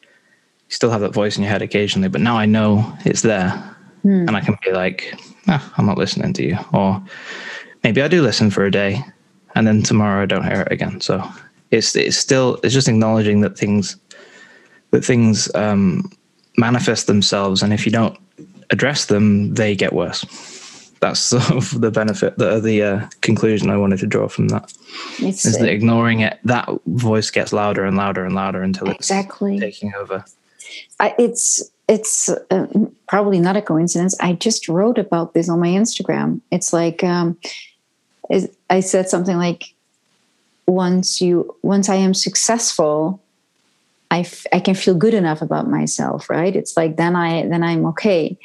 [0.00, 3.50] you still have that voice in your head occasionally, but now I know it's there,
[4.04, 4.26] mm.
[4.26, 5.14] and I can be like,
[5.48, 7.02] ah, I'm not listening to you, or
[7.82, 9.04] maybe I do listen for a day,
[9.54, 11.00] and then tomorrow I don't hear it again.
[11.00, 11.22] So
[11.70, 13.96] it's it's still it's just acknowledging that things
[14.90, 16.10] that things um,
[16.56, 18.18] manifest themselves, and if you don't
[18.70, 20.24] address them, they get worse.
[21.00, 24.72] That's sort of the benefit, the the uh, conclusion I wanted to draw from that.
[25.18, 29.10] It's, is that ignoring it, that voice gets louder and louder and louder until it's
[29.10, 29.56] exactly.
[29.56, 30.24] it's taking over.
[31.00, 32.66] I, it's it's uh,
[33.08, 34.16] probably not a coincidence.
[34.20, 36.40] I just wrote about this on my Instagram.
[36.50, 37.36] It's like um,
[38.74, 39.74] I said something like,
[40.66, 43.22] "Once you, once I am successful,
[44.10, 46.54] I, f- I can feel good enough about myself right?
[46.54, 48.38] It's like then i then i'm okay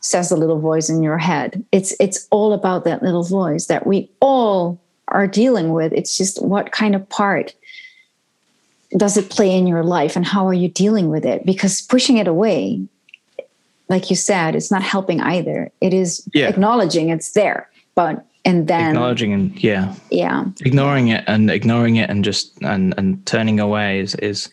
[0.00, 1.64] says the little voice in your head.
[1.72, 5.92] It's it's all about that little voice that we all are dealing with.
[5.92, 7.54] It's just what kind of part
[8.96, 11.44] does it play in your life and how are you dealing with it?
[11.44, 12.86] Because pushing it away
[13.88, 15.70] like you said it's not helping either.
[15.80, 16.48] It is yeah.
[16.48, 22.08] acknowledging it's there but and then acknowledging and yeah yeah ignoring it and ignoring it
[22.08, 24.50] and just and and turning away is is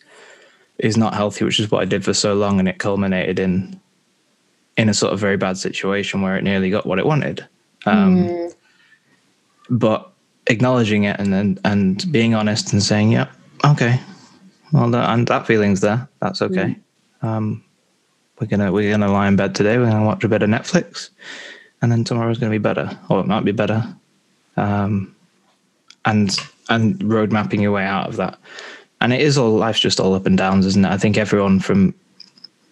[0.80, 3.80] is not healthy, which is what I did for so long, and it culminated in
[4.76, 7.48] in a sort of very bad situation where it nearly got what it wanted.
[7.86, 8.53] Um, mm.
[9.70, 10.11] But
[10.48, 13.30] acknowledging it and then and being honest and saying, "Yeah,
[13.65, 13.99] okay,
[14.72, 16.07] well, that, and that feeling's there.
[16.20, 16.78] That's okay.
[17.24, 17.28] Mm.
[17.28, 17.64] Um,
[18.40, 19.78] we're gonna we're gonna lie in bed today.
[19.78, 21.10] We're gonna watch a bit of Netflix,
[21.84, 23.86] and then tomorrow's gonna be better, or it might be better."
[24.58, 25.16] Um,
[26.06, 26.36] and
[26.70, 28.40] and road mapping your way out of that
[29.04, 30.90] and it is all life's just all up and downs, isn't it?
[30.90, 31.94] I think everyone from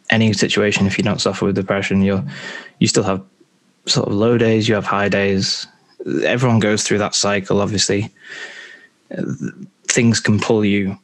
[0.10, 2.24] any situation, if you don't suffer with depression, you're
[2.80, 3.22] you still have
[3.86, 5.68] sort of low days, you have high days.
[6.24, 7.62] Everyone goes through that cycle.
[7.62, 8.10] Obviously,
[9.88, 10.98] things can pull you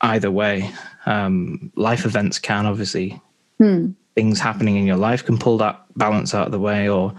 [0.00, 0.70] either way.
[1.04, 3.20] Um, life events can obviously
[3.58, 3.90] hmm.
[4.14, 7.12] Things happening in your life can pull that balance out of the way, or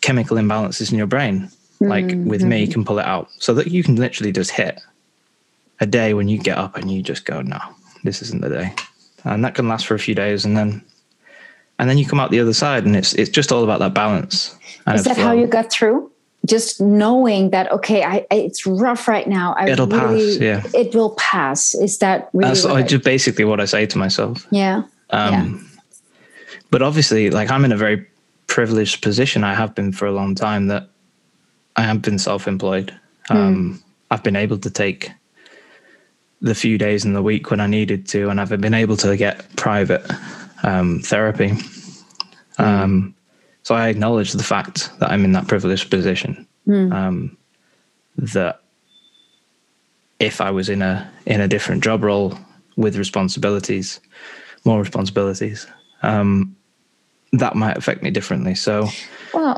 [0.00, 1.50] chemical imbalances in your brain,
[1.80, 2.28] like mm-hmm.
[2.28, 2.72] with me, hmm.
[2.72, 4.80] can pull it out, so that you can literally just hit
[5.80, 7.60] a day when you get up and you just go, no,
[8.04, 8.74] this isn't the day.
[9.24, 10.84] And that can last for a few days and then
[11.78, 13.94] and then you come out the other side, and it's it's just all about that
[13.94, 14.56] balance.
[14.92, 16.10] Is that how you got through?
[16.44, 19.54] Just knowing that okay, I, it's rough right now.
[19.56, 20.80] I It'll really, pass, yeah.
[20.80, 21.74] it will pass.
[21.74, 22.48] Is that really?
[22.48, 24.46] That's what I- just basically what I say to myself.
[24.50, 24.82] yeah.
[25.10, 26.58] Um, yeah.
[26.70, 28.06] But obviously, like I'm in a very
[28.46, 29.44] privileged position.
[29.44, 30.66] I have been for a long time.
[30.68, 30.88] That
[31.76, 32.94] I have been self-employed.
[33.30, 35.10] Um, I've been able to take
[36.40, 39.16] the few days in the week when I needed to, and I've been able to
[39.16, 40.04] get private
[40.62, 41.52] um, therapy.
[42.58, 43.14] Um,
[43.62, 46.46] so I acknowledge the fact that I'm in that privileged position.
[46.92, 47.36] Um,
[48.16, 48.62] that
[50.18, 52.38] if I was in a in a different job role
[52.76, 54.00] with responsibilities,
[54.68, 55.66] more responsibilities,
[56.02, 56.54] um,
[57.32, 58.54] that might affect me differently.
[58.54, 58.88] So
[59.34, 59.56] Well,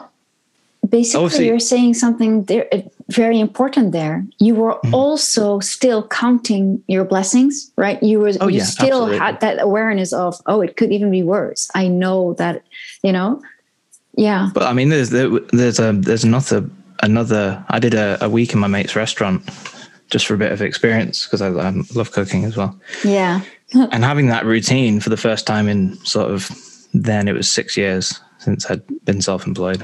[0.89, 4.25] basically, Obviously- you're saying something there, uh, very important there.
[4.39, 4.95] You were Mm-hmm.
[4.95, 7.99] also still counting your blessings, right?
[8.03, 9.19] You were Oh, you yeah, still absolutely.
[9.19, 11.69] had that awareness of, oh, it could even be worse.
[11.75, 12.63] I know that,
[13.03, 13.41] you know,
[14.17, 16.61] yeah, But I mean, there's there, there's a there's another
[17.03, 17.45] another.
[17.71, 19.41] I did a, a week in my mate's restaurant
[20.13, 22.73] just for a bit of experience because I, I love cooking as well.
[23.05, 23.41] yeah,
[23.93, 26.51] and having that routine for the first time in sort of
[26.93, 29.83] then it was six years since I'd been self-employed.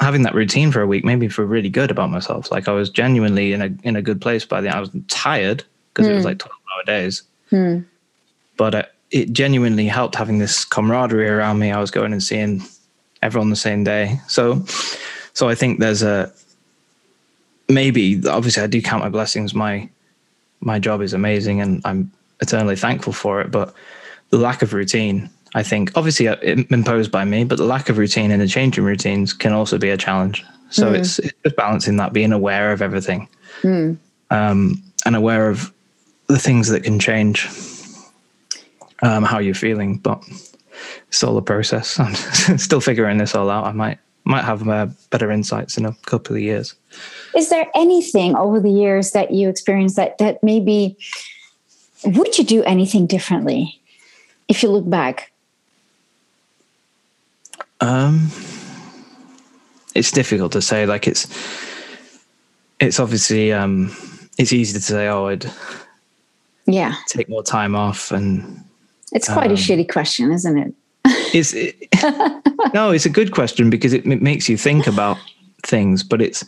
[0.00, 2.50] Having that routine for a week made me feel really good about myself.
[2.52, 4.76] Like I was genuinely in a in a good place by the end.
[4.76, 6.28] I was tired because it was hmm.
[6.28, 7.80] like twelve hour days, hmm.
[8.56, 11.72] but it, it genuinely helped having this camaraderie around me.
[11.72, 12.62] I was going and seeing
[13.22, 14.20] everyone the same day.
[14.28, 14.64] So,
[15.32, 16.32] so I think there's a
[17.68, 19.54] maybe obviously I do count my blessings.
[19.54, 19.88] My
[20.60, 23.50] my job is amazing and I'm eternally thankful for it.
[23.50, 23.74] But
[24.30, 27.98] the lack of routine, I think, obviously uh, imposed by me, but the lack of
[27.98, 30.44] routine and the changing routines can also be a challenge.
[30.70, 33.26] So it's, it's just balancing that, being aware of everything
[34.30, 35.72] um, and aware of
[36.26, 37.48] the things that can change
[39.02, 39.96] um, how you're feeling.
[39.96, 40.22] But
[41.08, 41.98] it's all a process.
[42.48, 43.64] I'm still figuring this all out.
[43.64, 46.74] I might might have uh, better insights in a couple of years.
[47.34, 50.98] Is there anything over the years that you experienced that that maybe
[52.04, 53.80] would you do anything differently
[54.48, 55.32] if you look back?
[57.80, 58.30] Um,
[59.94, 60.86] it's difficult to say.
[60.86, 61.26] Like it's,
[62.80, 63.94] it's obviously um,
[64.38, 65.46] it's easy to say, oh, I'd
[66.66, 68.64] Yeah, take more time off, and
[69.12, 70.74] it's quite a shitty question, isn't
[71.34, 71.88] it's it,
[72.74, 75.18] no, it's a good question because it, it makes you think about
[75.64, 76.44] things, but it's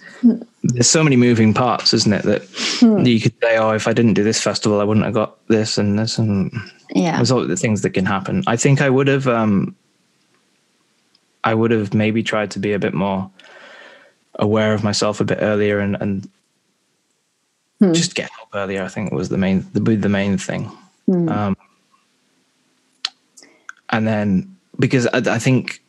[0.63, 2.23] there's so many moving parts, isn't it?
[2.23, 5.47] That you could say, oh, if I didn't do this festival, I wouldn't have got
[5.49, 6.53] this and this, and
[6.95, 8.43] Yeah, there's all the things that can happen.
[8.47, 9.75] I think I would have, um,
[11.45, 13.31] I would have maybe tried to be a bit more
[14.35, 16.29] aware of myself a bit earlier and and
[17.93, 18.85] just get help earlier.
[18.85, 20.71] I think was the main the the main thing.
[21.09, 21.57] Um,
[23.89, 25.83] and then because I, I think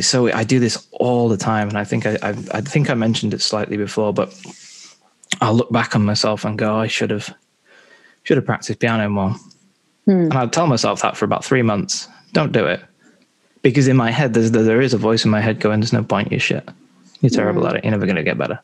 [0.00, 2.94] so I do this all the time, and I think I, I I think I
[2.94, 4.34] mentioned it slightly before, but
[5.40, 7.34] I'll look back on myself and go, I should have
[8.22, 9.34] should have practiced piano more.
[10.06, 10.10] Hmm.
[10.10, 12.08] And I'd tell myself that for about three months.
[12.32, 12.80] Don't do it.
[13.62, 16.02] Because in my head, there's, there is a voice in my head going, there's no
[16.02, 16.68] point, you're shit.
[17.20, 17.68] You're terrible hmm.
[17.68, 17.84] at it.
[17.84, 18.58] You're never going to get better.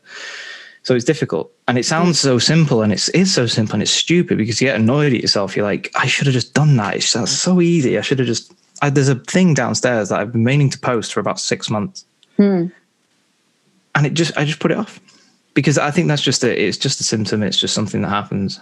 [0.83, 1.53] So it's difficult.
[1.69, 2.29] And it sounds hmm.
[2.29, 5.21] so simple and it's, it's so simple and it's stupid because you get annoyed at
[5.21, 5.57] yourself.
[5.57, 6.97] You're like, I should have just done that.
[6.97, 7.99] It's that's so easy.
[7.99, 8.53] I should have just,
[8.83, 12.05] I, there's a thing downstairs that I've been meaning to post for about six months.
[13.95, 15.01] And it just, I just put it off
[15.55, 17.43] because I think that's just a, it's just a symptom.
[17.43, 18.61] It's just something that happens.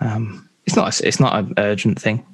[0.00, 2.24] Um, it's not, a, it's not an urgent thing.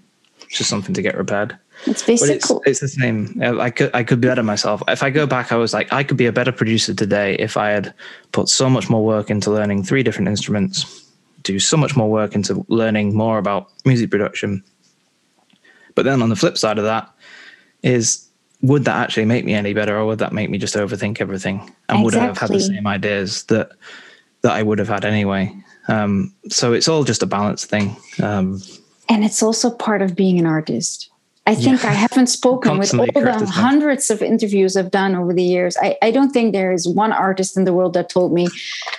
[0.41, 1.57] It's just something to get repaired.
[1.87, 3.41] it's basically it's, it's the same.
[3.43, 4.83] I could I could be better myself.
[4.89, 7.57] If I go back, I was like, I could be a better producer today if
[7.57, 7.95] I had
[8.33, 11.07] put so much more work into learning three different instruments,
[11.43, 14.63] do so much more work into learning more about music production.
[15.95, 17.11] But then on the flip side of that
[17.83, 18.27] is
[18.63, 21.75] would that actually make me any better or would that make me just overthink everything?
[21.89, 23.73] And would I have had the same ideas that
[24.43, 25.55] that I would have had anyway?
[25.89, 27.97] Um, so it's all just a balance thing.
[28.23, 28.61] Um,
[29.09, 31.11] and it's also part of being an artist.
[31.47, 35.43] I think I haven't spoken with all the hundreds of interviews I've done over the
[35.43, 35.77] years.
[35.83, 38.47] I, I don't think there is one artist in the world that told me,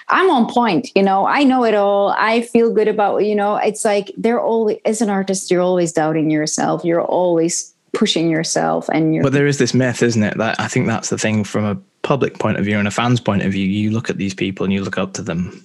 [0.10, 2.14] I'm on point, you know, I know it all.
[2.18, 5.94] I feel good about, you know, it's like they're always, as an artist, you're always
[5.94, 6.84] doubting yourself.
[6.84, 10.38] You're always pushing yourself and you're, But there is this myth, isn't it?
[10.38, 13.20] That I think that's the thing from a public point of view and a fan's
[13.20, 13.66] point of view.
[13.66, 15.64] You look at these people and you look up to them.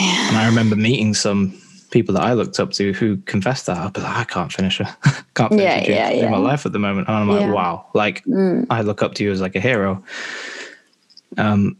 [0.00, 3.92] And I remember meeting some people that I looked up to who confessed that.
[3.94, 4.84] Be like, I can't finish a
[5.34, 7.08] can't finish Yeah, a tune yeah, in my life at the moment.
[7.08, 7.48] And I'm like, Yeah.
[7.48, 7.54] Mm.
[7.54, 8.22] wow, like
[8.70, 10.02] I look up to you as like a hero.
[11.36, 11.76] Um,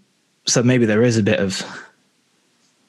[0.47, 1.63] so maybe there is a bit of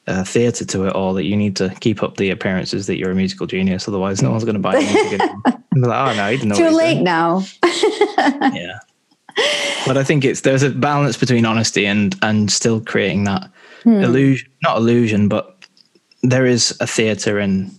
[0.06, 3.10] uh, theatre to it all that you need to keep up the appearances that you're
[3.10, 3.86] a musical genius.
[3.88, 4.74] Otherwise, no one's going to buy.
[5.72, 6.56] I'm like, oh no, he didn't know.
[6.56, 7.04] Too late doing.
[7.04, 7.42] now.
[8.52, 8.78] yeah
[9.86, 13.48] but i think it's there's a balance between honesty and and still creating that
[13.86, 15.64] illusion not illusion but
[16.22, 17.70] there is a theater in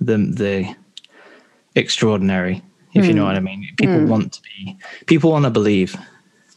[0.00, 0.74] the the
[1.74, 2.62] extraordinary
[2.94, 4.76] if you know what i mean people want to be
[5.06, 5.94] people want to believe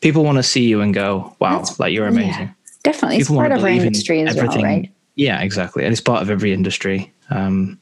[0.02, 2.54] people want to see you and go wow That's- like you're amazing Yeah,
[2.84, 3.18] definitely.
[3.18, 4.92] It's part of our industry as well, right?
[5.20, 5.84] Yeah exactly.
[5.84, 7.12] And it's part of every industry.
[7.30, 7.78] Um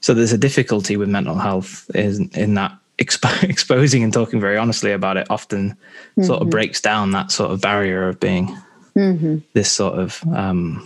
[0.00, 4.58] so there's a difficulty with mental health in in that expo- exposing and talking very
[4.58, 5.76] honestly about it often
[6.22, 6.42] sort Mm-hmm.
[6.42, 8.46] of breaks down that sort of barrier of being
[9.54, 10.82] this sort of um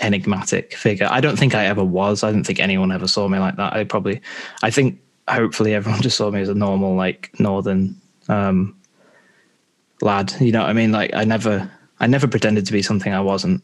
[0.00, 1.08] enigmatic figure.
[1.10, 2.22] I don't think i ever was.
[2.24, 3.72] I don't think anyone ever saw me like that.
[3.72, 4.20] I probably
[4.62, 7.94] i think hopefully everyone just saw me as a normal like northern
[8.28, 8.74] um
[10.00, 10.32] lad.
[10.40, 10.92] You know what i mean?
[10.92, 11.70] Like i never
[12.00, 13.62] i never pretended to be something i wasn't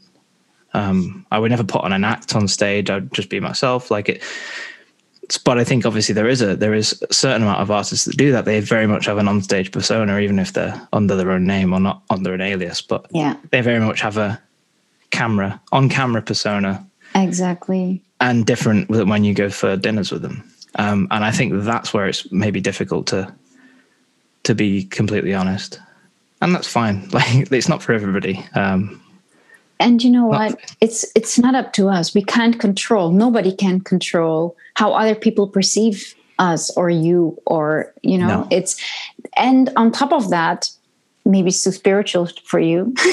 [0.74, 2.90] um i would never put on an act on stage.
[2.90, 3.90] I'd just be myself.
[3.90, 4.22] Like it
[5.44, 8.16] but i think obviously there is a there is a certain amount of artists that
[8.16, 8.46] do that.
[8.46, 11.80] They very much have an on-stage persona even if they're under their own name or
[11.80, 14.40] not under an alias but Yeah, they very much have a
[15.10, 16.84] camera on camera persona.
[17.14, 18.02] Exactly.
[18.20, 20.42] and different when you go for dinners with them.
[20.76, 23.32] Um, and i think that's where it's maybe difficult to
[24.44, 25.78] to be completely honest.
[26.40, 27.06] And that's fine.
[27.12, 28.42] Like it's not for everybody.
[28.54, 29.02] Um,
[29.80, 30.58] And you know what?
[30.80, 32.14] It's it's not up to us.
[32.14, 33.12] We can't control.
[33.12, 38.26] Nobody can control how other people perceive us or you or you know.
[38.26, 38.48] No.
[38.50, 38.76] It's
[39.36, 40.70] and on top of that,
[41.24, 42.94] maybe it's too spiritual for you.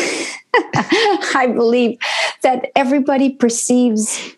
[1.35, 1.99] I believe
[2.41, 4.35] that everybody perceives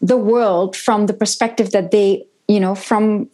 [0.00, 3.28] the world from the perspective that they, you know, from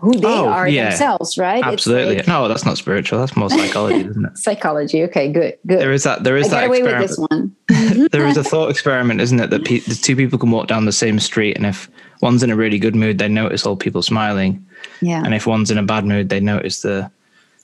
[0.00, 0.90] who they Oh, are yeah.
[0.90, 1.62] themselves, right?
[1.64, 5.02] Absolutely like no that's not spiritual that's more psychology isn't it psychology.
[5.04, 5.80] Okay, good, good.
[5.80, 7.54] there is that there is I that get away with this one.
[8.12, 9.50] there is a thought experiment, isn't it?
[9.50, 11.88] That pe- the two people can walk down the same street, and if
[12.22, 14.64] one's in a really good mood, they notice all people smiling,
[15.00, 15.22] Yeah.
[15.24, 17.10] and if one's in a bad mood, they notice the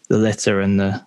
[0.08, 1.00] the litter and the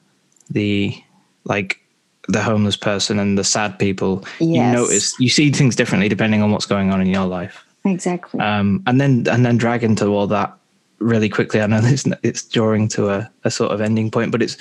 [0.50, 0.96] the
[1.44, 1.80] like
[2.28, 4.24] the homeless person and the sad people.
[4.40, 4.50] Yes.
[4.74, 8.40] You notice you see things differently depending on what's going on in your life, Exactly.
[8.40, 10.52] um, and then and then drag into all that
[11.00, 11.62] really quickly.
[11.62, 14.58] I know it's it's drawing to a, a sort of ending point, but it's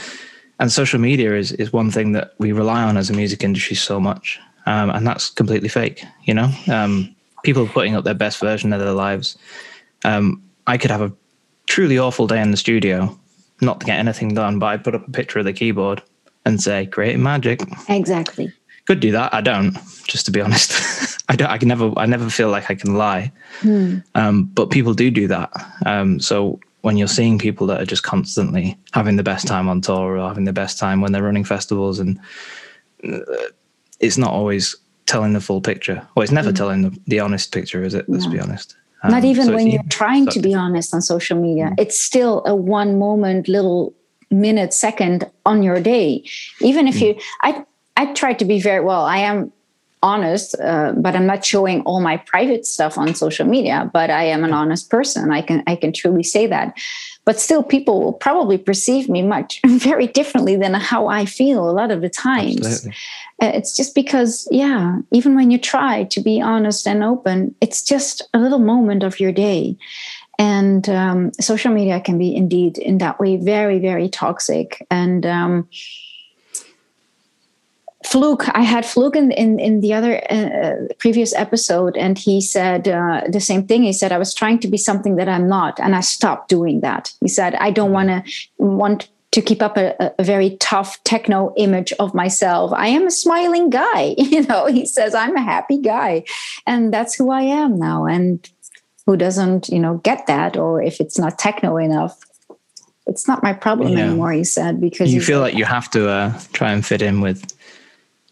[0.61, 3.77] and social media is is one thing that we rely on as a music industry
[3.77, 6.05] so much, um, and that's completely fake.
[6.25, 9.37] You know, um, people putting up their best version of their lives.
[10.05, 11.13] Um, I could have a
[11.67, 13.19] truly awful day in the studio,
[13.61, 16.03] not to get anything done, but I put up a picture of the keyboard
[16.45, 17.61] and say creating magic.
[17.89, 18.53] exactly.
[18.87, 19.33] Could do that.
[19.33, 19.75] I don't,
[20.07, 20.73] just to be honest.
[21.29, 21.51] I don't.
[21.51, 21.93] I can never.
[21.97, 23.33] I never feel like I can lie.
[24.15, 25.51] Um, but people do do that.
[25.87, 29.81] Um, so when you're seeing people that are just constantly having the best time on
[29.81, 32.21] tour or having the best time when they're running festivals, and
[33.03, 33.21] uh,
[34.01, 34.77] it's not always
[35.07, 36.07] telling the full picture.
[36.15, 38.09] Well, it's never telling the, the honest picture, is it?
[38.09, 38.77] Let's be honest.
[39.03, 41.67] Not Um, even so when you're trying to be honest on social media.
[41.67, 41.75] Mm.
[41.79, 43.95] It's still a one moment, little
[44.31, 46.25] minute, second on your day.
[46.61, 47.65] Even if you, I,
[47.97, 49.05] I try to be very well.
[49.05, 49.53] I am
[50.05, 53.91] honest, uh, but I'm not showing all my private stuff on social media.
[53.93, 55.33] But I am an honest person.
[55.33, 56.77] I can, I can truly say that.
[57.25, 61.73] But still, people will probably perceive me much very differently than how I feel a
[61.73, 62.87] lot of the times.
[63.43, 67.83] Uh, it's just because yeah even when you try to be honest and open it's
[67.83, 69.77] just a little moment of your day
[70.39, 75.69] and um, social media can be indeed in that way very very toxic and um,
[78.05, 82.87] Fluke, I had Fluke in, in, in the other uh, previous episode, and he said
[82.87, 83.83] uh, the same thing.
[83.83, 86.81] He said, I was trying to be something that I'm not, and I stopped doing
[86.81, 87.13] that.
[87.21, 88.23] He said, I don't want to
[88.59, 92.73] want to keep up a, a very tough techno image of myself.
[92.73, 94.15] I am a smiling guy.
[94.19, 96.25] You know, he says, I'm a happy guy,
[96.67, 98.05] and that's who I am now.
[98.07, 98.49] And
[99.07, 102.19] who doesn't, you know, get that, or if it's not techno enough,
[103.07, 104.07] it's not my problem Yeah.
[104.07, 104.33] anymore.
[104.33, 107.54] He said because You feel like you have to uh, try and fit in with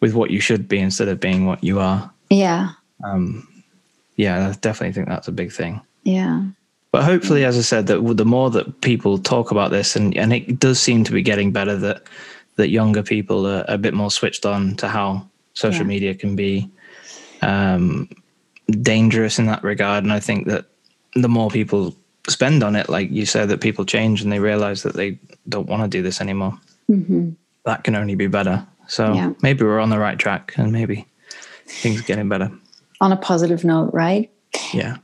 [0.03, 2.11] with what you should be instead of being what you are.
[2.29, 2.73] yeah,
[3.05, 3.49] Um,
[4.17, 5.81] yeah, I definitely think that's a big thing.
[6.03, 6.45] yeah.
[6.91, 10.31] But hopefully, as I said, that the more that people talk about this, and, and
[10.31, 12.03] it does seem to be getting better, that
[12.57, 15.87] that younger people are a bit more switched on to how social Yeah.
[15.95, 16.69] media can be
[17.41, 18.11] um,
[18.83, 20.05] dangerous in that regard.
[20.05, 20.67] And I think that
[21.15, 21.97] the more people
[22.29, 25.19] spend on it, like you said, that people change and they realize that they
[25.49, 26.59] don't want to do this anymore.
[27.65, 28.67] That can only be better.
[28.87, 29.33] So Yeah.
[29.43, 31.07] maybe we're on the right track, and maybe
[31.67, 32.51] things are getting better.
[33.01, 34.31] On a positive note, right?
[34.73, 34.97] Yeah.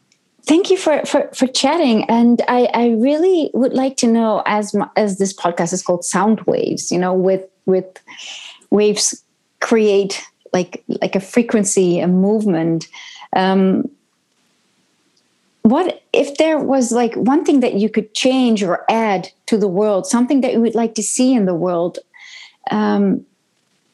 [0.45, 4.75] thank you for, for for chatting and i i really would like to know as
[4.97, 7.85] as this podcast is called sound waves you know with with
[8.71, 9.23] waves
[9.61, 10.23] create
[10.55, 12.89] like like a frequency a movement
[13.37, 13.85] um
[15.63, 19.69] what if there was like one thing that you could change or add to the
[19.69, 21.99] world, something that you would like to see in the world,
[22.71, 23.25] um,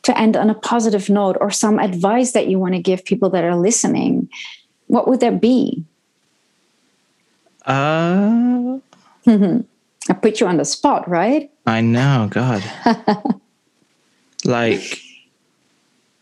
[0.04, 3.28] to end on a positive note, or some advice that you want to give people
[3.30, 4.28] that are listening,
[4.86, 5.84] what would that be?
[7.66, 8.78] Uh,
[9.26, 11.50] I put you on the spot, right?
[11.66, 12.62] I know, God.
[14.44, 15.00] like,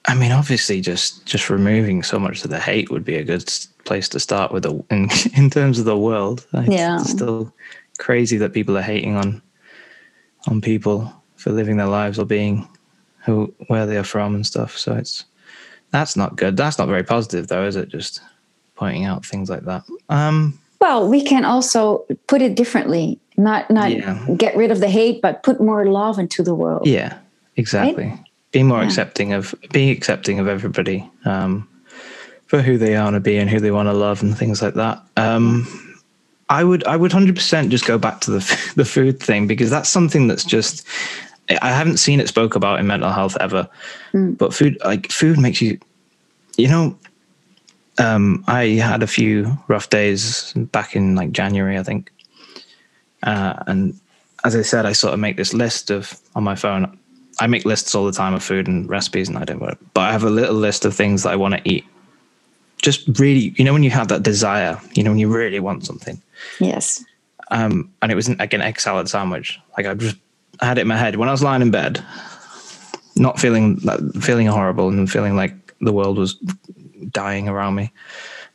[0.06, 3.52] I mean, obviously, just just removing so much of the hate would be a good
[3.84, 4.62] place to start with.
[4.62, 7.00] The, in in terms of the world, Like, Yeah.
[7.00, 7.52] it's still
[7.98, 9.42] crazy that people are hating on
[10.46, 12.68] on people for living their lives or being
[13.24, 14.76] who where they are from and stuff.
[14.78, 15.24] So it's
[15.90, 16.56] that's not good.
[16.56, 17.88] That's not very positive, though, is it?
[17.88, 18.20] Just
[18.76, 19.82] pointing out things like that.
[20.08, 23.18] Um, Well, we can also put it differently.
[23.36, 24.18] Not not Yeah.
[24.36, 26.86] get rid of the hate, but put more love into the world.
[26.86, 27.14] Yeah,
[27.56, 28.12] exactly.
[28.52, 28.86] Be more Yeah.
[28.86, 31.66] accepting of be accepting of everybody um,
[32.46, 34.74] for who they are to be and who they want to love and things like
[34.74, 35.00] that.
[35.16, 35.66] Um,
[36.50, 39.46] I would I would hundred percent just go back to the f- the food thing
[39.46, 40.84] because that's something that's just
[41.60, 43.68] I haven't seen it spoke about in mental health ever,
[44.14, 45.78] but food like food makes you
[46.56, 46.96] you know.
[47.98, 52.10] Um, I had a few rough days back in like January, I think,
[53.22, 53.98] uh, and
[54.44, 56.98] as I said, I sort of make this list of on my phone.
[57.40, 59.78] I make lists all the time of food and recipes, and I don't want.
[59.94, 61.84] But I have a little list of things that I want to eat.
[62.80, 65.86] Just really, you know, when you have that desire, you know, when you really want
[65.86, 66.20] something.
[66.60, 67.04] Yes.
[67.50, 69.60] Um, and it was an- like an egg salad sandwich.
[69.76, 70.16] Like I just
[70.62, 72.02] I had it in my head when I was lying in bed,
[73.16, 73.78] not feeling
[74.20, 76.34] feeling horrible and feeling like the world was
[77.10, 77.92] dying around me.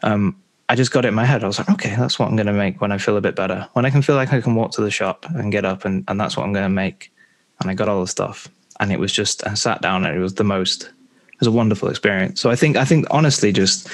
[0.03, 1.43] Um, I just got it in my head.
[1.43, 3.35] I was like, okay, that's what I'm going to make when I feel a bit
[3.35, 3.67] better.
[3.73, 6.05] When I can feel like I can walk to the shop and get up, and,
[6.07, 7.11] and that's what I'm going to make.
[7.59, 8.47] And I got all the stuff,
[8.79, 10.83] and it was just I sat down, and it was the most.
[10.83, 12.39] It was a wonderful experience.
[12.39, 13.89] So I think I think honestly, just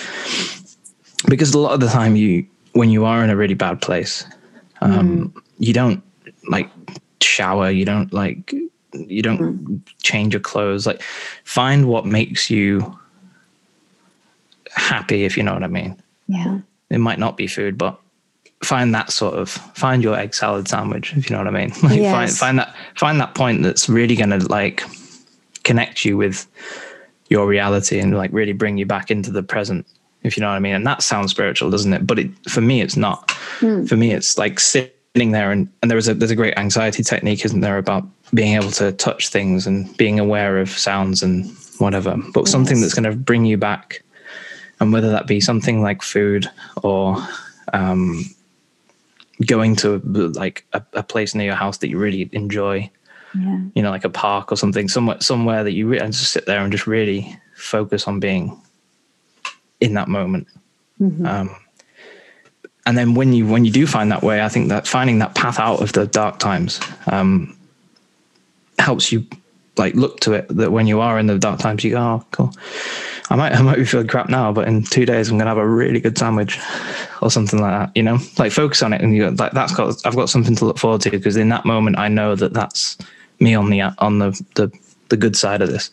[1.28, 4.24] because a lot of the time you when you are in a really bad place,
[4.82, 6.04] um, you don't
[6.48, 6.70] like
[7.24, 8.54] shower, you don't like
[8.94, 9.78] you don't hmm.
[10.02, 10.86] change your clothes.
[10.86, 11.02] Like
[11.44, 12.98] find what makes you
[14.76, 16.60] happy, if you know what I mean Yeah.
[16.90, 18.00] it might not be food, but
[18.64, 21.70] find that sort of find your egg salad sandwich, if you know what I mean.
[21.82, 22.40] Like find Yes.
[22.40, 24.84] find that find that point that's really gonna like
[25.64, 26.48] connect you with
[27.30, 29.88] your reality and like really bring you back into the present,
[30.24, 30.76] if you know what I mean.
[30.76, 32.06] And that sounds spiritual, doesn't it?
[32.06, 33.32] But it for me it's not.
[33.60, 33.86] Hmm.
[33.86, 34.60] For me it's like
[35.16, 38.06] sitting there and, and there is a there's a great anxiety technique, isn't there, about
[38.34, 41.46] being able to touch things and being aware of sounds and
[41.78, 42.18] whatever.
[42.34, 44.02] But something that's gonna bring you back
[44.80, 46.50] and whether that be something like food
[46.82, 47.18] or
[47.74, 48.24] um,
[49.46, 52.90] going to like a, a place near your house that you really enjoy,
[53.36, 53.60] Yeah.
[53.76, 56.48] you know, like a park or something, somewhere somewhere that you re- and just sit
[56.48, 58.60] there and just really focus on being
[59.80, 60.48] in that moment.
[61.26, 61.56] Um,
[62.86, 65.36] and then when you when you do find that way, I think that finding that
[65.36, 67.58] path out of the dark times um,
[68.80, 69.26] helps you
[69.78, 72.26] like look to it that when you are in the dark times, you go, oh,
[72.32, 72.54] cool.
[73.30, 75.58] I might I might be feeling crap now, but in two days I'm gonna have
[75.58, 76.60] a really good sandwich
[77.22, 77.92] or something like that.
[77.96, 80.56] You know, like focus on it, and you go, like that's got I've got something
[80.58, 82.98] to look forward to because in that moment I know that that's
[83.40, 84.72] me on the on the the,
[85.10, 85.90] the good side of this.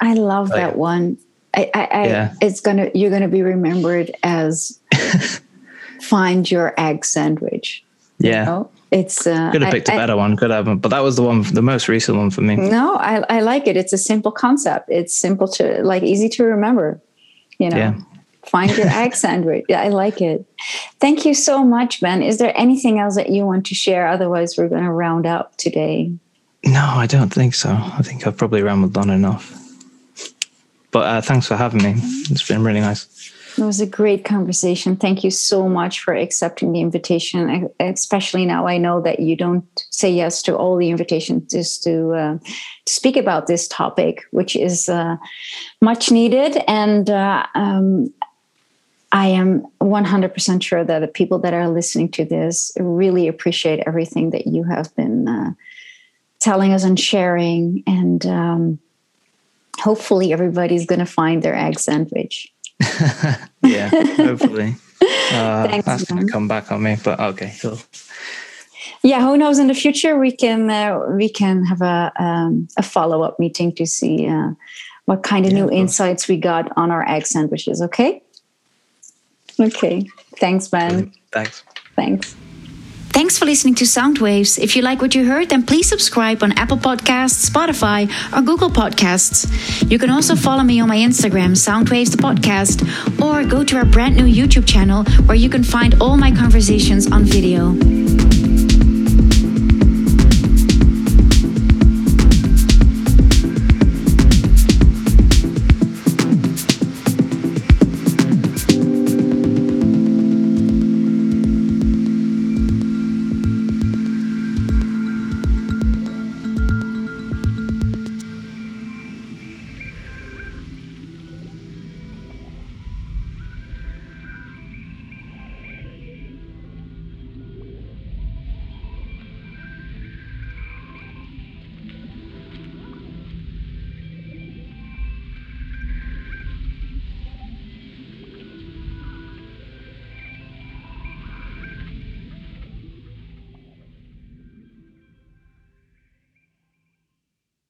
[0.00, 1.16] I love Oh, that one.
[1.54, 2.34] I, I, I Yeah.
[2.42, 4.78] it's gonna you're gonna be remembered as
[6.02, 7.84] find your egg sandwich.
[8.18, 11.00] Yeah, Oh, it's uh, could have picked a I- better one, could have, but that
[11.00, 12.54] was the one, the most recent one for me.
[12.56, 13.76] No, I, I like it.
[13.76, 14.88] It's a simple concept.
[14.90, 17.00] It's simple to like easy to remember.
[17.58, 17.94] You know, Yeah.
[18.44, 19.64] find your egg sandwich.
[19.68, 20.44] Yeah, I like it.
[21.00, 22.22] Thank you so much, Ben.
[22.22, 24.06] Is there anything else that you want to share?
[24.06, 26.12] Otherwise, we're going to round up today.
[26.64, 27.70] No, I don't think so.
[27.70, 29.58] I think I've probably rambled on enough.
[30.92, 31.94] But uh, thanks for having me.
[32.30, 33.06] It's been really nice.
[33.58, 34.96] It was a great conversation.
[34.96, 37.68] Thank you so much for accepting the invitation.
[37.80, 42.12] Especially now, I know that you don't say yes to all the invitations just to
[42.12, 45.16] uh, to speak about this topic, which is uh,
[45.80, 46.62] much needed.
[46.66, 48.12] And uh, um,
[49.12, 54.30] I am 100% sure that the people that are listening to this really appreciate everything
[54.30, 55.52] that you have been uh,
[56.40, 57.82] telling us and sharing.
[57.86, 58.78] And um,
[59.78, 62.50] hopefully, everybody's going to find their egg sandwich.
[63.62, 64.76] Yeah, hopefully.
[65.32, 67.76] Uh, Thanks, that's going to come back on me, but okay, cool.
[69.02, 72.82] yeah who knows in the future we can uh, we can have a um, a
[72.82, 74.50] follow-up meeting to see uh,
[75.06, 78.22] what kind of Yeah, new of insights we got on our egg sandwiches okay
[79.58, 80.06] okay
[80.38, 81.64] thanks ben Thanks.
[81.96, 82.36] thanks
[83.12, 84.58] Thanks for listening to Soundwaves.
[84.58, 88.70] If you like what you heard, then please subscribe on Apple Podcasts, Spotify, or Google
[88.70, 89.46] Podcasts.
[89.90, 92.80] You can also follow me on my Instagram, Soundwaves the Podcast,
[93.20, 97.06] or go to our brand new YouTube channel where you can find all my conversations
[97.12, 98.21] on video.